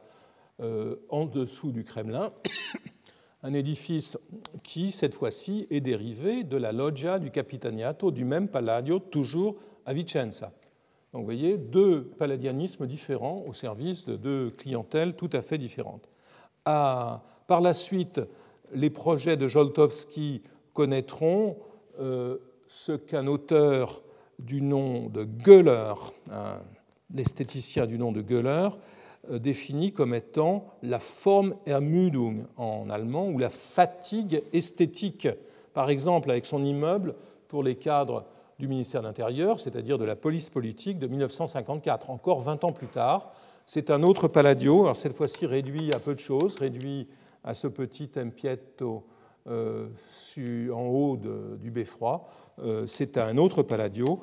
en 1.10 1.26
dessous 1.26 1.72
du 1.72 1.84
Kremlin, 1.84 2.32
un 3.44 3.54
édifice 3.54 4.18
qui, 4.64 4.92
cette 4.92 5.14
fois-ci, 5.14 5.68
est 5.70 5.82
dérivé 5.82 6.44
de 6.44 6.58
la 6.58 6.72
loggia 6.72 7.20
du 7.20 7.32
Capitaniato 7.32 8.12
du 8.12 8.26
même 8.26 8.48
Palladio, 8.48 9.00
toujours 9.00 9.56
à 9.86 9.94
Vicenza. 9.94 10.52
Donc 11.16 11.22
vous 11.22 11.28
voyez, 11.28 11.58
deux 11.58 12.04
palladianismes 12.04 12.88
différents 12.88 13.46
au 13.48 13.54
service 13.54 14.06
de 14.06 14.18
deux 14.18 14.52
clientèles 14.52 15.16
tout 15.16 15.30
à 15.32 15.42
fait 15.42 15.58
différentes. 15.58 16.10
par 16.66 17.62
la 17.62 17.74
suite, 17.74 18.20
les 18.74 18.90
projets 18.90 19.38
de 19.38 19.48
Joltovski 19.48 20.42
connaîtront 20.74 21.58
euh, 22.02 22.38
ce 22.68 22.92
qu'un 22.92 23.28
auteur 23.28 24.04
du 24.40 24.62
nom 24.62 25.08
de 25.08 25.24
Göller, 25.24 25.94
un 26.32 26.60
esthéticien 27.18 27.86
du 27.86 27.98
nom 27.98 28.12
de 28.12 28.22
Göller, 28.22 28.70
euh, 29.32 29.40
définie 29.40 29.92
comme 29.92 30.14
étant 30.14 30.66
la 30.84 31.00
Form 31.00 31.56
Ermüdung 31.66 32.46
en 32.58 32.90
allemand 32.90 33.28
ou 33.30 33.38
la 33.38 33.50
fatigue 33.50 34.44
esthétique. 34.54 35.28
Par 35.74 35.90
exemple, 35.90 36.30
avec 36.30 36.46
son 36.46 36.64
immeuble 36.64 37.16
pour 37.48 37.64
les 37.64 37.76
cadres 37.76 38.26
du 38.60 38.68
ministère 38.68 39.02
de 39.02 39.08
l'Intérieur, 39.08 39.60
c'est-à-dire 39.60 39.98
de 39.98 40.06
la 40.06 40.16
police 40.16 40.50
politique 40.50 41.00
de 41.00 41.08
1954, 41.08 42.10
encore 42.10 42.42
20 42.42 42.64
ans 42.64 42.72
plus 42.72 42.88
tard. 42.88 43.34
C'est 43.66 43.90
un 43.90 44.04
autre 44.04 44.28
Palladio, 44.28 44.84
alors 44.84 44.96
cette 44.96 45.14
fois-ci 45.14 45.46
réduit 45.46 45.92
à 45.94 46.00
peu 46.00 46.14
de 46.14 46.20
choses, 46.20 46.58
réduit 46.58 47.08
à 47.44 47.54
ce 47.54 47.68
petit 47.68 48.08
tempietto 48.08 49.04
euh, 49.48 49.88
en 50.72 50.86
haut 50.86 51.18
du 51.18 51.72
beffroi. 51.72 52.28
Euh, 52.60 52.86
c'est 52.88 53.18
un 53.18 53.38
autre 53.38 53.64
Palladio 53.64 54.20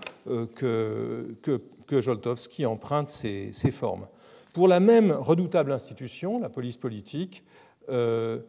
que, 0.55 1.35
que, 1.43 1.61
que, 2.01 2.65
emprunte 2.67 3.11
ses 3.11 3.71
formes. 3.71 4.07
Pour 4.53 4.69
la 4.69 4.81
même 4.81 5.13
redoutable 5.13 5.73
institution, 5.73 6.39
la 6.39 6.49
police 6.49 6.77
politique, 6.77 7.43
euh, 7.89 8.41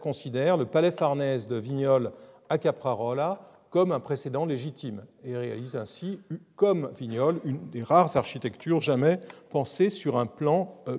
considère 0.00 0.56
le 0.56 0.66
palais 0.66 0.90
Farnèse 0.90 1.48
de 1.48 1.56
Vignol 1.56 2.12
à 2.48 2.58
Caprarola 2.58 3.40
comme 3.70 3.90
un 3.90 4.00
précédent 4.00 4.44
légitime 4.44 5.02
et 5.24 5.36
réalise 5.36 5.76
ainsi, 5.76 6.20
comme 6.56 6.90
Vignol, 6.98 7.40
une 7.44 7.70
des 7.70 7.82
rares 7.82 8.16
architectures 8.16 8.82
jamais 8.82 9.18
pensées 9.48 9.88
sur 9.88 10.18
un 10.18 10.26
plan 10.26 10.76
euh, 10.88 10.98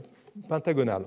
pentagonal. 0.49 1.05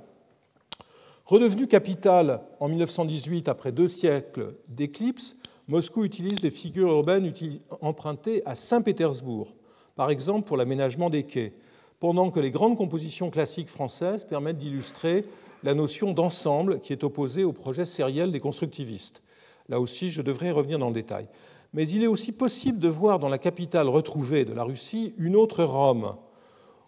Redevenu 1.24 1.66
capitale 1.66 2.40
en 2.60 2.68
1918 2.68 3.48
après 3.48 3.72
deux 3.72 3.88
siècles 3.88 4.54
d'éclipse, 4.68 5.36
Moscou 5.66 6.04
utilise 6.04 6.38
des 6.38 6.50
figures 6.50 6.92
urbaines 6.92 7.32
empruntées 7.80 8.42
à 8.46 8.54
Saint-Pétersbourg, 8.54 9.55
par 9.96 10.10
exemple 10.10 10.46
pour 10.46 10.56
l'aménagement 10.56 11.10
des 11.10 11.24
quais, 11.24 11.52
pendant 11.98 12.30
que 12.30 12.38
les 12.38 12.50
grandes 12.50 12.76
compositions 12.76 13.30
classiques 13.30 13.70
françaises 13.70 14.24
permettent 14.24 14.58
d'illustrer 14.58 15.24
la 15.64 15.74
notion 15.74 16.12
d'ensemble 16.12 16.78
qui 16.80 16.92
est 16.92 17.02
opposée 17.02 17.42
au 17.42 17.52
projet 17.52 17.84
sériel 17.86 18.30
des 18.30 18.40
constructivistes. 18.40 19.22
Là 19.68 19.80
aussi, 19.80 20.10
je 20.10 20.22
devrais 20.22 20.52
revenir 20.52 20.78
dans 20.78 20.88
le 20.88 20.94
détail. 20.94 21.26
Mais 21.72 21.88
il 21.88 22.04
est 22.04 22.08
aussi 22.08 22.32
possible 22.32 22.78
de 22.78 22.88
voir 22.88 23.18
dans 23.18 23.28
la 23.28 23.38
capitale 23.38 23.88
retrouvée 23.88 24.44
de 24.44 24.52
la 24.52 24.62
Russie 24.62 25.14
une 25.18 25.34
autre 25.34 25.64
Rome. 25.64 26.14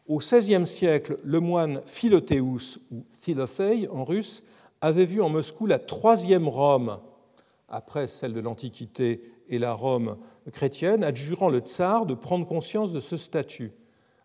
Au 0.06 0.18
XVIe 0.18 0.66
siècle, 0.66 1.18
le 1.24 1.40
moine 1.40 1.80
Philothéus, 1.84 2.78
ou 2.92 3.04
Philothei 3.11 3.88
en 3.88 4.04
russe, 4.04 4.42
avait 4.80 5.04
vu 5.04 5.20
en 5.20 5.28
Moscou 5.28 5.66
la 5.66 5.78
troisième 5.78 6.48
Rome, 6.48 6.98
après 7.68 8.06
celle 8.06 8.32
de 8.32 8.40
l'Antiquité 8.40 9.20
et 9.49 9.59
la 9.59 9.72
Rome 9.72 10.16
chrétienne, 10.53 11.05
adjurant 11.05 11.49
le 11.49 11.61
tsar 11.61 12.07
de 12.07 12.14
prendre 12.14 12.46
conscience 12.46 12.92
de 12.92 13.01
ce 13.01 13.16
statut. 13.16 13.72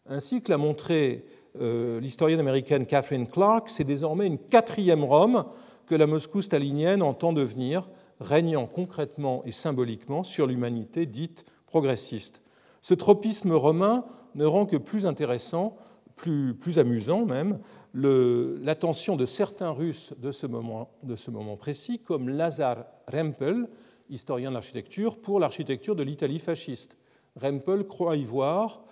Ainsi 0.07 0.41
que 0.41 0.51
l'a 0.51 0.57
montré 0.57 1.25
euh, 1.59 1.99
l'historienne 1.99 2.39
américaine 2.39 2.85
Catherine 2.85 3.27
Clark, 3.27 3.69
c'est 3.69 3.83
désormais 3.83 4.27
une 4.27 4.37
quatrième 4.37 5.03
Rome 5.03 5.45
que 5.85 5.95
la 5.95 6.07
Moscou 6.07 6.41
stalinienne 6.41 7.01
entend 7.01 7.33
devenir, 7.33 7.89
régnant 8.19 8.67
concrètement 8.67 9.43
et 9.45 9.51
symboliquement 9.51 10.23
sur 10.23 10.47
l'humanité 10.47 11.05
dite 11.05 11.45
progressiste. 11.67 12.41
Ce 12.81 12.93
tropisme 12.93 13.53
romain 13.53 14.05
ne 14.35 14.45
rend 14.45 14.65
que 14.65 14.77
plus 14.77 15.05
intéressant, 15.05 15.75
plus, 16.15 16.53
plus 16.53 16.79
amusant 16.79 17.25
même, 17.25 17.59
l'attention 17.93 19.15
de 19.15 19.25
certains 19.25 19.71
Russes 19.71 20.13
de 20.17 20.31
ce, 20.31 20.47
moment, 20.47 20.89
de 21.03 21.15
ce 21.15 21.31
précis, 21.57 21.99
comme 21.99 22.29
Lazar 22.29 22.85
Rempel, 23.11 23.67
historien 24.13 24.49
de 24.49 24.53
l'architecture, 24.53 25.17
pour 25.17 25.39
l'architecture 25.39 25.95
de 25.95 26.03
l'Italie 26.03 26.39
fasciste. 26.39 26.97
Rempel 27.41 27.85
croit 27.85 28.15
y 28.15 28.23
voir 28.23 28.83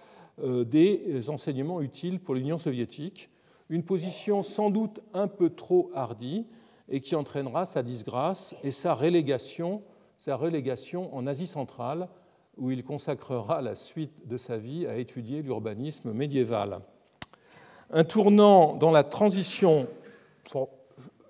euh, 0.43 0.63
des 0.63 1.29
enseignements 1.29 1.81
utiles 1.81 2.19
pour 2.19 2.35
l'Union 2.35 2.57
soviétique, 2.57 3.29
une 3.69 3.83
position 3.83 4.43
sans 4.43 4.69
doute 4.69 4.99
un 5.13 5.27
peu 5.27 5.49
trop 5.49 5.91
hardie 5.93 6.45
et 6.89 6.99
qui 6.99 7.15
entraînera 7.15 7.65
sa 7.65 7.83
disgrâce 7.83 8.55
et 8.63 8.71
sa 8.71 8.93
relégation, 8.93 9.81
sa 10.17 10.35
relégation 10.35 11.15
en 11.15 11.25
Asie 11.25 11.47
centrale, 11.47 12.09
où 12.57 12.69
il 12.71 12.83
consacrera 12.83 13.61
la 13.61 13.75
suite 13.75 14.27
de 14.27 14.37
sa 14.37 14.57
vie 14.57 14.85
à 14.85 14.97
étudier 14.97 15.41
l'urbanisme 15.41 16.11
médiéval. 16.11 16.81
Un 17.91 18.03
tournant 18.03 18.75
dans 18.75 18.91
la 18.91 19.03
transition, 19.03 19.87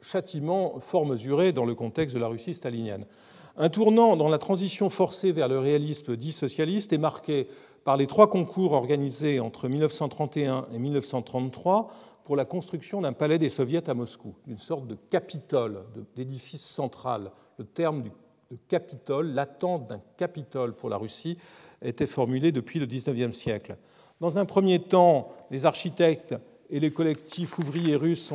châtiment 0.01 0.79
fort 0.79 1.05
mesuré 1.05 1.51
dans 1.51 1.65
le 1.65 1.75
contexte 1.75 2.15
de 2.15 2.21
la 2.21 2.27
Russie 2.27 2.53
stalinienne. 2.53 3.05
Un 3.63 3.69
tournant 3.69 4.17
dans 4.17 4.27
la 4.27 4.39
transition 4.39 4.89
forcée 4.89 5.31
vers 5.31 5.47
le 5.47 5.59
réalisme 5.59 6.17
dit 6.17 6.31
socialiste 6.31 6.93
est 6.93 6.97
marqué 6.97 7.47
par 7.83 7.95
les 7.95 8.07
trois 8.07 8.27
concours 8.27 8.71
organisés 8.71 9.39
entre 9.39 9.69
1931 9.69 10.65
et 10.73 10.79
1933 10.79 11.91
pour 12.23 12.35
la 12.35 12.45
construction 12.45 13.01
d'un 13.01 13.13
palais 13.13 13.37
des 13.37 13.49
soviets 13.49 13.87
à 13.87 13.93
Moscou, 13.93 14.33
une 14.47 14.57
sorte 14.57 14.87
de 14.87 14.97
capitole, 15.11 15.83
d'édifice 16.15 16.63
central. 16.63 17.29
Le 17.59 17.65
terme 17.65 18.01
de 18.01 18.57
capitole, 18.67 19.27
l'attente 19.27 19.85
d'un 19.85 20.01
capitole 20.17 20.73
pour 20.73 20.89
la 20.89 20.97
Russie, 20.97 21.37
était 21.83 22.07
formulé 22.07 22.51
depuis 22.51 22.79
le 22.79 22.87
XIXe 22.87 23.37
siècle. 23.37 23.77
Dans 24.21 24.39
un 24.39 24.45
premier 24.45 24.79
temps, 24.79 25.33
les 25.51 25.67
architectes 25.67 26.33
et 26.71 26.79
les 26.79 26.89
collectifs 26.89 27.59
ouvriers 27.59 27.95
russes 27.95 28.25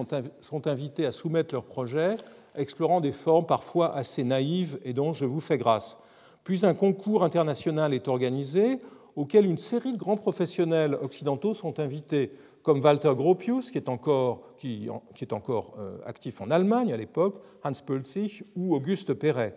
sont, 0.40 0.68
invités 0.68 1.04
à 1.04 1.10
soumettre 1.10 1.52
leurs 1.52 1.64
projets 1.64 2.14
explorant 2.56 3.00
des 3.00 3.12
formes 3.12 3.46
parfois 3.46 3.94
assez 3.94 4.24
naïves 4.24 4.78
et 4.84 4.92
dont 4.92 5.12
je 5.12 5.24
vous 5.24 5.40
fais 5.40 5.58
grâce. 5.58 5.98
Puis 6.44 6.64
un 6.64 6.74
concours 6.74 7.24
international 7.24 7.92
est 7.92 8.08
organisé 8.08 8.78
auquel 9.16 9.46
une 9.46 9.58
série 9.58 9.92
de 9.92 9.98
grands 9.98 10.16
professionnels 10.16 10.94
occidentaux 10.94 11.54
sont 11.54 11.80
invités, 11.80 12.32
comme 12.62 12.80
Walter 12.80 13.12
Gropius, 13.16 13.70
qui 13.70 13.78
est 13.78 13.88
encore, 13.88 14.42
qui, 14.58 14.88
est 15.20 15.32
encore 15.32 15.74
euh, 15.78 15.98
actif 16.04 16.40
en 16.40 16.50
Allemagne 16.50 16.92
à 16.92 16.96
l'époque, 16.96 17.40
Hans 17.64 17.72
Pölzig 17.84 18.44
ou 18.54 18.74
Auguste 18.74 19.14
Perret. 19.14 19.56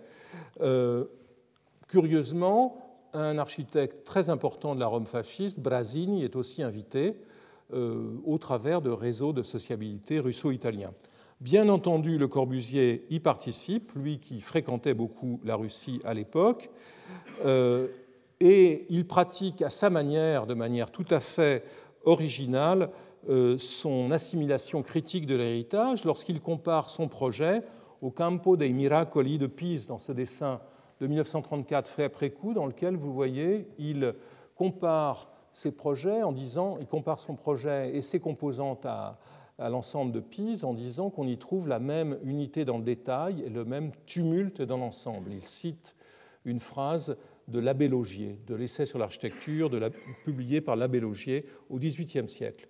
Euh, 0.61 1.05
curieusement, 1.87 2.77
un 3.13 3.37
architecte 3.37 4.05
très 4.05 4.29
important 4.29 4.75
de 4.75 4.79
la 4.79 4.87
Rome 4.87 5.07
fasciste, 5.07 5.59
Brasini, 5.59 6.23
est 6.23 6.35
aussi 6.35 6.63
invité 6.63 7.15
euh, 7.73 8.17
au 8.25 8.37
travers 8.37 8.81
de 8.81 8.89
réseaux 8.89 9.33
de 9.33 9.43
sociabilité 9.43 10.19
russo-italiens. 10.19 10.93
Bien 11.41 11.69
entendu, 11.69 12.17
Le 12.17 12.27
Corbusier 12.27 13.05
y 13.09 13.21
participe, 13.21 13.93
lui 13.95 14.19
qui 14.19 14.41
fréquentait 14.41 14.93
beaucoup 14.93 15.39
la 15.45 15.55
Russie 15.55 16.01
à 16.03 16.13
l'époque, 16.13 16.69
euh, 17.45 17.87
et 18.41 18.85
il 18.89 19.07
pratique 19.07 19.61
à 19.61 19.69
sa 19.69 19.89
manière, 19.89 20.47
de 20.47 20.53
manière 20.53 20.91
tout 20.91 21.05
à 21.09 21.21
fait 21.21 21.63
originale, 22.03 22.89
euh, 23.29 23.57
son 23.57 24.11
assimilation 24.11 24.83
critique 24.83 25.25
de 25.25 25.35
l'héritage 25.35 26.03
lorsqu'il 26.03 26.41
compare 26.41 26.89
son 26.89 27.07
projet 27.07 27.61
au 28.01 28.11
Campo 28.11 28.57
dei 28.57 28.73
Miracoli 28.73 29.37
de 29.37 29.47
Pise, 29.47 29.87
dans 29.87 29.97
ce 29.97 30.11
dessin 30.11 30.59
de 30.99 31.07
1934 31.07 31.87
fait 31.87 32.03
après 32.03 32.31
coup, 32.31 32.53
dans 32.53 32.65
lequel 32.65 32.97
vous 32.97 33.13
voyez, 33.13 33.65
il 33.77 34.13
compare 34.55 35.29
ses 35.53 35.71
projets 35.71 36.21
en 36.21 36.33
disant, 36.33 36.75
il 36.81 36.87
compare 36.87 37.21
son 37.21 37.35
projet 37.35 37.95
et 37.95 38.01
ses 38.01 38.19
composantes 38.19 38.85
à, 38.85 39.17
à 39.59 39.69
l'ensemble 39.69 40.11
de 40.11 40.19
Pise 40.19 40.63
en 40.63 40.73
disant 40.73 41.09
qu'on 41.09 41.27
y 41.27 41.37
trouve 41.37 41.67
la 41.67 41.79
même 41.79 42.17
unité 42.23 42.65
dans 42.65 42.77
le 42.77 42.83
détail 42.83 43.43
et 43.45 43.49
le 43.49 43.65
même 43.65 43.91
tumulte 44.05 44.61
dans 44.61 44.77
l'ensemble. 44.77 45.31
Il 45.33 45.45
cite 45.45 45.95
une 46.45 46.59
phrase 46.59 47.17
de 47.47 47.59
l'abbé 47.59 47.87
Logier, 47.87 48.39
de 48.47 48.55
l'essai 48.55 48.85
sur 48.85 48.99
l'architecture 48.99 49.69
publié 50.23 50.61
par 50.61 50.75
l'abbé 50.75 50.99
Logier 50.99 51.45
au 51.69 51.77
XVIIIe 51.77 52.29
siècle. 52.29 52.67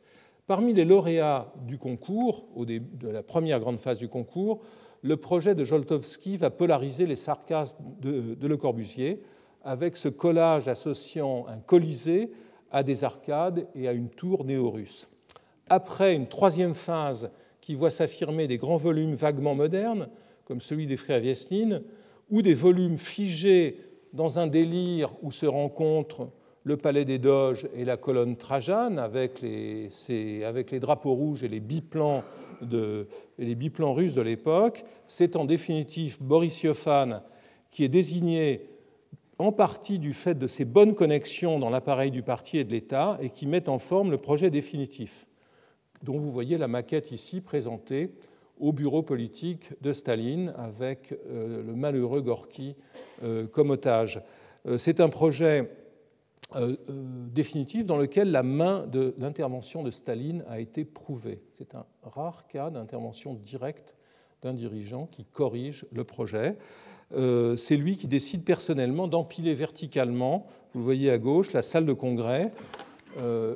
Parmi 0.47 0.73
les 0.73 0.85
lauréats 0.85 1.53
du 1.67 1.77
concours, 1.77 2.47
au 2.55 2.65
début 2.65 2.97
de 2.97 3.09
la 3.09 3.21
première 3.21 3.59
grande 3.59 3.79
phase 3.79 3.99
du 3.99 4.07
concours, 4.07 4.61
le 5.01 5.15
projet 5.15 5.53
de 5.53 5.63
Joltowski 5.63 6.37
va 6.37 6.49
polariser 6.49 7.05
les 7.05 7.15
sarcasmes 7.15 7.77
de, 8.01 8.33
de 8.33 8.47
Le 8.47 8.57
Corbusier 8.57 9.21
avec 9.63 9.95
ce 9.95 10.09
collage 10.09 10.67
associant 10.67 11.45
un 11.47 11.59
colisée 11.59 12.31
à 12.71 12.83
des 12.83 13.03
arcades 13.03 13.67
et 13.75 13.87
à 13.87 13.93
une 13.93 14.09
tour 14.09 14.43
néo-russe. 14.43 15.09
Après 15.69 16.15
une 16.15 16.27
troisième 16.27 16.73
phase 16.73 17.31
dont 46.03 46.17
vous 46.17 46.31
voyez 46.31 46.57
la 46.57 46.67
maquette 46.67 47.11
ici 47.11 47.41
présentée 47.41 48.11
au 48.59 48.73
bureau 48.73 49.01
politique 49.01 49.73
de 49.81 49.93
Staline 49.93 50.53
avec 50.57 51.13
euh, 51.13 51.63
le 51.63 51.75
malheureux 51.75 52.21
Gorky 52.21 52.75
euh, 53.23 53.47
comme 53.47 53.69
otage. 53.71 54.21
Euh, 54.67 54.77
c'est 54.77 54.99
un 54.99 55.09
projet 55.09 55.71
définitif 57.31 57.85
dans 57.85 57.97
lequel 57.97 58.31
la 58.31 58.41
main 58.41 58.87
de 58.87 59.13
l'intervention 59.19 59.83
de 59.83 59.91
Staline 59.91 60.43
a 60.49 60.59
été 60.59 60.83
prouvée. 60.83 61.43
C'est 61.59 61.75
un 61.75 61.85
rare 62.01 62.47
cas 62.47 62.71
d'intervention 62.71 63.35
directe 63.35 63.93
d'un 64.41 64.55
dirigeant 64.55 65.05
qui 65.05 65.25
corrige 65.25 65.85
le 65.93 66.03
projet. 66.03 66.57
C'est 67.11 67.77
lui 67.77 67.97
qui 67.97 68.07
décide 68.07 68.43
personnellement 68.43 69.07
d'empiler 69.07 69.53
verticalement, 69.53 70.47
vous 70.73 70.79
le 70.79 70.85
voyez 70.85 71.11
à 71.11 71.19
gauche, 71.19 71.53
la 71.53 71.61
salle 71.61 71.85
de 71.85 71.93
congrès, 71.93 72.51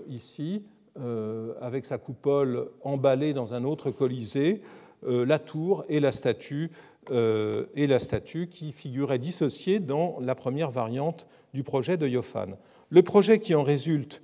ici, 0.07 0.61
avec 0.95 1.85
sa 1.85 1.97
coupole 1.97 2.69
emballée 2.83 3.33
dans 3.33 3.53
un 3.55 3.63
autre 3.63 3.89
colisée, 3.89 4.61
euh, 5.05 5.25
la 5.25 5.39
tour 5.39 5.83
et 5.89 5.99
la 5.99 6.11
statue 6.11 6.71
euh, 7.11 7.65
et 7.75 7.87
la 7.87 7.99
statue 7.99 8.47
qui 8.47 8.71
figuraient 8.71 9.19
dissociées 9.19 9.79
dans 9.79 10.17
la 10.21 10.35
première 10.35 10.71
variante 10.71 11.27
du 11.53 11.63
projet 11.63 11.97
de 11.97 12.07
Yoffan. 12.07 12.57
Le 12.89 13.01
projet 13.01 13.39
qui 13.39 13.55
en 13.55 13.63
résulte 13.63 14.21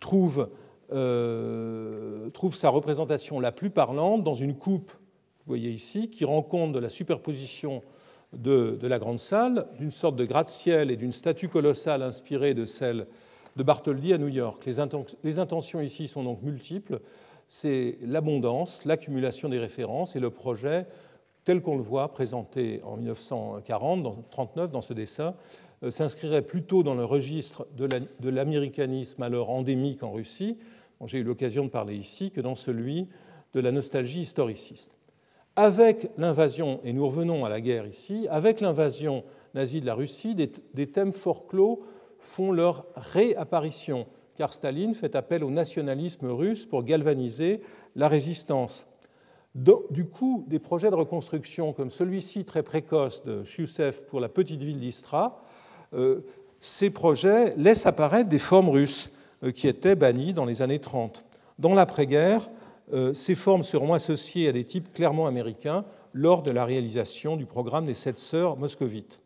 trouve, 0.00 0.48
trouve 0.88 2.56
sa 2.56 2.68
représentation 2.70 3.40
la 3.40 3.52
plus 3.52 3.70
parlante 3.70 4.24
dans 4.24 4.34
une 4.34 4.54
coupe, 4.54 4.92
vous 4.92 5.48
voyez 5.48 5.70
ici, 5.70 6.08
qui 6.08 6.24
rend 6.24 6.42
compte 6.42 6.72
de 6.72 6.78
la 6.78 6.88
superposition 6.88 7.82
de, 8.32 8.78
de 8.80 8.86
la 8.86 8.98
grande 8.98 9.18
salle, 9.18 9.66
d'une 9.78 9.90
sorte 9.90 10.16
de 10.16 10.24
gratte-ciel 10.24 10.90
et 10.90 10.96
d'une 10.96 11.12
statue 11.12 11.48
colossale 11.48 12.02
inspirée 12.02 12.54
de 12.54 12.64
celle 12.64 13.06
de 13.56 13.62
Bartholdi 13.62 14.12
à 14.12 14.18
New 14.18 14.28
York. 14.28 14.64
Les, 14.64 15.38
intentions 15.38 15.80
ici 15.80 16.08
sont 16.08 16.22
donc 16.22 16.42
multiples. 16.42 17.00
C'est 17.48 17.98
l'abondance, 18.02 18.84
l'accumulation 18.84 19.48
des 19.48 19.58
références 19.58 20.16
et 20.16 20.20
le 20.20 20.30
projet 20.30 20.86
tel 21.44 21.60
qu'on 21.60 21.76
le 21.76 21.82
voit 21.82 22.12
présenté 22.12 22.80
en 22.84 22.96
1940, 22.96 24.02
dans 24.02 24.16
39 24.30 24.70
dans 24.70 24.80
ce 24.80 24.94
dessin, 24.94 25.34
euh, 25.82 25.90
s'inscrirait 25.90 26.42
plutôt 26.42 26.82
dans 26.84 26.94
le 26.94 27.04
registre 27.04 27.66
de 27.76 28.28
l'américanisme 28.28 29.22
alors 29.22 29.50
endémique 29.50 30.04
en 30.04 30.12
Russie, 30.12 30.56
dont 31.00 31.08
j'ai 31.08 31.18
eu 31.18 31.24
l'occasion 31.24 31.64
de 31.64 31.70
parler 31.70 31.96
ici, 31.96 32.30
que 32.30 32.40
dans 32.40 32.54
celui 32.54 33.08
de 33.54 33.60
la 33.60 33.72
nostalgie 33.72 34.20
historiciste. 34.20 34.92
Avec 35.56 36.10
l'invasion, 36.16 36.80
et 36.84 36.92
nous 36.92 37.04
revenons 37.04 37.44
à 37.44 37.48
la 37.48 37.60
guerre 37.60 37.86
ici, 37.86 38.26
avec 38.30 38.60
l'invasion 38.60 39.24
nazie 39.54 39.80
de 39.80 39.86
la 39.86 39.94
Russie, 39.94 40.34
des, 40.34 40.50
des 40.72 40.86
thèmes 40.86 41.12
fort 41.12 41.46
clos 41.46 41.84
font 42.22 42.52
leur 42.52 42.86
réapparition, 42.96 44.06
car 44.36 44.54
Staline 44.54 44.94
fait 44.94 45.14
appel 45.14 45.44
au 45.44 45.50
nationalisme 45.50 46.26
russe 46.26 46.66
pour 46.66 46.84
galvaniser 46.84 47.60
la 47.96 48.08
résistance. 48.08 48.86
Du 49.54 50.06
coup, 50.06 50.44
des 50.48 50.58
projets 50.58 50.90
de 50.90 50.94
reconstruction 50.94 51.74
comme 51.74 51.90
celui-ci 51.90 52.44
très 52.44 52.62
précoce 52.62 53.22
de 53.24 53.44
Chusev 53.44 54.06
pour 54.06 54.20
la 54.20 54.30
petite 54.30 54.62
ville 54.62 54.80
d'Istra, 54.80 55.42
euh, 55.92 56.20
ces 56.58 56.88
projets 56.88 57.54
laissent 57.56 57.84
apparaître 57.84 58.30
des 58.30 58.38
formes 58.38 58.70
russes 58.70 59.10
euh, 59.42 59.50
qui 59.50 59.68
étaient 59.68 59.94
bannies 59.94 60.32
dans 60.32 60.46
les 60.46 60.62
années 60.62 60.78
30. 60.78 61.26
Dans 61.58 61.74
l'après-guerre, 61.74 62.48
euh, 62.94 63.12
ces 63.12 63.34
formes 63.34 63.62
seront 63.62 63.92
associées 63.92 64.48
à 64.48 64.52
des 64.52 64.64
types 64.64 64.92
clairement 64.94 65.26
américains 65.26 65.84
lors 66.14 66.42
de 66.42 66.50
la 66.50 66.64
réalisation 66.64 67.36
du 67.36 67.44
programme 67.44 67.86
des 67.86 67.94
sept 67.94 68.18
sœurs 68.18 68.56
moscovites. 68.56 69.21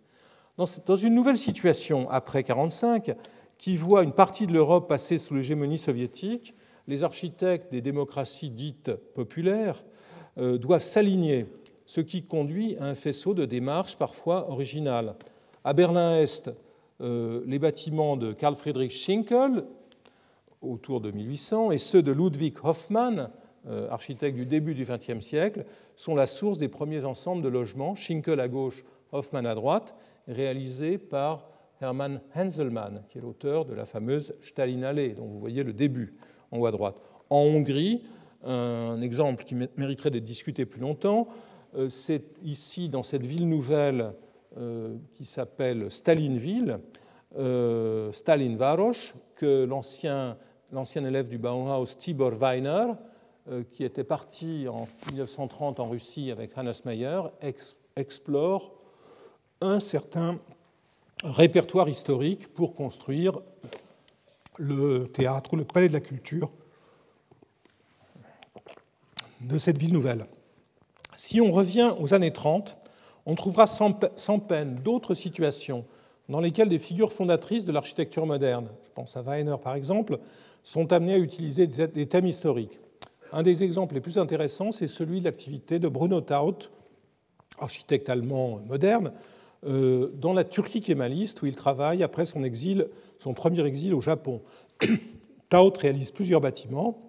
Dans 0.59 0.97
une 0.97 1.15
nouvelle 1.15 1.37
situation 1.37 2.09
après 2.09 2.39
1945, 2.39 3.15
qui 3.59 3.77
voit 3.77 4.03
une 4.03 4.13
partie 4.13 4.47
de 4.47 4.55
l'Europe 4.55 4.89
passer 4.89 5.19
sous 5.19 5.35
l'hégémonie 5.35 5.77
soviétique, 5.77 6.55
les 6.89 7.05
architectes 7.05 7.71
des 7.71 7.83
démocraties 7.83 8.49
dites 8.49 8.95
populaires 9.15 9.85
euh, 10.39 10.57
doivent 10.57 10.83
s'aligner, 10.83 11.47
ce 11.85 12.01
qui 12.01 12.23
conduit 12.23 12.77
à 12.79 12.85
un 12.85 12.95
faisceau 12.95 13.35
de 13.35 13.45
démarches 13.45 13.99
parfois 13.99 14.51
originales. 14.51 15.17
À 15.63 15.75
Berlin-Est, 15.75 16.51
euh, 17.03 17.43
les 17.47 17.59
bâtiments 17.59 18.17
de 18.17 18.33
Karl 18.33 18.55
Friedrich 18.55 18.93
Schinkel, 18.93 19.65
autour 20.63 21.03
de 21.03 21.11
1800, 21.11 21.71
et 21.71 21.79
ceux 21.79 22.03
de 22.03 22.13
Ludwig 22.13 22.57
Hoffmann, 22.63 23.29
euh, 23.69 23.91
architecte 23.91 24.37
du 24.37 24.47
début 24.47 24.75
du 24.75 24.85
XXe 24.85 25.21
siècle, 25.21 25.67
sont 25.97 26.15
la 26.15 26.25
source 26.25 26.59
des 26.59 26.69
premiers 26.69 27.05
ensembles 27.05 27.43
de 27.43 27.49
logements, 27.49 27.95
Schinkel 27.95 28.41
à 28.41 28.49
gauche, 28.49 28.85
Hoffmann 29.13 29.45
à 29.45 29.55
droite, 29.55 29.95
réalisé 30.29 30.99
par 30.99 31.49
Hermann 31.81 32.21
Henselmann, 32.35 33.03
qui 33.09 33.19
est 33.19 33.21
l'auteur 33.21 33.65
de 33.65 33.75
la 33.75 33.85
fameuse 33.85 34.35
Stalinallee, 34.41 35.15
dont 35.15 35.27
vous 35.27 35.39
voyez 35.39 35.63
le 35.63 35.73
début 35.73 36.15
en 36.51 36.59
haut 36.59 36.67
à 36.67 36.71
droite. 36.71 37.01
En 37.31 37.39
Hongrie, 37.39 38.03
un 38.45 39.01
exemple 39.01 39.45
qui 39.45 39.55
mériterait 39.55 40.11
d'être 40.11 40.25
discuté 40.25 40.65
plus 40.65 40.81
longtemps, 40.81 41.29
euh, 41.77 41.89
c'est 41.89 42.25
ici, 42.43 42.89
dans 42.89 43.03
cette 43.03 43.25
ville 43.25 43.49
nouvelle 43.49 44.13
euh, 44.57 44.97
qui 45.15 45.25
s'appelle 45.25 45.91
Stalinville, 45.91 46.79
euh, 47.39 48.13
Stalinvaros, 48.13 49.15
que 49.35 49.65
l'ancien, 49.65 50.37
élève 50.95 51.29
du 51.29 51.39
Bauhaus 51.39 51.97
Tibor 51.99 52.33
Weiner, 52.33 52.93
qui 53.71 53.85
était 53.85 54.03
parti 54.03 54.67
en 54.69 54.89
1930 55.13 55.79
en 55.79 55.89
Russie 55.89 56.33
avec 56.33 56.59
Hannes 56.59 56.73
Meyer, 56.85 57.21
explore 57.95 58.73
un 59.61 59.81
certain 59.81 60.39
répertoire 61.25 61.89
historique 61.89 62.53
pour 62.53 62.75
construire 62.75 63.41
le 64.59 65.07
théâtre 65.07 65.55
ou 65.55 65.57
le 65.57 65.65
palais 65.65 65.89
de 65.89 65.93
la 65.93 66.01
culture 66.01 66.51
de 69.41 69.59
cette 69.59 69.79
ville 69.79 69.93
nouvelle. 69.93 70.27
Si 71.17 71.41
on 71.41 71.51
revient 71.51 71.95
aux 71.99 72.15
années 72.15 72.33
30, 72.33 72.77
on 73.27 73.35
trouvera 73.35 73.67
sans 73.67 74.39
peine 74.41 74.77
d'autres 74.77 75.15
situations 75.15 75.85
dans 76.29 76.41
lesquelles 76.41 76.69
des 76.69 76.79
figures 76.79 77.13
fondatrices 77.13 77.65
de 77.65 77.73
l'architecture 77.73 78.27
moderne, 78.27 78.69
je 78.83 78.91
pense 78.95 79.17
à 79.17 79.23
Weiner 79.23 79.57
par 79.63 79.75
exemple, 79.75 80.19
sont 80.63 80.93
amenées 80.93 81.15
à 81.15 81.19
utiliser 81.19 81.67
des 81.67 82.07
thèmes 82.07 82.27
historiques. 82.27 82.81
Un 83.33 83.43
des 83.43 83.63
exemples 83.63 83.95
les 83.95 84.01
plus 84.01 84.19
intéressants, 84.19 84.73
c'est 84.73 84.89
celui 84.89 85.21
de 85.21 85.27
l'activité 85.27 85.79
de 85.79 85.89
Bruno 85.89 86.21
Taut, 86.21 86.71
architecte 87.59 88.09
allemand 88.09 88.61
moderne, 88.67 89.13
dans 89.63 90.33
la 90.33 90.45
Turquie 90.45 90.81
kémaliste, 90.81 91.43
où 91.43 91.47
il 91.47 91.57
travaille 91.57 92.03
après 92.03 92.25
son, 92.25 92.45
exil, 92.45 92.89
son 93.19 93.35
premier 93.35 93.65
exil 93.65 93.95
au 93.95 94.01
Japon. 94.01 94.43
Taut 95.49 95.73
réalise 95.79 96.11
plusieurs 96.11 96.41
bâtiments, 96.41 97.07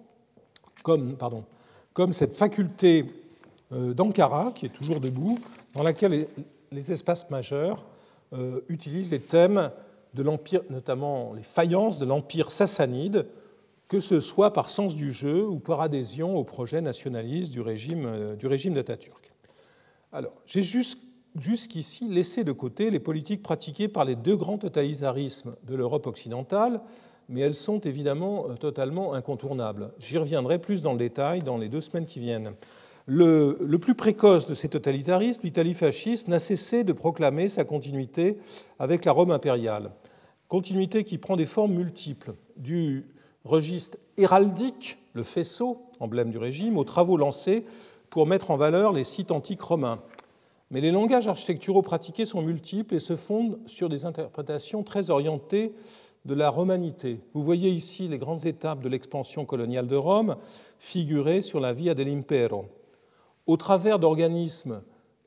comme, 0.82 2.12
cette 2.12 2.34
faculté 2.34 3.06
euh, 3.72 3.92
d'Ankara, 3.92 4.52
qui 4.54 4.66
est 4.66 4.70
toujours 4.70 5.00
debout, 5.00 5.38
dans 5.74 5.82
laquelle 5.82 6.28
les 6.70 6.92
espaces 6.92 7.28
majeurs 7.30 7.84
euh, 8.32 8.60
utilisent 8.68 9.10
les 9.10 9.20
thèmes 9.20 9.70
de 10.14 10.22
l'Empire, 10.22 10.62
notamment 10.70 11.34
les 11.34 11.42
faïences 11.42 11.98
de 11.98 12.06
l'Empire 12.06 12.50
sassanide, 12.50 13.26
que 13.88 14.00
ce 14.00 14.20
soit 14.20 14.52
par 14.52 14.70
sens 14.70 14.94
du 14.94 15.12
jeu 15.12 15.46
ou 15.46 15.58
par 15.58 15.80
adhésion 15.80 16.36
au 16.36 16.44
projet 16.44 16.80
nationaliste 16.80 17.52
du 17.52 17.60
régime, 17.60 18.06
euh, 18.06 18.36
du 18.36 18.46
régime 18.46 18.74
d'Atatürk. 18.74 19.32
Alors, 20.12 20.32
j'ai 20.46 20.62
jusqu'ici 21.36 22.08
laissé 22.08 22.44
de 22.44 22.52
côté 22.52 22.90
les 22.90 23.00
politiques 23.00 23.42
pratiquées 23.42 23.88
par 23.88 24.04
les 24.04 24.16
deux 24.16 24.36
grands 24.36 24.58
totalitarismes 24.58 25.54
de 25.66 25.74
l'Europe 25.74 26.06
occidentale, 26.06 26.80
mais 27.28 27.40
elles 27.40 27.54
sont 27.54 27.80
évidemment 27.80 28.46
euh, 28.48 28.54
totalement 28.54 29.14
incontournables. 29.14 29.92
J'y 29.98 30.18
reviendrai 30.18 30.58
plus 30.58 30.82
dans 30.82 30.92
le 30.92 30.98
détail 30.98 31.42
dans 31.42 31.58
les 31.58 31.68
deux 31.68 31.80
semaines 31.80 32.06
qui 32.06 32.20
viennent. 32.20 32.52
Le, 33.06 33.58
le 33.60 33.78
plus 33.78 33.94
précoce 33.94 34.46
de 34.46 34.54
ces 34.54 34.68
totalitarismes, 34.68 35.42
l'Italie 35.44 35.74
fasciste, 35.74 36.28
n'a 36.28 36.38
cessé 36.38 36.84
de 36.84 36.92
proclamer 36.92 37.48
sa 37.48 37.64
continuité 37.64 38.38
avec 38.78 39.04
la 39.04 39.12
Rome 39.12 39.30
impériale. 39.30 39.92
Continuité 40.48 41.04
qui 41.04 41.18
prend 41.18 41.36
des 41.36 41.46
formes 41.46 41.74
multiples, 41.74 42.34
du 42.56 43.06
registre 43.44 43.98
héraldique, 44.16 44.98
le 45.14 45.22
faisceau, 45.22 45.82
emblème 46.00 46.30
du 46.30 46.38
régime, 46.38 46.76
aux 46.76 46.84
travaux 46.84 47.16
lancés 47.16 47.64
pour 48.10 48.26
mettre 48.26 48.50
en 48.50 48.56
valeur 48.56 48.92
les 48.92 49.04
sites 49.04 49.30
antiques 49.30 49.62
romains. 49.62 50.00
Mais 50.70 50.80
les 50.80 50.90
langages 50.90 51.28
architecturaux 51.28 51.82
pratiqués 51.82 52.26
sont 52.26 52.42
multiples 52.42 52.94
et 52.94 53.00
se 53.00 53.16
fondent 53.16 53.58
sur 53.66 53.88
des 53.88 54.04
interprétations 54.04 54.82
très 54.82 55.10
orientées 55.10 55.72
de 56.24 56.34
la 56.34 56.50
romanité. 56.50 57.20
Vous 57.32 57.42
voyez 57.42 57.70
ici 57.70 58.06
les 58.06 58.18
grandes 58.18 58.44
étapes 58.44 58.80
de 58.80 58.88
l'expansion 58.88 59.46
coloniale 59.46 59.86
de 59.86 59.96
Rome 59.96 60.36
figurées 60.78 61.42
sur 61.42 61.58
la 61.58 61.72
Via 61.72 61.94
dell'Impero. 61.94 62.66
Au 63.46 63.56
travers 63.56 63.98
d'organismes 63.98 64.82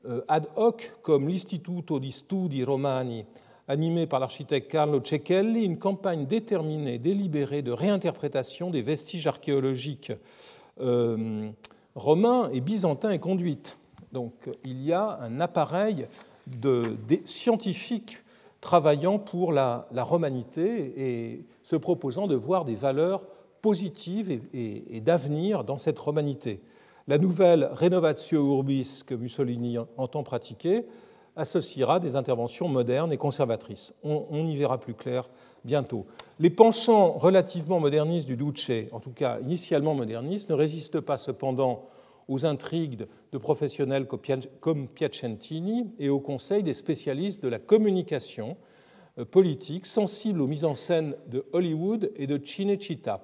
euh, 0.06 0.22
ad 0.28 0.46
hoc 0.56 0.92
comme 1.02 1.28
l'Istituto 1.28 1.98
di 1.98 2.12
Studi 2.12 2.62
Romani 2.62 3.24
animée 3.68 4.06
par 4.06 4.20
l'architecte 4.20 4.70
Carlo 4.70 5.00
Cecchelli, 5.02 5.64
une 5.64 5.78
campagne 5.78 6.26
déterminée, 6.26 6.98
délibérée 6.98 7.62
de 7.62 7.72
réinterprétation 7.72 8.70
des 8.70 8.82
vestiges 8.82 9.26
archéologiques 9.26 10.12
euh, 10.80 11.50
romains 11.94 12.50
et 12.52 12.60
byzantins 12.60 13.10
est 13.10 13.18
conduite. 13.18 13.78
Donc 14.12 14.32
il 14.64 14.82
y 14.82 14.92
a 14.92 15.18
un 15.20 15.40
appareil 15.40 16.06
de, 16.46 16.96
scientifiques 17.24 18.18
travaillant 18.60 19.18
pour 19.18 19.52
la, 19.52 19.86
romanité 19.94 20.92
et 20.96 21.44
se 21.62 21.76
proposant 21.76 22.26
de 22.26 22.34
voir 22.34 22.64
des 22.64 22.74
valeurs 22.74 23.22
positives 23.60 24.40
et, 24.52 25.00
d'avenir 25.00 25.64
dans 25.64 25.78
cette 25.78 25.98
romanité. 25.98 26.60
La 27.08 27.18
nouvelle 27.18 27.68
Renovatio 27.72 28.56
Urbis 28.56 29.02
que 29.06 29.14
Mussolini 29.14 29.78
entend 29.96 30.22
pratiquer 30.22 30.86
associera 31.34 31.98
des 31.98 32.14
interventions 32.14 32.68
modernes 32.68 33.12
et 33.12 33.16
conservatrices. 33.16 33.94
On, 34.04 34.46
y 34.46 34.56
verra 34.56 34.78
plus 34.78 34.94
clair 34.94 35.28
bientôt. 35.64 36.06
Les 36.38 36.50
penchants 36.50 37.12
relativement 37.12 37.80
modernistes 37.80 38.28
du 38.28 38.36
Duce, 38.36 38.70
en 38.92 39.00
tout 39.00 39.12
cas 39.12 39.40
initialement 39.40 39.94
modernistes, 39.94 40.50
ne 40.50 40.54
résistent 40.54 41.00
pas 41.00 41.16
cependant 41.16 41.88
aux 42.32 42.46
intrigues 42.46 43.06
de 43.32 43.38
professionnels 43.38 44.06
comme 44.60 44.88
Piacentini 44.88 45.92
et 45.98 46.08
au 46.08 46.20
conseil 46.20 46.62
des 46.62 46.74
spécialistes 46.74 47.42
de 47.42 47.48
la 47.48 47.58
communication 47.58 48.56
euh, 49.18 49.24
politique 49.24 49.86
sensibles 49.86 50.40
aux 50.40 50.46
mises 50.46 50.64
en 50.64 50.74
scène 50.74 51.14
de 51.28 51.44
Hollywood 51.52 52.10
et 52.16 52.26
de 52.26 52.40
Cinecittà. 52.42 53.22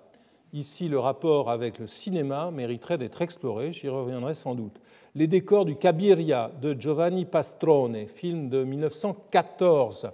Ici, 0.52 0.88
le 0.88 0.98
rapport 0.98 1.50
avec 1.50 1.78
le 1.78 1.86
cinéma 1.86 2.50
mériterait 2.50 2.98
d'être 2.98 3.20
exploré, 3.20 3.72
j'y 3.72 3.88
reviendrai 3.88 4.34
sans 4.34 4.54
doute 4.54 4.80
les 5.14 5.26
décors 5.26 5.64
du 5.64 5.76
Cabiria 5.76 6.50
de 6.60 6.76
Giovanni 6.78 7.24
Pastrone, 7.24 8.06
film 8.06 8.48
de 8.48 8.62
1914, 8.62 10.10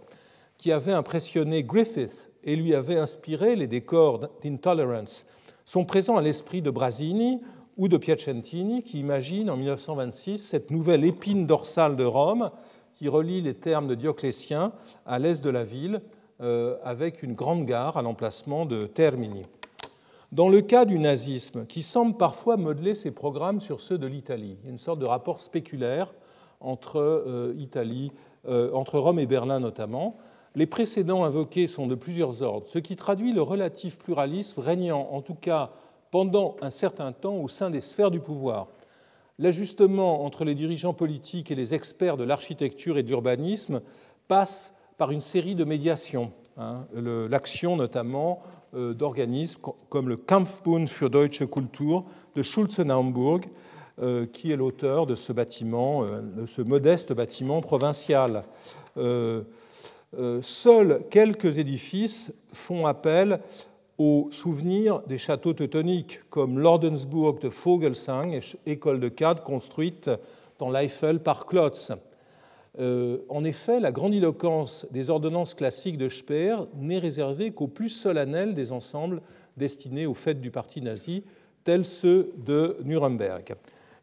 qui 0.57 0.73
avait 0.73 0.93
impressionné 0.93 1.63
Griffith 1.63 2.31
et 2.43 2.57
lui 2.57 2.75
avait 2.75 2.97
inspiré 2.97 3.55
les 3.55 3.67
décors 3.67 4.21
d'Intolerance, 4.43 5.27
sont 5.65 5.85
présents 5.85 6.17
à 6.17 6.23
l'esprit 6.23 6.63
de 6.63 6.71
Brasini 6.71 7.41
ou 7.77 7.89
de 7.89 7.97
Piacentini, 7.97 8.83
qui 8.83 9.01
imagine 9.01 9.51
en 9.51 9.57
1926 9.57 10.39
cette 10.39 10.71
nouvelle 10.71 11.05
épine 11.05 11.47
dorsale 11.47 11.97
de 11.97 12.05
Rome 12.05 12.51
qui 12.95 13.09
relie 13.09 13.41
les 13.41 13.55
termes 13.55 13.89
de 13.89 13.95
Dioclétien 13.95 14.73
à 15.05 15.19
l'est 15.19 15.43
de 15.43 15.51
la 15.51 15.65
ville, 15.65 16.01
euh, 16.41 16.77
avec 16.83 17.23
une 17.23 17.35
grande 17.35 17.65
gare 17.65 17.97
à 17.97 18.03
l'emplacement 18.03 18.67
de 18.67 18.83
Termini. 18.83 19.45
Dans 20.33 20.49
le 20.49 20.61
cas 20.61 20.85
du 20.85 20.99
nazisme, 20.99 21.67
qui 21.67 21.83
semble 21.83 22.17
parfois 22.17 22.57
modeler 22.57 22.95
ses 22.95 23.11
programmes 23.11 23.61
sur 23.61 23.81
ceux 23.81 23.99
de 23.99 24.07
l'Italie, 24.07 24.59
une 24.65 24.79
sorte 24.79 24.99
de 24.99 25.05
rapport 25.05 25.41
spéculaire 25.41 26.13
entre, 26.61 26.99
euh, 26.99 27.55
Italie, 27.59 28.11
euh, 28.49 28.73
entre 28.73 28.99
Rome 28.99 29.19
et 29.19 29.27
Berlin 29.27 29.61
notamment. 29.61 30.17
Les 30.57 30.67
précédents 30.67 31.25
invoqués 31.25 31.67
sont 31.67 31.87
de 31.87 31.95
plusieurs 31.95 32.43
ordres, 32.43 32.67
ce 32.67 32.79
qui 32.79 32.97
traduit 32.97 33.33
le 33.33 33.43
relatif 33.43 33.99
pluralisme 33.99 34.61
régnant, 34.61 35.09
en 35.13 35.21
tout 35.21 35.35
cas 35.35 35.73
pendant 36.15 36.55
un 36.61 36.71
certain 36.71 37.11
temps, 37.11 37.39
au 37.39 37.49
sein 37.49 37.71
des 37.71 37.81
sphères 37.81 38.13
du 38.13 38.21
pouvoir. 38.21 38.69
L'ajustement 39.41 40.25
entre 40.25 40.45
les 40.45 40.55
dirigeants 40.55 40.95
politiques 40.95 41.51
et 41.51 41.57
les 41.57 41.75
experts 41.75 42.17
de 42.17 42.23
l'architecture 42.23 42.99
et 42.99 43.03
de 43.03 43.09
l'urbanisme 43.09 43.81
passe 44.29 44.77
par 44.97 45.11
une 45.11 45.21
série 45.21 45.57
de 45.57 45.65
médiations. 45.65 46.31
Hein, 46.57 46.87
l'action 46.95 47.75
notamment 47.75 48.43
euh, 48.77 48.95
d'organismes 48.95 49.61
comme 49.89 50.09
le 50.09 50.17
Kampfbund 50.17 50.89
für 50.89 51.11
deutsche 51.11 51.47
Kultur 51.51 52.05
de 52.37 52.43
Schulze-Naumburg, 52.45 53.47
euh, 54.01 54.25
qui 54.25 54.53
est 54.53 54.57
l'auteur 54.57 55.07
de 55.07 55.17
ce 55.17 55.33
bâtiment, 55.33 56.05
euh, 56.05 56.21
de 56.21 56.47
ce 56.47 56.63
modeste 56.63 57.13
bâtiment 57.13 57.61
provincial. 57.61 58.45
Seuls 60.43 61.01
quelques 61.11 61.59
édifices 61.59 62.33
font 62.53 62.87
appel 62.87 63.41
aux 63.99 64.29
souvenirs 64.31 65.01
des 65.07 65.19
châteaux 65.19 65.53
teutoniques, 65.53 66.21
comme 66.31 66.59
l'Ordensburg 66.59 67.41
de 67.41 67.49
Vogelsang, 67.49 68.41
école 68.67 69.01
de 69.01 69.09
cadre 69.09 69.43
construite 69.43 70.11
dans 70.59 70.71
l'Eifel 70.71 71.21
par 71.21 71.47
Klotz. 71.47 71.93
Euh, 72.81 73.19
en 73.29 73.45
effet, 73.45 73.79
la 73.79 73.93
grandiloquence 73.93 74.87
des 74.91 75.11
ordonnances 75.11 75.55
classiques 75.55 75.99
de 75.99 76.09
Speer 76.09 76.57
n'est 76.77 76.99
réservée 76.99 77.53
qu'aux 77.53 77.69
plus 77.69 77.89
solennels 77.89 78.55
des 78.55 78.73
ensembles 78.73 79.23
destinés 79.57 80.07
aux 80.07 80.15
fêtes 80.15 80.41
du 80.41 80.51
parti 80.51 80.83
nazi, 80.83 81.23
tels 81.63 81.85
ceux 81.85 82.33
de 82.45 82.77
Nuremberg. 82.85 83.55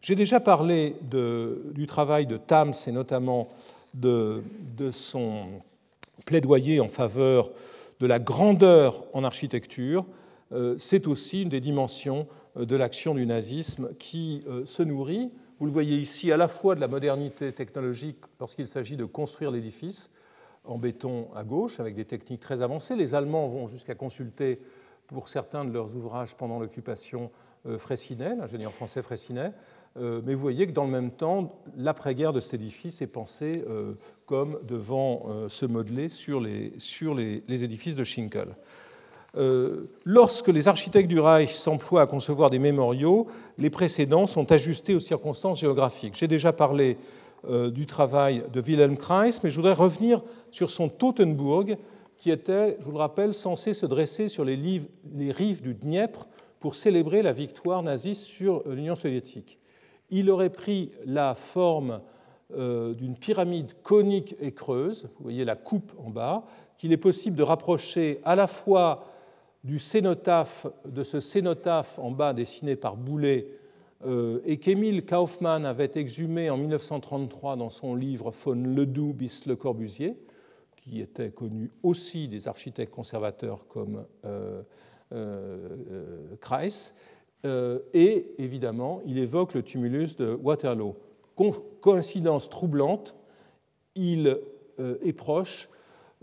J'ai 0.01 0.15
déjà 0.15 0.39
parlé 0.39 0.95
du 1.03 1.85
travail 1.85 2.25
de 2.25 2.37
Tams 2.37 2.73
et 2.87 2.91
notamment 2.91 3.49
de, 3.93 4.41
son 4.91 5.43
plaidoyer 6.25 6.79
en 6.79 6.87
faveur 6.87 7.51
de 8.01 8.07
la 8.07 8.19
grandeur 8.19 9.05
en 9.13 9.23
architecture. 9.23 10.05
Euh, 10.51 10.75
c'est 10.77 11.07
aussi 11.07 11.43
une 11.43 11.49
des 11.49 11.61
dimensions 11.61 12.27
euh, 12.57 12.65
de 12.65 12.75
l'action 12.75 13.15
du 13.15 13.25
nazisme 13.25 13.93
qui 13.97 14.43
se 14.65 14.83
nourrit 14.83 15.31
vous 15.61 15.67
le 15.67 15.73
voyez 15.73 15.97
ici, 15.97 16.31
à 16.31 16.37
la 16.37 16.47
fois 16.47 16.73
de 16.73 16.81
la 16.81 16.87
modernité 16.87 17.51
technologique 17.51 18.17
lorsqu'il 18.39 18.65
s'agit 18.65 18.97
de 18.97 19.05
construire 19.05 19.51
l'édifice 19.51 20.09
en 20.63 20.79
béton 20.79 21.27
à 21.35 21.43
gauche, 21.43 21.79
avec 21.79 21.93
des 21.93 22.03
techniques 22.03 22.39
très 22.39 22.63
avancées. 22.63 22.95
Les 22.95 23.13
Allemands 23.13 23.47
vont 23.47 23.67
jusqu'à 23.67 23.93
consulter 23.93 24.59
pour 25.05 25.29
certains 25.29 25.63
de 25.63 25.71
leurs 25.71 25.95
ouvrages 25.95 26.35
pendant 26.35 26.57
l'occupation 26.57 27.29
euh, 27.67 27.77
Fraissinet, 27.77 28.37
l'ingénieur 28.37 28.73
français 28.73 29.03
Fraissinet. 29.03 29.51
Euh, 29.97 30.21
mais 30.25 30.33
vous 30.33 30.41
voyez 30.41 30.67
que 30.67 30.71
dans 30.71 30.85
le 30.85 30.91
même 30.91 31.11
temps, 31.11 31.61
l'après-guerre 31.75 32.33
de 32.33 32.39
cet 32.39 32.55
édifice 32.55 33.01
est 33.01 33.07
pensé 33.07 33.63
euh, 33.69 33.93
comme 34.25 34.59
devant 34.63 35.27
se 35.49 35.65
modeler 35.65 36.07
sur 36.07 36.39
les, 36.39 36.73
sur 36.77 37.13
les, 37.13 37.43
édifices 37.49 37.97
de 37.97 38.05
Schinkel. 38.05 38.55
Euh, 39.37 39.89
lorsque 40.03 40.49
les 40.49 40.67
architectes 40.67 41.07
du 41.07 41.19
Reich 41.19 41.51
s'emploient 41.51 42.01
à 42.01 42.07
concevoir 42.07 42.49
des 42.49 42.59
mémoriaux, 42.59 43.27
les 43.57 43.69
précédents 43.69 44.27
sont 44.27 44.51
ajustés 44.51 44.93
aux 44.93 44.99
circonstances 44.99 45.59
géographiques. 45.59 46.15
J'ai 46.17 46.27
déjà 46.27 46.51
parlé 46.51 46.97
euh, 47.47 47.71
du 47.71 47.85
travail 47.85 48.43
de 48.51 48.59
Wilhelm 48.59 48.97
Kreis, 48.97 49.39
mais 49.43 49.49
je 49.49 49.55
voudrais 49.55 49.73
revenir 49.73 50.21
sur 50.51 50.69
son 50.69 50.89
Tottenburg, 50.89 51.77
qui 52.17 52.29
était, 52.29 52.77
je 52.79 52.85
vous 52.85 52.91
le 52.91 52.97
rappelle, 52.97 53.33
censé 53.33 53.73
se 53.73 53.85
dresser 53.85 54.27
sur 54.27 54.43
les, 54.43 54.55
rives 55.29 55.61
du 55.61 55.73
Dniepr 55.73 56.27
pour 56.59 56.75
célébrer 56.75 57.21
la 57.21 57.31
victoire 57.31 57.81
naziste 57.83 58.23
sur 58.23 58.67
l'Union 58.67 58.95
soviétique. 58.95 59.57
Il 60.11 60.29
aurait 60.29 60.49
pris 60.49 60.91
la 61.05 61.33
forme 61.33 62.01
euh, 62.53 62.93
d'une 62.93 63.15
pyramide 63.15 63.71
conique 63.81 64.35
et 64.41 64.51
creuse, 64.51 65.09
vous 65.17 65.23
voyez 65.23 65.45
la 65.45 65.55
coupe 65.55 65.93
en 65.97 66.09
bas, 66.09 66.43
qu'il 66.77 66.91
est 66.91 66.97
possible 66.97 67.37
de 67.37 67.43
rapprocher 67.43 68.19
à 68.25 68.35
la 68.35 68.45
fois 68.45 69.05
du 69.63 69.79
cénotaphe, 69.79 70.67
de 70.85 71.03
ce 71.03 71.21
cénotaphe 71.21 71.97
en 71.97 72.11
bas 72.11 72.33
dessiné 72.33 72.75
par 72.75 72.97
Boulet 72.97 73.47
euh, 74.05 74.41
et 74.45 74.57
qu'Émile 74.57 75.05
Kaufmann 75.05 75.65
avait 75.65 75.91
exhumé 75.95 76.49
en 76.49 76.57
1933 76.57 77.55
dans 77.55 77.69
son 77.69 77.95
livre 77.95 78.31
Von 78.31 78.55
Ledoux 78.55 79.13
bis 79.13 79.45
Le 79.45 79.55
Corbusier, 79.55 80.17
qui 80.75 80.99
était 80.99 81.29
connu 81.29 81.71
aussi 81.83 82.27
des 82.27 82.49
architectes 82.49 82.93
conservateurs 82.93 83.65
comme 83.67 84.03
euh, 84.25 84.61
Kreis. 86.41 86.93
Et 87.43 88.27
évidemment, 88.37 89.01
il 89.05 89.17
évoque 89.17 89.55
le 89.55 89.63
tumulus 89.63 90.15
de 90.15 90.37
Waterloo 90.41 90.95
coïncidence 91.81 92.49
troublante, 92.49 93.15
il 93.95 94.39
euh, 94.79 94.97
est 95.03 95.13
proche, 95.13 95.69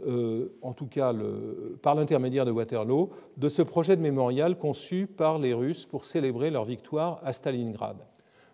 euh, 0.06 0.56
en 0.62 0.72
tout 0.72 0.86
cas 0.86 1.12
par 1.82 1.94
l'intermédiaire 1.94 2.44
de 2.44 2.50
Waterloo, 2.50 3.10
de 3.36 3.48
ce 3.48 3.62
projet 3.62 3.96
de 3.96 4.02
mémorial 4.02 4.56
conçu 4.56 5.06
par 5.06 5.38
les 5.38 5.54
Russes 5.54 5.86
pour 5.86 6.04
célébrer 6.04 6.50
leur 6.50 6.64
victoire 6.64 7.20
à 7.24 7.32
Stalingrad. 7.32 7.96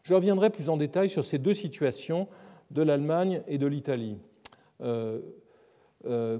Je 0.02 0.14
reviendrai 0.14 0.50
plus 0.50 0.68
en 0.68 0.76
détail 0.76 1.08
sur 1.08 1.24
ces 1.24 1.38
deux 1.38 1.54
situations 1.54 2.28
de 2.70 2.82
l'Allemagne 2.82 3.42
et 3.46 3.58
de 3.58 3.66
l'Italie. 3.66 4.18
Euh, 4.82 5.20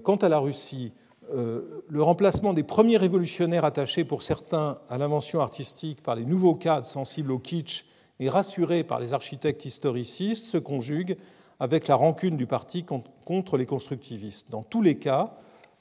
quant 0.00 0.16
à 0.16 0.28
la 0.28 0.38
Russie, 0.38 0.92
le 1.32 2.02
remplacement 2.02 2.52
des 2.52 2.62
premiers 2.62 2.96
révolutionnaires 2.96 3.64
attachés 3.64 4.04
pour 4.04 4.22
certains 4.22 4.78
à 4.88 4.98
l'invention 4.98 5.40
artistique 5.40 6.02
par 6.02 6.14
les 6.14 6.24
nouveaux 6.24 6.54
cadres 6.54 6.86
sensibles 6.86 7.32
au 7.32 7.38
kitsch 7.38 7.86
et 8.20 8.28
rassuré 8.28 8.84
par 8.84 9.00
les 9.00 9.12
architectes 9.12 9.64
historicistes, 9.64 10.46
se 10.46 10.58
conjugue 10.58 11.16
avec 11.60 11.88
la 11.88 11.94
rancune 11.94 12.36
du 12.36 12.46
parti 12.46 12.84
contre 13.24 13.56
les 13.56 13.66
constructivistes. 13.66 14.50
Dans 14.50 14.62
tous 14.62 14.82
les 14.82 14.98
cas, 14.98 15.34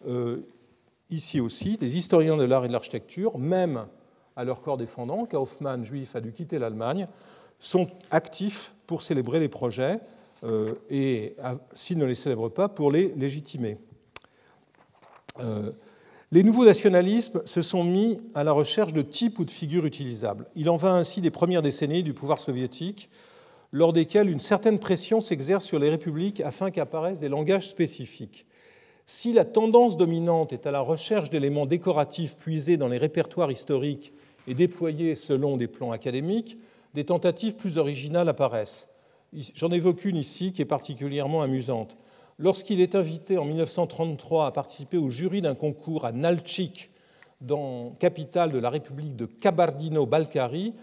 euh, 0.08 0.42
ici 1.10 1.40
aussi, 1.40 1.78
les 1.80 1.98
historiens 1.98 2.38
de 2.38 2.44
l'art 2.44 2.66
et 2.66 2.68
de 2.68 2.74
l'architecture, 2.74 3.38
même 3.38 3.86
à 4.36 4.44
leur 4.44 4.62
corps 4.62 4.78
défendant, 4.78 5.26
Kaufmann, 5.26 5.84
juif, 5.84 6.16
a 6.16 6.22
dû 6.22 6.32
quitter 6.32 6.60
l'Allemagne, 6.60 7.06
sont 7.60 7.88
actifs 8.12 8.74
pour 8.88 9.02
célébrer 9.02 9.40
les 9.40 9.50
projets 9.50 10.00
euh, 10.44 10.74
et, 10.90 11.36
s'ils 11.74 11.98
ne 11.98 12.06
les 12.06 12.16
célèbrent 12.16 12.52
pas, 12.52 12.68
pour 12.68 12.92
les 12.92 13.10
légitimer. 13.16 13.78
Euh, 15.40 15.72
les 16.32 16.44
nouveaux 16.44 16.66
nationalismes 16.66 17.44
se 17.46 17.62
sont 17.62 17.84
mis 17.84 18.20
à 18.34 18.44
la 18.44 18.52
recherche 18.52 18.94
de 18.94 19.04
types 19.04 19.38
ou 19.40 19.46
de 19.46 19.52
figures 19.52 19.86
utilisables. 19.86 20.48
Il 20.56 20.70
en 20.70 20.78
va 20.78 20.94
ainsi 20.94 21.22
des 21.22 21.30
premières 21.30 21.62
décennies 21.62 22.04
du 22.04 22.14
pouvoir 22.14 22.40
soviétique, 22.40 23.10
lors 23.72 23.94
desquelles 23.94 24.30
une 24.30 24.40
certaine 24.40 24.80
pression 24.80 25.22
s'exerce 25.22 25.66
sur 25.66 25.80
les 25.80 25.90
républiques 25.90 26.42
afin 26.42 26.72
qu'apparaissent 26.72 27.20
des 27.20 27.30
langages 27.30 27.70
spécifiques. 27.70 28.46
Si 29.06 29.34
la 29.34 29.46
tendance 29.46 29.98
dominante 29.98 30.54
est 30.54 30.66
à 30.66 30.72
la 30.72 30.80
recherche 30.80 31.30
d'éléments 31.30 31.66
décoratifs 31.66 32.38
puisés 32.38 32.78
dans 32.78 32.88
les 32.88 32.98
répertoires 32.98 33.52
historiques 33.52 34.14
et 34.48 34.54
déployés 34.54 35.16
selon 35.16 35.58
des 35.58 35.68
plans 35.68 35.92
académiques, 35.92 36.58
des 36.94 37.04
tentatives 37.04 37.56
plus 37.56 37.78
originales 37.78 38.30
apparaissent. 38.30 38.88
J'en 39.56 39.72
évoque 39.72 40.06
une 40.06 40.18
ici 40.18 40.54
qui 40.54 40.62
est 40.62 40.66
particulièrement 40.66 41.42
amusante 41.42 41.98
lorsqu'il 42.44 42.82
est 42.82 42.94
invité 42.94 43.38
en 43.38 43.46
1933 43.46 44.48
à 44.48 44.52
participer 44.52 44.98
au 44.98 45.10
jury 45.10 45.42
d'un 45.42 45.56
concours 45.56 46.04
à 46.04 46.12
Nalchik, 46.12 46.92
dans 47.40 47.92
capitale 48.00 48.52
de 48.52 48.60
la 48.60 48.70
République 48.70 49.16
de 49.16 49.26
Kabardino-Balkari, 49.26 50.74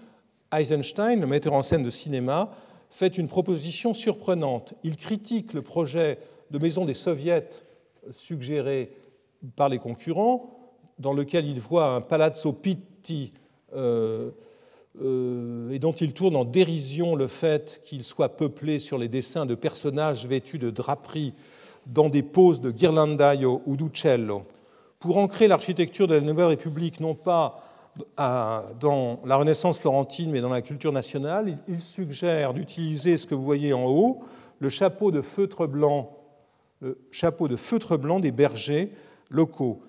Eisenstein, 0.53 1.21
le 1.21 1.27
metteur 1.27 1.53
en 1.53 1.61
scène 1.61 1.83
de 1.83 1.91
cinéma, 1.91 2.51
fait 2.89 3.19
une 3.19 3.29
proposition 3.29 3.93
surprenante. 3.93 4.73
Il 4.85 4.97
critique 4.97 5.53
le 5.53 5.61
projet 5.61 6.19
de 6.51 6.59
maison 6.59 6.87
des 6.87 6.95
soviets 6.95 7.51
suggéré 8.11 8.93
par 9.55 9.69
les 9.69 9.79
concurrents, 9.79 10.59
dans 10.99 11.13
lequel 11.13 11.47
il 11.47 11.61
voit 11.61 11.93
un 11.93 12.01
palazzo 12.01 12.55
Pitti 12.55 13.35
euh, 13.75 14.31
et 14.99 15.79
dont 15.79 15.93
il 15.93 16.13
tourne 16.13 16.37
en 16.37 16.45
dérision 16.45 17.15
le 17.15 17.27
fait 17.27 17.81
qu'il 17.85 18.03
soit 18.03 18.31
peuplé 18.31 18.79
sur 18.79 18.99
les 18.99 19.09
dessins 19.09 19.47
de 19.47 19.55
personnages 19.55 20.27
vêtus 20.27 20.59
de 20.59 20.71
draperies 20.71 21.33
dans 21.87 22.09
des 22.09 22.23
poses 22.23 22.61
de 22.61 22.71
ghirlandaio 22.71 23.63
ou 23.67 23.77
d'uccello. 23.77 24.43
Pour 24.99 25.17
ancrer 25.17 25.49
l'architecture 25.49 26.09
de 26.09 26.15
la 26.15 26.21
Nouvelle 26.21 26.47
République, 26.47 27.01
non 27.01 27.15
pas 27.15 27.65
dans 28.17 29.19
la 29.25 29.37
Renaissance 29.37 29.79
florentine, 29.79 30.31
mais 30.31 30.41
dans 30.41 30.49
la 30.49 30.63
culture 30.63 30.93
nationale, 30.93 31.59
il 31.69 31.81
suggère 31.81 32.55
d'utiliser 32.55 33.17
ce 33.17 33.27
que 33.27 33.35
vous 33.35 33.45
voyez 33.45 33.73
en 33.73 33.87
haut, 33.87 34.21
le 34.59 34.69
chapeau 34.69 35.11
de 35.11 35.21
feutre 35.21 35.67
blanc, 35.67 36.17
le 36.81 36.99
chapeau 37.11 37.49
de 37.49 37.57
feutre 37.57 37.97
blanc 37.97 38.21
des 38.21 38.33
bergers 38.33 38.93
locaux. 39.29 39.81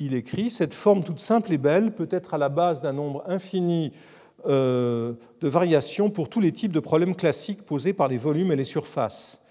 Il 0.00 0.14
écrit 0.14 0.50
Cette 0.50 0.74
forme 0.74 1.04
toute 1.04 1.20
simple 1.20 1.52
et 1.52 1.58
belle 1.58 1.92
peut 1.92 2.08
être 2.10 2.34
à 2.34 2.38
la 2.38 2.48
base 2.48 2.80
d'un 2.80 2.92
nombre 2.92 3.22
infini 3.26 3.92
euh, 3.92 3.98
de 4.46 5.16
variations 5.48 6.10
pour 6.10 6.28
tous 6.28 6.40
les 6.40 6.52
types 6.52 6.72
de 6.72 6.80
problèmes 6.80 7.16
classiques 7.16 7.62
posés 7.62 7.92
par 7.92 8.08
les 8.08 8.18
volumes 8.18 8.52
et 8.52 8.56
les 8.56 8.64
surfaces. 8.64 9.42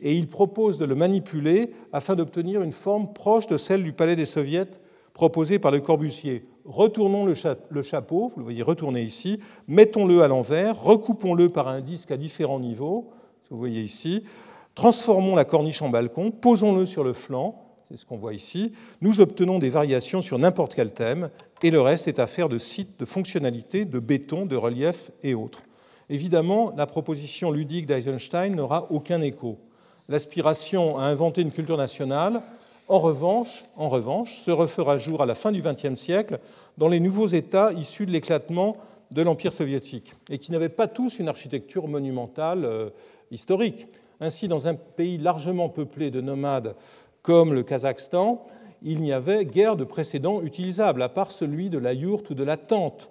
Et 0.00 0.14
il 0.14 0.28
propose 0.28 0.78
de 0.78 0.84
le 0.84 0.94
manipuler 0.94 1.70
afin 1.92 2.16
d'obtenir 2.16 2.62
une 2.62 2.72
forme 2.72 3.12
proche 3.12 3.46
de 3.46 3.56
celle 3.56 3.82
du 3.82 3.92
palais 3.92 4.16
des 4.16 4.24
soviets 4.24 4.70
proposé 5.14 5.58
par 5.60 5.70
Le 5.70 5.80
Corbusier. 5.80 6.44
Retournons 6.66 7.24
le, 7.24 7.82
chapeau, 7.82 8.28
vous 8.28 8.38
le 8.38 8.42
voyez 8.42 8.62
retourné 8.62 9.02
ici, 9.02 9.38
mettons-le 9.68 10.22
à 10.22 10.28
l'envers, 10.28 10.82
recoupons-le 10.82 11.48
par 11.50 11.68
un 11.68 11.80
disque 11.80 12.10
à 12.10 12.16
différents 12.16 12.58
niveaux, 12.58 13.10
vous 13.50 13.58
voyez 13.58 13.82
ici, 13.82 14.24
transformons 14.74 15.36
la 15.36 15.44
corniche 15.44 15.82
en 15.82 15.88
balcon, 15.88 16.30
posons-le 16.30 16.84
sur 16.84 17.04
le 17.04 17.12
flanc, 17.12 17.73
c'est 17.90 17.96
ce 17.96 18.06
qu'on 18.06 18.16
voit 18.16 18.34
ici, 18.34 18.72
nous 19.00 19.20
obtenons 19.20 19.58
des 19.58 19.70
variations 19.70 20.22
sur 20.22 20.38
n'importe 20.38 20.74
quel 20.74 20.92
thème, 20.92 21.30
et 21.62 21.70
le 21.70 21.80
reste 21.80 22.08
est 22.08 22.18
affaire 22.18 22.48
de 22.48 22.58
sites, 22.58 22.98
de 22.98 23.04
fonctionnalités, 23.04 23.84
de 23.84 23.98
béton, 23.98 24.46
de 24.46 24.56
relief 24.56 25.10
et 25.22 25.34
autres. 25.34 25.62
Évidemment, 26.10 26.72
la 26.76 26.86
proposition 26.86 27.50
ludique 27.50 27.86
d'Eisenstein 27.86 28.54
n'aura 28.54 28.86
aucun 28.90 29.22
écho. 29.22 29.58
L'aspiration 30.08 30.98
à 30.98 31.04
inventer 31.04 31.40
une 31.40 31.52
culture 31.52 31.78
nationale, 31.78 32.42
en 32.88 32.98
revanche, 32.98 33.64
se 34.34 34.50
refera 34.50 34.98
jour 34.98 35.22
à 35.22 35.26
la 35.26 35.34
fin 35.34 35.52
du 35.52 35.62
XXe 35.62 35.94
siècle 35.94 36.38
dans 36.76 36.88
les 36.88 37.00
nouveaux 37.00 37.28
États 37.28 37.72
issus 37.72 38.04
de 38.04 38.10
l'éclatement 38.10 38.76
de 39.10 39.22
l'Empire 39.22 39.54
soviétique 39.54 40.12
et 40.28 40.38
qui 40.38 40.52
n'avaient 40.52 40.68
pas 40.68 40.88
tous 40.88 41.18
une 41.18 41.28
architecture 41.28 41.88
monumentale 41.88 42.64
euh, 42.64 42.90
historique. 43.30 43.86
Ainsi, 44.20 44.48
dans 44.48 44.68
un 44.68 44.74
pays 44.74 45.16
largement 45.16 45.68
peuplé 45.68 46.10
de 46.10 46.20
nomades 46.20 46.74
comme 47.24 47.54
le 47.54 47.62
Kazakhstan, 47.62 48.42
il 48.82 49.00
n'y 49.00 49.10
avait 49.10 49.46
guère 49.46 49.76
de 49.76 49.84
précédent 49.84 50.42
utilisable, 50.42 51.02
à 51.02 51.08
part 51.08 51.32
celui 51.32 51.70
de 51.70 51.78
la 51.78 51.94
yourte 51.94 52.30
ou 52.30 52.34
de 52.34 52.44
la 52.44 52.58
tente. 52.58 53.10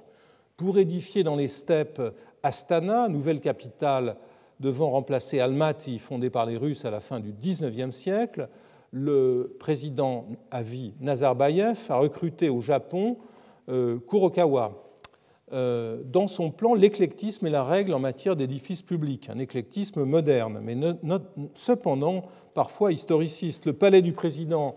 Pour 0.55 0.78
édifier 0.78 1.24
dans 1.24 1.36
les 1.36 1.47
steppes 1.47 2.01
Astana, 2.43 3.09
nouvelle 3.09 3.41
capitale 3.41 4.16
devant 4.59 4.91
remplacer 4.91 5.39
Almaty, 5.39 5.97
fondée 5.97 6.30
par 6.30 6.45
les 6.45 6.57
Russes 6.57 6.86
à 6.86 6.91
la 6.91 6.99
fin 6.99 7.20
du 7.20 7.34
XIXe 7.34 7.93
siècle, 7.93 8.49
le 8.91 9.55
président 9.59 10.28
à 10.51 10.61
Nazarbayev 11.01 11.80
a 11.89 11.95
recruté 11.95 12.49
au 12.49 12.61
Japon 12.61 13.18
euh, 13.68 13.97
Kurokawa. 14.07 14.92
Euh, 15.53 16.01
dans 16.05 16.25
son 16.25 16.49
plan, 16.49 16.73
l'éclectisme 16.73 17.45
est 17.45 17.51
la 17.51 17.63
règle 17.63 17.93
en 17.93 17.99
matière 17.99 18.35
d'édifices 18.35 18.81
publics, 18.81 19.29
un 19.29 19.37
éclectisme 19.37 20.03
moderne, 20.03 20.59
mais 20.63 20.75
cependant 21.53 22.23
parfois 22.55 22.91
historiciste. 22.91 23.67
Le 23.67 23.73
palais 23.73 24.01
du 24.01 24.13
président, 24.13 24.75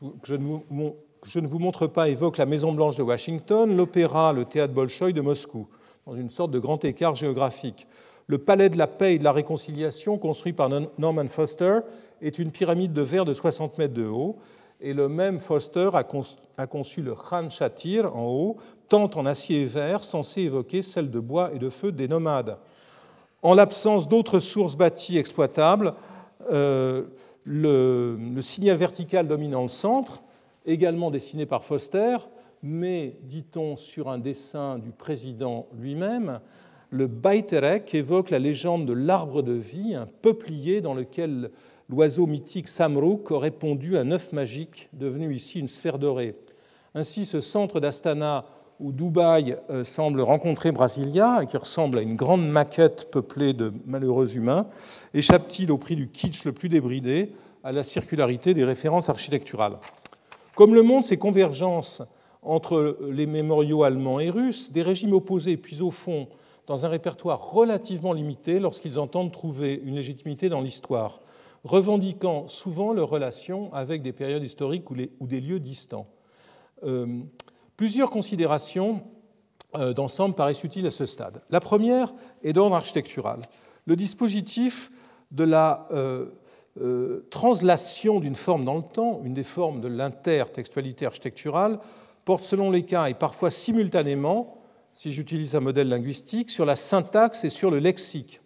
que 0.00 0.06
je 0.26 0.36
ne 0.36 1.46
vous 1.46 1.58
montre 1.58 1.86
pas, 1.86 2.08
évoque 2.08 2.38
la 2.38 2.46
Maison 2.46 2.72
Blanche 2.72 2.96
de 2.96 3.02
Washington, 3.02 3.76
l'opéra, 3.76 4.32
le 4.32 4.46
théâtre 4.46 4.72
Bolchoï 4.72 5.12
de 5.12 5.20
Moscou, 5.20 5.68
dans 6.06 6.14
une 6.14 6.30
sorte 6.30 6.50
de 6.50 6.58
grand 6.58 6.82
écart 6.84 7.14
géographique. 7.14 7.86
Le 8.26 8.38
palais 8.38 8.70
de 8.70 8.78
la 8.78 8.86
paix 8.86 9.16
et 9.16 9.18
de 9.18 9.24
la 9.24 9.32
réconciliation, 9.32 10.16
construit 10.16 10.54
par 10.54 10.70
Norman 10.96 11.28
Foster, 11.28 11.80
est 12.22 12.38
une 12.38 12.50
pyramide 12.50 12.94
de 12.94 13.02
verre 13.02 13.26
de 13.26 13.34
60 13.34 13.76
mètres 13.76 13.92
de 13.92 14.06
haut. 14.06 14.38
Et 14.80 14.92
le 14.92 15.08
même 15.08 15.38
Foster 15.38 15.90
a 15.94 16.66
conçu 16.66 17.02
le 17.02 17.14
Khan 17.14 17.48
Shatir 17.48 18.14
en 18.14 18.26
haut, 18.26 18.56
tente 18.88 19.16
en 19.16 19.26
acier 19.26 19.62
et 19.62 19.64
verre, 19.64 20.04
censé 20.04 20.42
évoquer 20.42 20.82
celle 20.82 21.10
de 21.10 21.20
bois 21.20 21.50
et 21.54 21.58
de 21.58 21.68
feu 21.68 21.92
des 21.92 22.08
nomades. 22.08 22.58
En 23.42 23.54
l'absence 23.54 24.08
d'autres 24.08 24.40
sources 24.40 24.76
bâties 24.76 25.18
exploitables, 25.18 25.94
euh, 26.50 27.04
le, 27.44 28.40
signal 28.40 28.76
vertical 28.76 29.28
dominant 29.28 29.62
le 29.62 29.68
centre, 29.68 30.22
également 30.66 31.10
dessiné 31.10 31.46
par 31.46 31.62
Foster, 31.62 32.16
mais, 32.62 33.16
dit-on, 33.22 33.76
sur 33.76 34.08
un 34.08 34.18
dessin 34.18 34.78
du 34.78 34.90
président 34.90 35.66
lui-même, 35.78 36.40
le 36.88 37.06
Baiterek 37.06 37.94
évoque 37.94 38.30
la 38.30 38.38
légende 38.38 38.86
de 38.86 38.94
l'arbre 38.94 39.42
de 39.42 39.52
vie, 39.52 39.94
un 39.94 40.06
peuplier 40.06 40.80
dans 40.80 40.94
lequel 40.94 41.50
l'oiseau 41.88 42.26
mythique 42.26 42.68
Samruk 42.68 43.30
aurait 43.30 43.50
pondu 43.50 43.96
un 43.96 44.10
œuf 44.10 44.32
magique, 44.32 44.88
devenu 44.92 45.34
ici 45.34 45.60
une 45.60 45.68
sphère 45.68 45.98
dorée. 45.98 46.36
Ainsi, 46.94 47.26
ce 47.26 47.40
centre 47.40 47.80
d'Astana 47.80 48.44
où 48.80 48.92
Dubaï 48.92 49.56
euh, 49.70 49.84
semble 49.84 50.20
rencontrer 50.20 50.72
Brasilia, 50.72 51.40
et 51.42 51.46
qui 51.46 51.56
ressemble 51.56 51.98
à 51.98 52.02
une 52.02 52.16
grande 52.16 52.46
maquette 52.48 53.10
peuplée 53.10 53.52
de 53.52 53.72
malheureux 53.86 54.36
humains, 54.36 54.66
échappe-t-il 55.12 55.70
au 55.70 55.78
prix 55.78 55.96
du 55.96 56.08
kitsch 56.08 56.44
le 56.44 56.52
plus 56.52 56.68
débridé 56.68 57.32
à 57.62 57.72
la 57.72 57.82
circularité 57.82 58.52
des 58.52 58.64
références 58.64 59.08
architecturales 59.08 59.78
Comme 60.56 60.74
le 60.74 60.82
montrent 60.82 61.06
ces 61.06 61.16
convergences 61.16 62.02
entre 62.42 62.98
les 63.10 63.26
mémoriaux 63.26 63.84
allemands 63.84 64.20
et 64.20 64.28
russes, 64.28 64.70
des 64.70 64.82
régimes 64.82 65.14
opposés 65.14 65.56
puis 65.56 65.80
au 65.80 65.90
fond 65.90 66.28
dans 66.66 66.84
un 66.84 66.88
répertoire 66.88 67.50
relativement 67.50 68.12
limité 68.12 68.58
lorsqu'ils 68.58 68.98
entendent 68.98 69.32
trouver 69.32 69.80
une 69.84 69.94
légitimité 69.94 70.48
dans 70.48 70.60
l'histoire, 70.60 71.20
revendiquant 71.64 72.46
souvent 72.48 72.92
leurs 72.92 73.08
relations 73.08 73.72
avec 73.72 74.02
des 74.02 74.12
périodes 74.12 74.42
historiques 74.42 74.90
ou, 74.90 75.26
des 75.26 75.40
lieux 75.40 75.60
distants. 75.60 76.06
Euh, 76.84 77.22
plusieurs 77.76 78.10
considérations 78.10 79.02
euh, 79.76 79.92
d'ensemble 79.92 80.34
paraissent 80.34 80.64
utiles 80.64 80.86
à 80.86 80.90
ce 80.90 81.06
stade. 81.06 81.42
La 81.50 81.60
première 81.60 82.12
est 82.42 82.52
d'ordre 82.52 82.76
architectural. 82.76 83.40
Le 83.86 83.96
dispositif 83.96 84.90
de 85.30 85.44
la 85.44 85.88
euh, 85.92 86.26
translation 87.30 88.20
d'une 88.20 88.36
forme 88.36 88.64
dans 88.64 88.76
le 88.76 88.82
temps, 88.82 89.20
une 89.24 89.34
des 89.34 89.44
formes 89.44 89.80
de 89.80 89.88
l'intertextualité 89.88 91.06
architecturale, 91.06 91.78
porte 92.24 92.42
selon 92.42 92.70
les 92.70 92.84
cas 92.84 93.06
et 93.06 93.14
parfois 93.14 93.50
simultanément 93.50 94.58
si 94.94 95.12
j'utilise 95.12 95.56
un 95.56 95.60
modèle 95.60 95.88
linguistique, 95.88 96.50
sur 96.50 96.64
la 96.64 96.76
syntaxe 96.76 97.44
et 97.44 97.50
sur 97.50 97.70
le 97.70 97.80
lexique. 97.80 98.40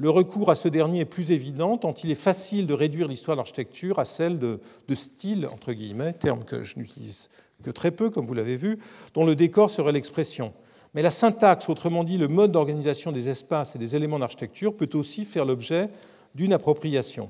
Le 0.00 0.08
recours 0.08 0.48
à 0.48 0.54
ce 0.54 0.66
dernier 0.66 1.00
est 1.00 1.04
plus 1.04 1.30
évident 1.30 1.76
tant 1.76 1.92
il 1.92 2.10
est 2.10 2.14
facile 2.14 2.66
de 2.66 2.72
réduire 2.72 3.06
l'histoire 3.06 3.36
de 3.36 3.40
l'architecture 3.40 3.98
à 3.98 4.06
celle 4.06 4.38
de, 4.38 4.58
style, 4.94 5.46
entre 5.46 5.74
guillemets, 5.74 6.14
terme 6.14 6.42
que 6.42 6.64
je 6.64 6.78
n'utilise 6.78 7.28
que 7.62 7.70
très 7.70 7.90
peu, 7.90 8.08
comme 8.08 8.24
vous 8.24 8.32
l'avez 8.32 8.56
vu, 8.56 8.78
dont 9.12 9.26
le 9.26 9.36
décor 9.36 9.68
serait 9.68 9.92
l'expression. 9.92 10.54
Mais 10.94 11.02
la 11.02 11.10
syntaxe, 11.10 11.68
autrement 11.68 12.02
dit 12.02 12.16
le 12.16 12.28
mode 12.28 12.52
d'organisation 12.52 13.12
des 13.12 13.28
espaces 13.28 13.76
et 13.76 13.78
des 13.78 13.94
éléments 13.94 14.18
d'architecture, 14.18 14.74
peut 14.74 14.88
aussi 14.94 15.26
faire 15.26 15.44
l'objet 15.44 15.90
d'une 16.34 16.54
appropriation. 16.54 17.28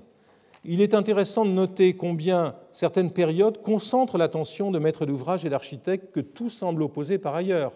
Il 0.65 0.81
est 0.81 0.95
intéressant 0.95 1.45
de 1.45 1.51
noter 1.51 1.95
combien 1.95 2.55
certaines 2.71 3.11
périodes 3.11 3.63
concentrent 3.63 4.17
l'attention 4.17 4.71
de 4.71 4.79
maîtres 4.79 5.07
d'ouvrage 5.07 5.45
et 5.45 5.51
d'architectes 5.51 6.13
que 6.13 6.21
tout 6.21 6.51
semble 6.51 6.85
opposer 6.85 7.19
par 7.19 7.35
ailleurs 7.35 7.73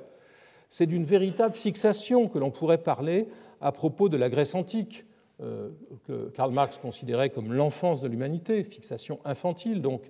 c'est 0.74 0.86
d'une 0.86 1.04
véritable 1.04 1.54
fixation 1.54 2.26
que 2.26 2.38
l'on 2.38 2.50
pourrait 2.50 2.78
parler 2.78 3.28
à 3.64 3.72
propos 3.72 4.10
de 4.10 4.16
la 4.18 4.28
Grèce 4.28 4.54
antique, 4.54 5.06
euh, 5.42 5.70
que 6.06 6.28
Karl 6.28 6.52
Marx 6.52 6.78
considérait 6.78 7.30
comme 7.30 7.52
l'enfance 7.52 8.02
de 8.02 8.08
l'humanité, 8.08 8.62
fixation 8.62 9.18
infantile 9.24 9.80
donc, 9.80 10.02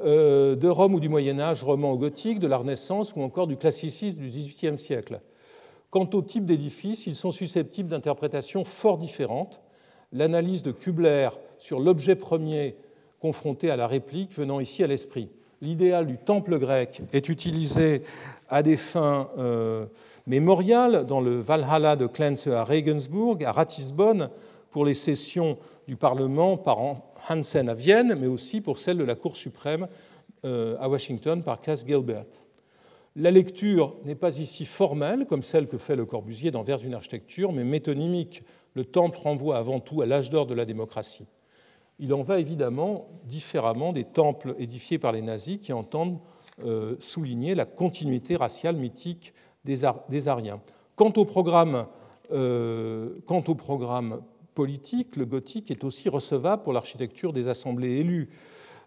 euh, 0.00 0.56
de 0.56 0.68
Rome 0.68 0.94
ou 0.94 1.00
du 1.00 1.08
Moyen 1.08 1.38
Âge, 1.38 1.62
roman 1.62 1.92
ou 1.92 1.96
gothique, 1.96 2.40
de 2.40 2.48
la 2.48 2.58
Renaissance 2.58 3.14
ou 3.14 3.22
encore 3.22 3.46
du 3.46 3.56
classicisme 3.56 4.20
du 4.20 4.28
XVIIIe 4.28 4.76
siècle. 4.76 5.20
Quant 5.90 6.10
au 6.12 6.22
type 6.22 6.44
d'édifice, 6.44 7.06
ils 7.06 7.14
sont 7.14 7.30
susceptibles 7.30 7.88
d'interprétations 7.88 8.64
fort 8.64 8.98
différentes. 8.98 9.62
L'analyse 10.12 10.64
de 10.64 10.72
Kubler 10.72 11.30
sur 11.58 11.78
l'objet 11.78 12.16
premier 12.16 12.76
confronté 13.20 13.70
à 13.70 13.76
la 13.76 13.86
réplique 13.86 14.34
venant 14.34 14.58
ici 14.58 14.82
à 14.82 14.88
l'esprit. 14.88 15.30
L'idéal 15.60 16.06
du 16.06 16.18
temple 16.18 16.58
grec 16.58 17.00
est 17.12 17.28
utilisé 17.28 18.02
à 18.48 18.62
des 18.62 18.76
fins 18.76 19.30
euh, 19.38 19.86
mémoriales 20.28 21.06
dans 21.06 21.20
le 21.20 21.40
Valhalla 21.40 21.96
de 21.96 22.06
Klenze 22.06 22.48
à 22.48 22.62
Regensburg, 22.62 23.42
à 23.44 23.52
Ratisbonne, 23.52 24.30
pour 24.70 24.84
les 24.84 24.94
sessions 24.94 25.58
du 25.88 25.96
Parlement 25.96 26.56
par 26.58 26.78
Hansen 27.28 27.68
à 27.68 27.74
Vienne, 27.74 28.14
mais 28.20 28.26
aussi 28.26 28.60
pour 28.60 28.78
celles 28.78 28.98
de 28.98 29.04
la 29.04 29.14
Cour 29.14 29.36
suprême 29.36 29.88
euh, 30.44 30.76
à 30.78 30.88
Washington 30.88 31.42
par 31.42 31.60
Cass 31.60 31.84
Gilbert. 31.86 32.26
La 33.16 33.30
lecture 33.30 33.96
n'est 34.04 34.14
pas 34.14 34.38
ici 34.38 34.66
formelle, 34.66 35.26
comme 35.26 35.42
celle 35.42 35.66
que 35.66 35.78
fait 35.78 35.96
Le 35.96 36.04
Corbusier 36.04 36.50
dans 36.50 36.62
Vers 36.62 36.84
une 36.84 36.94
architecture, 36.94 37.52
mais 37.52 37.64
métonymique. 37.64 38.44
Le 38.74 38.84
temple 38.84 39.18
renvoie 39.18 39.56
avant 39.56 39.80
tout 39.80 40.02
à 40.02 40.06
l'âge 40.06 40.30
d'or 40.30 40.46
de 40.46 40.54
la 40.54 40.66
démocratie. 40.66 41.26
Il 41.98 42.14
en 42.14 42.22
va 42.22 42.38
évidemment 42.38 43.08
différemment 43.24 43.92
des 43.92 44.04
temples 44.04 44.54
édifiés 44.58 44.98
par 44.98 45.10
les 45.10 45.22
nazis 45.22 45.58
qui 45.58 45.72
entendent 45.72 46.20
euh, 46.64 46.94
souligner 47.00 47.54
la 47.54 47.64
continuité 47.64 48.36
raciale 48.36 48.76
mythique 48.76 49.32
des, 49.64 49.84
Ariens. 50.28 50.60
Quant 50.96 51.12
au, 51.16 51.24
programme, 51.24 51.86
euh, 52.32 53.10
quant 53.26 53.44
au 53.46 53.54
programme 53.54 54.20
politique, 54.54 55.16
le 55.16 55.24
gothique 55.24 55.70
est 55.70 55.84
aussi 55.84 56.08
recevable 56.08 56.62
pour 56.62 56.72
l'architecture 56.72 57.32
des 57.32 57.48
assemblées 57.48 57.98
élues. 57.98 58.28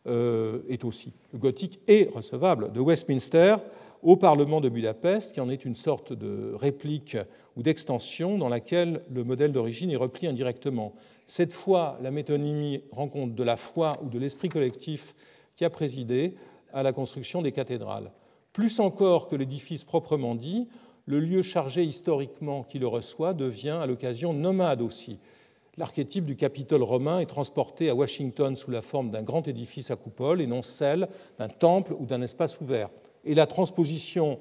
Euh, 0.07 0.63
est 0.67 0.83
aussi. 0.83 1.13
Le 1.31 1.37
gothique 1.37 1.79
est 1.87 2.11
recevable 2.11 2.71
de 2.71 2.79
Westminster 2.79 3.57
au 4.01 4.17
Parlement 4.17 4.59
de 4.59 4.67
Budapest, 4.67 5.31
qui 5.31 5.39
en 5.39 5.47
est 5.47 5.63
une 5.63 5.75
sorte 5.75 6.11
de 6.11 6.53
réplique 6.55 7.17
ou 7.55 7.61
d'extension 7.61 8.39
dans 8.39 8.49
laquelle 8.49 9.03
le 9.13 9.23
modèle 9.23 9.51
d'origine 9.51 9.91
est 9.91 9.97
repris 9.97 10.25
indirectement. 10.25 10.95
Cette 11.27 11.53
fois, 11.53 11.99
la 12.01 12.09
métonymie 12.09 12.81
rend 12.91 13.09
compte 13.09 13.35
de 13.35 13.43
la 13.43 13.57
foi 13.57 13.93
ou 14.03 14.09
de 14.09 14.17
l'esprit 14.17 14.49
collectif 14.49 15.13
qui 15.55 15.65
a 15.65 15.69
présidé 15.69 16.33
à 16.73 16.81
la 16.81 16.93
construction 16.93 17.43
des 17.43 17.51
cathédrales. 17.51 18.11
Plus 18.53 18.81
encore 18.81 19.27
que 19.27 19.35
l'édifice 19.35 19.85
proprement 19.85 20.35
dit, 20.35 20.67
le 21.05 21.19
lieu 21.19 21.41
chargé 21.41 21.83
historiquement 21.83 22.63
qui 22.63 22.79
le 22.79 22.87
reçoit 22.87 23.33
devient 23.33 23.79
à 23.81 23.85
l'occasion 23.85 24.33
nomade 24.33 24.81
aussi. 24.81 25.19
L'archétype 25.77 26.25
du 26.25 26.35
Capitole 26.35 26.83
romain 26.83 27.19
est 27.19 27.27
transporté 27.27 27.89
à 27.89 27.95
Washington 27.95 28.57
sous 28.57 28.71
la 28.71 28.81
forme 28.81 29.09
d'un 29.09 29.23
grand 29.23 29.47
édifice 29.47 29.89
à 29.89 29.95
coupole 29.95 30.41
et 30.41 30.47
non 30.47 30.61
celle 30.61 31.07
d'un 31.39 31.47
temple 31.47 31.95
ou 31.97 32.05
d'un 32.05 32.21
espace 32.21 32.59
ouvert. 32.59 32.89
Et 33.23 33.35
la 33.35 33.47
transposition 33.47 34.39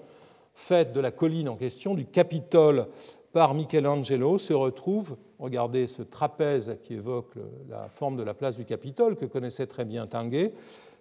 faite 0.55 0.93
de 0.93 1.01
la 1.01 1.13
colline 1.13 1.49
en 1.49 1.57
question, 1.57 1.95
du 1.95 2.05
Capitole 2.05 2.89
par 3.33 3.55
Michelangelo, 3.55 4.39
se 4.39 4.53
retrouve, 4.53 5.17
regardez 5.39 5.87
ce 5.87 6.03
trapèze 6.03 6.79
qui 6.83 6.95
évoque 6.95 7.35
la 7.69 7.89
forme 7.89 8.17
de 8.17 8.25
la 8.25 8.35
place 8.35 8.57
du 8.57 8.65
Capitole 8.65 9.15
que 9.15 9.25
connaissait 9.25 9.69
très 9.69 9.85
bien 9.85 10.09
Tanguay, 10.09 10.53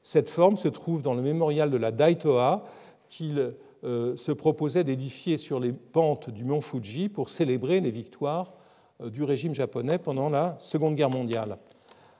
cette 0.03 0.29
forme 0.29 0.55
se 0.55 0.67
trouve 0.67 1.01
dans 1.01 1.15
le 1.15 1.21
mémorial 1.21 1.71
de 1.71 1.77
la 1.77 1.91
Daitoa 1.91 2.63
qu'il 3.09 3.53
euh, 3.83 4.15
se 4.15 4.31
proposait 4.31 4.83
d'édifier 4.83 5.37
sur 5.37 5.59
les 5.59 5.73
pentes 5.73 6.29
du 6.29 6.45
mont 6.45 6.61
Fuji 6.61 7.09
pour 7.09 7.29
célébrer 7.29 7.81
les 7.81 7.91
victoires 7.91 8.53
euh, 9.01 9.09
du 9.09 9.23
régime 9.23 9.53
japonais 9.53 9.97
pendant 9.97 10.29
la 10.29 10.57
Seconde 10.59 10.95
Guerre 10.95 11.09
mondiale. 11.09 11.57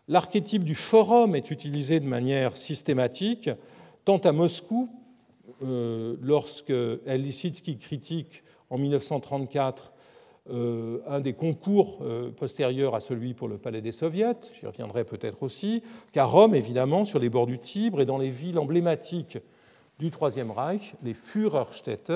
L'archétype 0.07 0.63
du 0.63 0.75
forum 0.75 1.35
est 1.35 1.51
utilisé 1.51 1.99
de 1.99 2.05
manière 2.05 2.57
systématique, 2.57 3.49
tant 4.05 4.17
à 4.17 4.31
Moscou, 4.31 4.89
euh, 5.63 6.15
lorsque 6.21 6.73
Lisitsky 7.05 7.77
critique 7.77 8.43
en 8.69 8.77
1934 8.77 9.93
euh, 10.51 10.99
un 11.05 11.19
des 11.19 11.33
concours 11.33 11.99
postérieurs 12.37 12.95
à 12.95 13.01
celui 13.01 13.33
pour 13.33 13.47
le 13.47 13.57
Palais 13.57 13.81
des 13.81 13.91
Soviets, 13.91 14.49
j'y 14.57 14.65
reviendrai 14.65 15.03
peut-être 15.03 15.43
aussi, 15.43 15.83
qu'à 16.11 16.25
Rome, 16.25 16.55
évidemment, 16.55 17.05
sur 17.05 17.19
les 17.19 17.29
bords 17.29 17.45
du 17.45 17.59
Tibre 17.59 18.01
et 18.01 18.05
dans 18.05 18.17
les 18.17 18.31
villes 18.31 18.57
emblématiques 18.57 19.37
du 19.99 20.11
Troisième 20.11 20.49
Reich, 20.49 20.95
les 21.03 21.13
Führerstädte, 21.13 22.13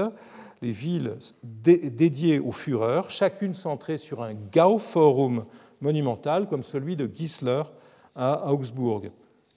les 0.62 0.72
villes 0.72 1.18
dédiées 1.44 2.40
aux 2.40 2.54
Führers, 2.54 3.12
chacune 3.12 3.54
centrée 3.54 3.98
sur 3.98 4.24
un 4.24 4.34
Gauforum 4.34 5.44
monumental 5.82 6.48
comme 6.48 6.64
celui 6.64 6.96
de 6.96 7.10
Gisler 7.14 7.64
à 8.16 8.50
Augsbourg. 8.52 9.02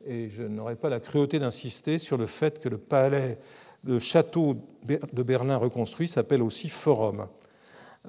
Et 0.05 0.29
je 0.29 0.43
n'aurai 0.43 0.75
pas 0.75 0.89
la 0.89 0.99
cruauté 0.99 1.39
d'insister 1.39 1.99
sur 1.99 2.17
le 2.17 2.27
fait 2.27 2.59
que 2.61 2.69
le 2.69 2.79
palais, 2.79 3.39
le 3.85 4.01
château 4.01 4.57
de 4.85 5.23
Berlin 5.23 5.57
reconstruit 5.57 6.09
s'appelle 6.09 6.43
aussi 6.43 6.69
Forum. 6.69 7.29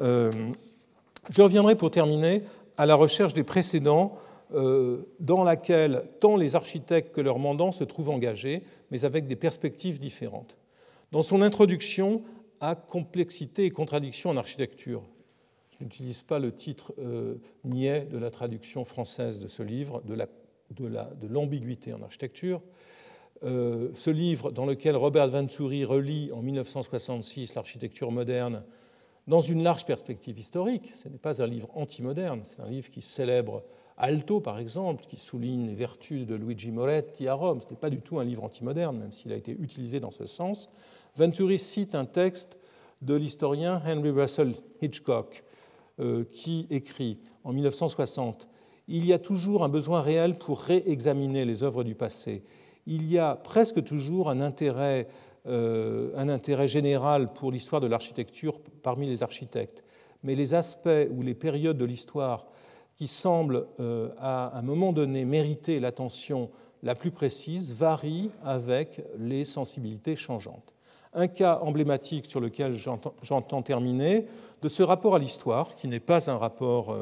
Euh, 0.01 0.31
je 1.29 1.41
reviendrai 1.43 1.75
pour 1.75 1.91
terminer 1.91 2.41
à 2.77 2.87
la 2.87 2.95
recherche 2.95 3.35
des 3.35 3.43
précédents 3.43 4.17
euh, 4.55 4.99
dans 5.19 5.43
laquelle 5.43 6.05
tant 6.19 6.37
les 6.37 6.55
architectes 6.55 7.13
que 7.13 7.21
leurs 7.21 7.37
mandants 7.37 7.71
se 7.71 7.83
trouvent 7.83 8.09
engagés, 8.09 8.63
mais 8.91 9.05
avec 9.05 9.27
des 9.27 9.35
perspectives 9.35 9.99
différentes. 9.99 10.57
Dans 11.11 11.21
son 11.21 11.41
introduction 11.41 12.23
à 12.59 12.75
Complexité 12.75 13.65
et 13.65 13.71
contradiction 13.71 14.29
en 14.29 14.37
architecture, 14.37 15.03
je 15.77 15.83
n'utilise 15.83 16.23
pas 16.23 16.39
le 16.39 16.51
titre 16.51 16.93
euh, 16.99 17.35
niais 17.63 18.07
de 18.11 18.17
la 18.17 18.31
traduction 18.31 18.83
française 18.83 19.39
de 19.39 19.47
ce 19.47 19.61
livre, 19.61 20.01
de 20.05 21.27
l'ambiguïté 21.27 21.93
en 21.93 22.01
architecture. 22.01 22.61
ce 23.43 24.09
livre 24.09 24.51
dans 24.51 24.65
lequel 24.65 24.95
Robert 24.95 25.29
Venturi 25.29 25.85
relit 25.85 26.31
en 26.31 26.41
1966 26.41 27.53
l'architecture 27.53 28.11
moderne 28.11 28.63
dans 29.27 29.41
une 29.41 29.61
large 29.61 29.85
perspective 29.85 30.39
historique. 30.39 30.93
Ce 30.95 31.09
n'est 31.09 31.17
pas 31.17 31.41
un 31.41 31.47
livre 31.47 31.69
anti-moderne, 31.75 32.41
c'est 32.43 32.61
un 32.61 32.69
livre 32.69 32.89
qui 32.89 33.01
célèbre 33.01 33.63
Alto, 33.97 34.39
par 34.39 34.59
exemple, 34.59 35.05
qui 35.07 35.17
souligne 35.17 35.65
les 35.65 35.73
vertus 35.73 36.27
de 36.27 36.35
Luigi 36.35 36.71
Moretti 36.71 37.27
à 37.27 37.33
Rome. 37.33 37.61
Ce 37.61 37.69
n'est 37.69 37.79
pas 37.79 37.89
du 37.89 37.99
tout 37.99 38.19
un 38.19 38.23
livre 38.23 38.43
anti-moderne, 38.43 38.97
même 38.97 39.11
s'il 39.11 39.33
a 39.33 39.35
été 39.35 39.51
utilisé 39.59 39.99
dans 39.99 40.11
ce 40.11 40.27
sens. 40.27 40.69
Venturi 41.15 41.57
cite 41.57 41.95
un 41.95 42.05
texte 42.05 42.59
de 43.01 43.15
l'historien 43.15 43.81
Henry 43.83 44.11
Russell 44.11 44.53
Hitchcock, 44.83 45.43
euh, 45.99 46.25
qui 46.31 46.67
écrit 46.69 47.17
en 47.43 47.53
1960 47.53 48.47
Il 48.87 49.03
y 49.03 49.13
a 49.13 49.19
toujours 49.19 49.63
un 49.63 49.69
besoin 49.69 50.01
réel 50.01 50.37
pour 50.37 50.59
réexaminer 50.61 51.43
les 51.43 51.63
œuvres 51.63 51.83
du 51.83 51.95
passé. 51.95 52.43
Il 52.85 53.11
y 53.11 53.17
a 53.17 53.35
presque 53.35 53.83
toujours 53.83 54.29
un 54.29 54.41
intérêt 54.41 55.07
un 55.49 56.27
intérêt 56.27 56.67
général 56.67 57.31
pour 57.31 57.53
l'histoire 57.53 57.79
de 57.79 57.87
l'architecture 57.87 58.59
parmi 58.83 59.07
les 59.07 59.23
architectes, 59.23 59.81
mais 60.21 60.35
les 60.35 60.53
aspects 60.53 61.07
ou 61.09 61.21
les 61.21 61.35
périodes 61.35 61.77
de 61.77 61.85
l'histoire 61.85 62.47
qui 62.97 63.07
semblent 63.07 63.67
à 64.19 64.57
un 64.57 64.61
moment 64.63 64.91
donné 64.91 65.23
mériter 65.23 65.79
l'attention 65.79 66.49
la 66.83 66.95
plus 66.95 67.11
précise 67.11 67.73
varient 67.73 68.31
avec 68.43 69.01
les 69.19 69.45
sensibilités 69.45 70.15
changeantes. 70.15 70.73
Un 71.13 71.27
cas 71.27 71.59
emblématique 71.61 72.25
sur 72.25 72.39
lequel 72.39 72.73
j'entends 73.21 73.61
terminer, 73.61 74.25
de 74.61 74.67
ce 74.67 74.83
rapport 74.83 75.15
à 75.15 75.19
l'histoire, 75.19 75.75
qui 75.75 75.87
n'est 75.87 75.99
pas 75.99 76.29
un 76.29 76.37
rapport 76.37 76.97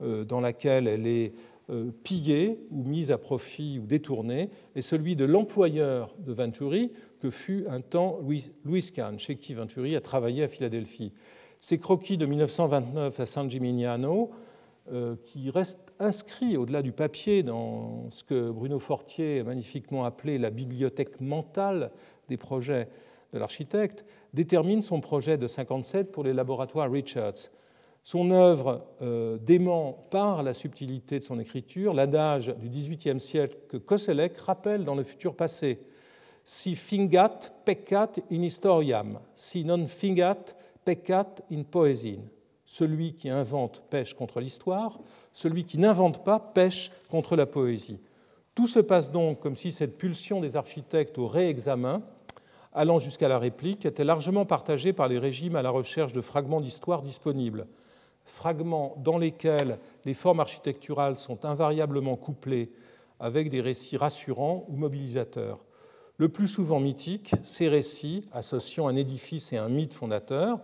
dans 0.00 0.40
lequel 0.40 0.88
elle 0.88 1.06
est 1.06 1.32
euh, 1.68 1.90
pillé 2.04 2.60
ou 2.70 2.84
mise 2.84 3.10
à 3.10 3.18
profit 3.18 3.80
ou 3.80 3.86
détourné 3.86 4.50
est 4.76 4.82
celui 4.82 5.16
de 5.16 5.24
l'employeur 5.24 6.14
de 6.20 6.32
Venturi, 6.32 6.92
que 7.18 7.28
fut 7.28 7.64
un 7.68 7.80
temps 7.80 8.20
Louis 8.64 8.92
Kahn, 8.94 9.18
chez 9.18 9.34
qui 9.34 9.52
Venturi 9.52 9.96
a 9.96 10.00
travaillé 10.00 10.44
à 10.44 10.48
Philadelphie. 10.48 11.12
Ces 11.58 11.78
croquis 11.78 12.18
de 12.18 12.26
1929 12.26 13.18
à 13.18 13.26
San 13.26 13.50
Gimignano, 13.50 14.30
euh, 14.30 14.36
qui 15.24 15.50
restent 15.50 15.92
inscrits 15.98 16.56
au-delà 16.56 16.82
du 16.82 16.92
papier 16.92 17.42
dans 17.42 18.10
ce 18.10 18.22
que 18.22 18.50
Bruno 18.50 18.78
Fortier 18.78 19.40
a 19.40 19.44
magnifiquement 19.44 20.04
appelé 20.04 20.38
la 20.38 20.50
bibliothèque 20.50 21.20
mentale 21.20 21.90
des 22.28 22.36
projets 22.36 22.88
de 23.32 23.38
l'architecte, 23.38 24.04
déterminent 24.34 24.82
son 24.82 25.00
projet 25.00 25.38
de 25.38 25.46
57 25.46 26.12
pour 26.12 26.24
les 26.24 26.32
laboratoires 26.32 26.90
Richards. 26.90 27.50
Son 28.04 28.30
œuvre 28.30 28.86
euh, 29.02 29.36
dément 29.38 30.06
par 30.10 30.44
la 30.44 30.54
subtilité 30.54 31.18
de 31.18 31.24
son 31.24 31.40
écriture 31.40 31.92
l'adage 31.92 32.54
du 32.56 32.68
XVIIIe 32.68 33.18
siècle 33.18 33.56
que 33.68 33.76
Koselleck 33.76 34.38
rappelle 34.38 34.84
dans 34.84 34.94
le 34.94 35.02
futur 35.02 35.34
passé. 35.34 35.80
Si 36.44 36.76
fingat 36.76 37.50
peccat 37.64 38.12
in 38.30 38.42
historiam, 38.42 39.18
si 39.34 39.64
non 39.64 39.88
fingat 39.88 40.54
peccat 40.84 41.42
in 41.50 41.64
poesin. 41.64 42.22
Celui 42.66 43.14
qui 43.14 43.30
invente 43.30 43.82
pêche 43.88 44.14
contre 44.14 44.40
l'histoire, 44.40 44.98
celui 45.32 45.64
qui 45.64 45.78
n'invente 45.78 46.24
pas 46.24 46.38
pêche 46.38 46.92
contre 47.10 47.36
la 47.36 47.46
poésie. 47.46 48.00
Tout 48.54 48.66
se 48.66 48.80
passe 48.80 49.10
donc 49.10 49.40
comme 49.40 49.56
si 49.56 49.72
cette 49.72 49.96
pulsion 49.96 50.40
des 50.40 50.56
architectes 50.56 51.18
au 51.18 51.28
réexamen, 51.28 52.02
allant 52.72 52.98
jusqu'à 52.98 53.28
la 53.28 53.38
réplique, 53.38 53.86
était 53.86 54.04
largement 54.04 54.44
partagée 54.44 54.92
par 54.92 55.08
les 55.08 55.18
régimes 55.18 55.56
à 55.56 55.62
la 55.62 55.70
recherche 55.70 56.12
de 56.12 56.20
fragments 56.20 56.60
d'histoire 56.60 57.02
disponibles 57.02 57.66
fragments 58.26 58.94
dans 58.98 59.18
lesquels 59.18 59.78
les 60.04 60.14
formes 60.14 60.40
architecturales 60.40 61.16
sont 61.16 61.44
invariablement 61.44 62.16
couplées 62.16 62.70
avec 63.18 63.48
des 63.48 63.60
récits 63.60 63.96
rassurants 63.96 64.66
ou 64.68 64.76
mobilisateurs. 64.76 65.64
Le 66.18 66.28
plus 66.28 66.48
souvent 66.48 66.80
mythiques, 66.80 67.34
ces 67.44 67.68
récits, 67.68 68.28
associant 68.32 68.88
un 68.88 68.96
édifice 68.96 69.52
et 69.52 69.58
un 69.58 69.68
mythe 69.68 69.94
fondateur, 69.94 70.58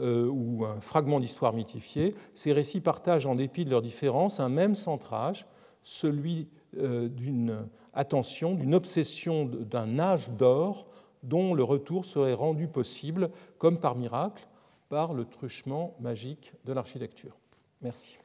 euh, 0.00 0.28
ou 0.28 0.64
un 0.64 0.80
fragment 0.80 1.20
d'histoire 1.20 1.52
mythifiée, 1.52 2.14
ces 2.34 2.52
récits 2.52 2.80
partagent, 2.80 3.26
en 3.26 3.34
dépit 3.34 3.64
de 3.64 3.70
leurs 3.70 3.82
différences, 3.82 4.40
un 4.40 4.48
même 4.48 4.74
centrage, 4.74 5.46
celui 5.82 6.48
euh, 6.78 7.08
d'une 7.08 7.66
attention, 7.92 8.54
d'une 8.54 8.74
obsession 8.74 9.44
d'un 9.44 9.98
âge 9.98 10.30
d'or 10.30 10.86
dont 11.22 11.54
le 11.54 11.62
retour 11.62 12.04
serait 12.04 12.34
rendu 12.34 12.66
possible, 12.66 13.30
comme 13.58 13.78
par 13.78 13.94
miracle, 13.94 14.46
par 14.88 15.14
le 15.14 15.24
truchement 15.24 15.94
magique 16.00 16.52
de 16.64 16.72
l'architecture. 16.72 17.36
Merci. 17.80 18.18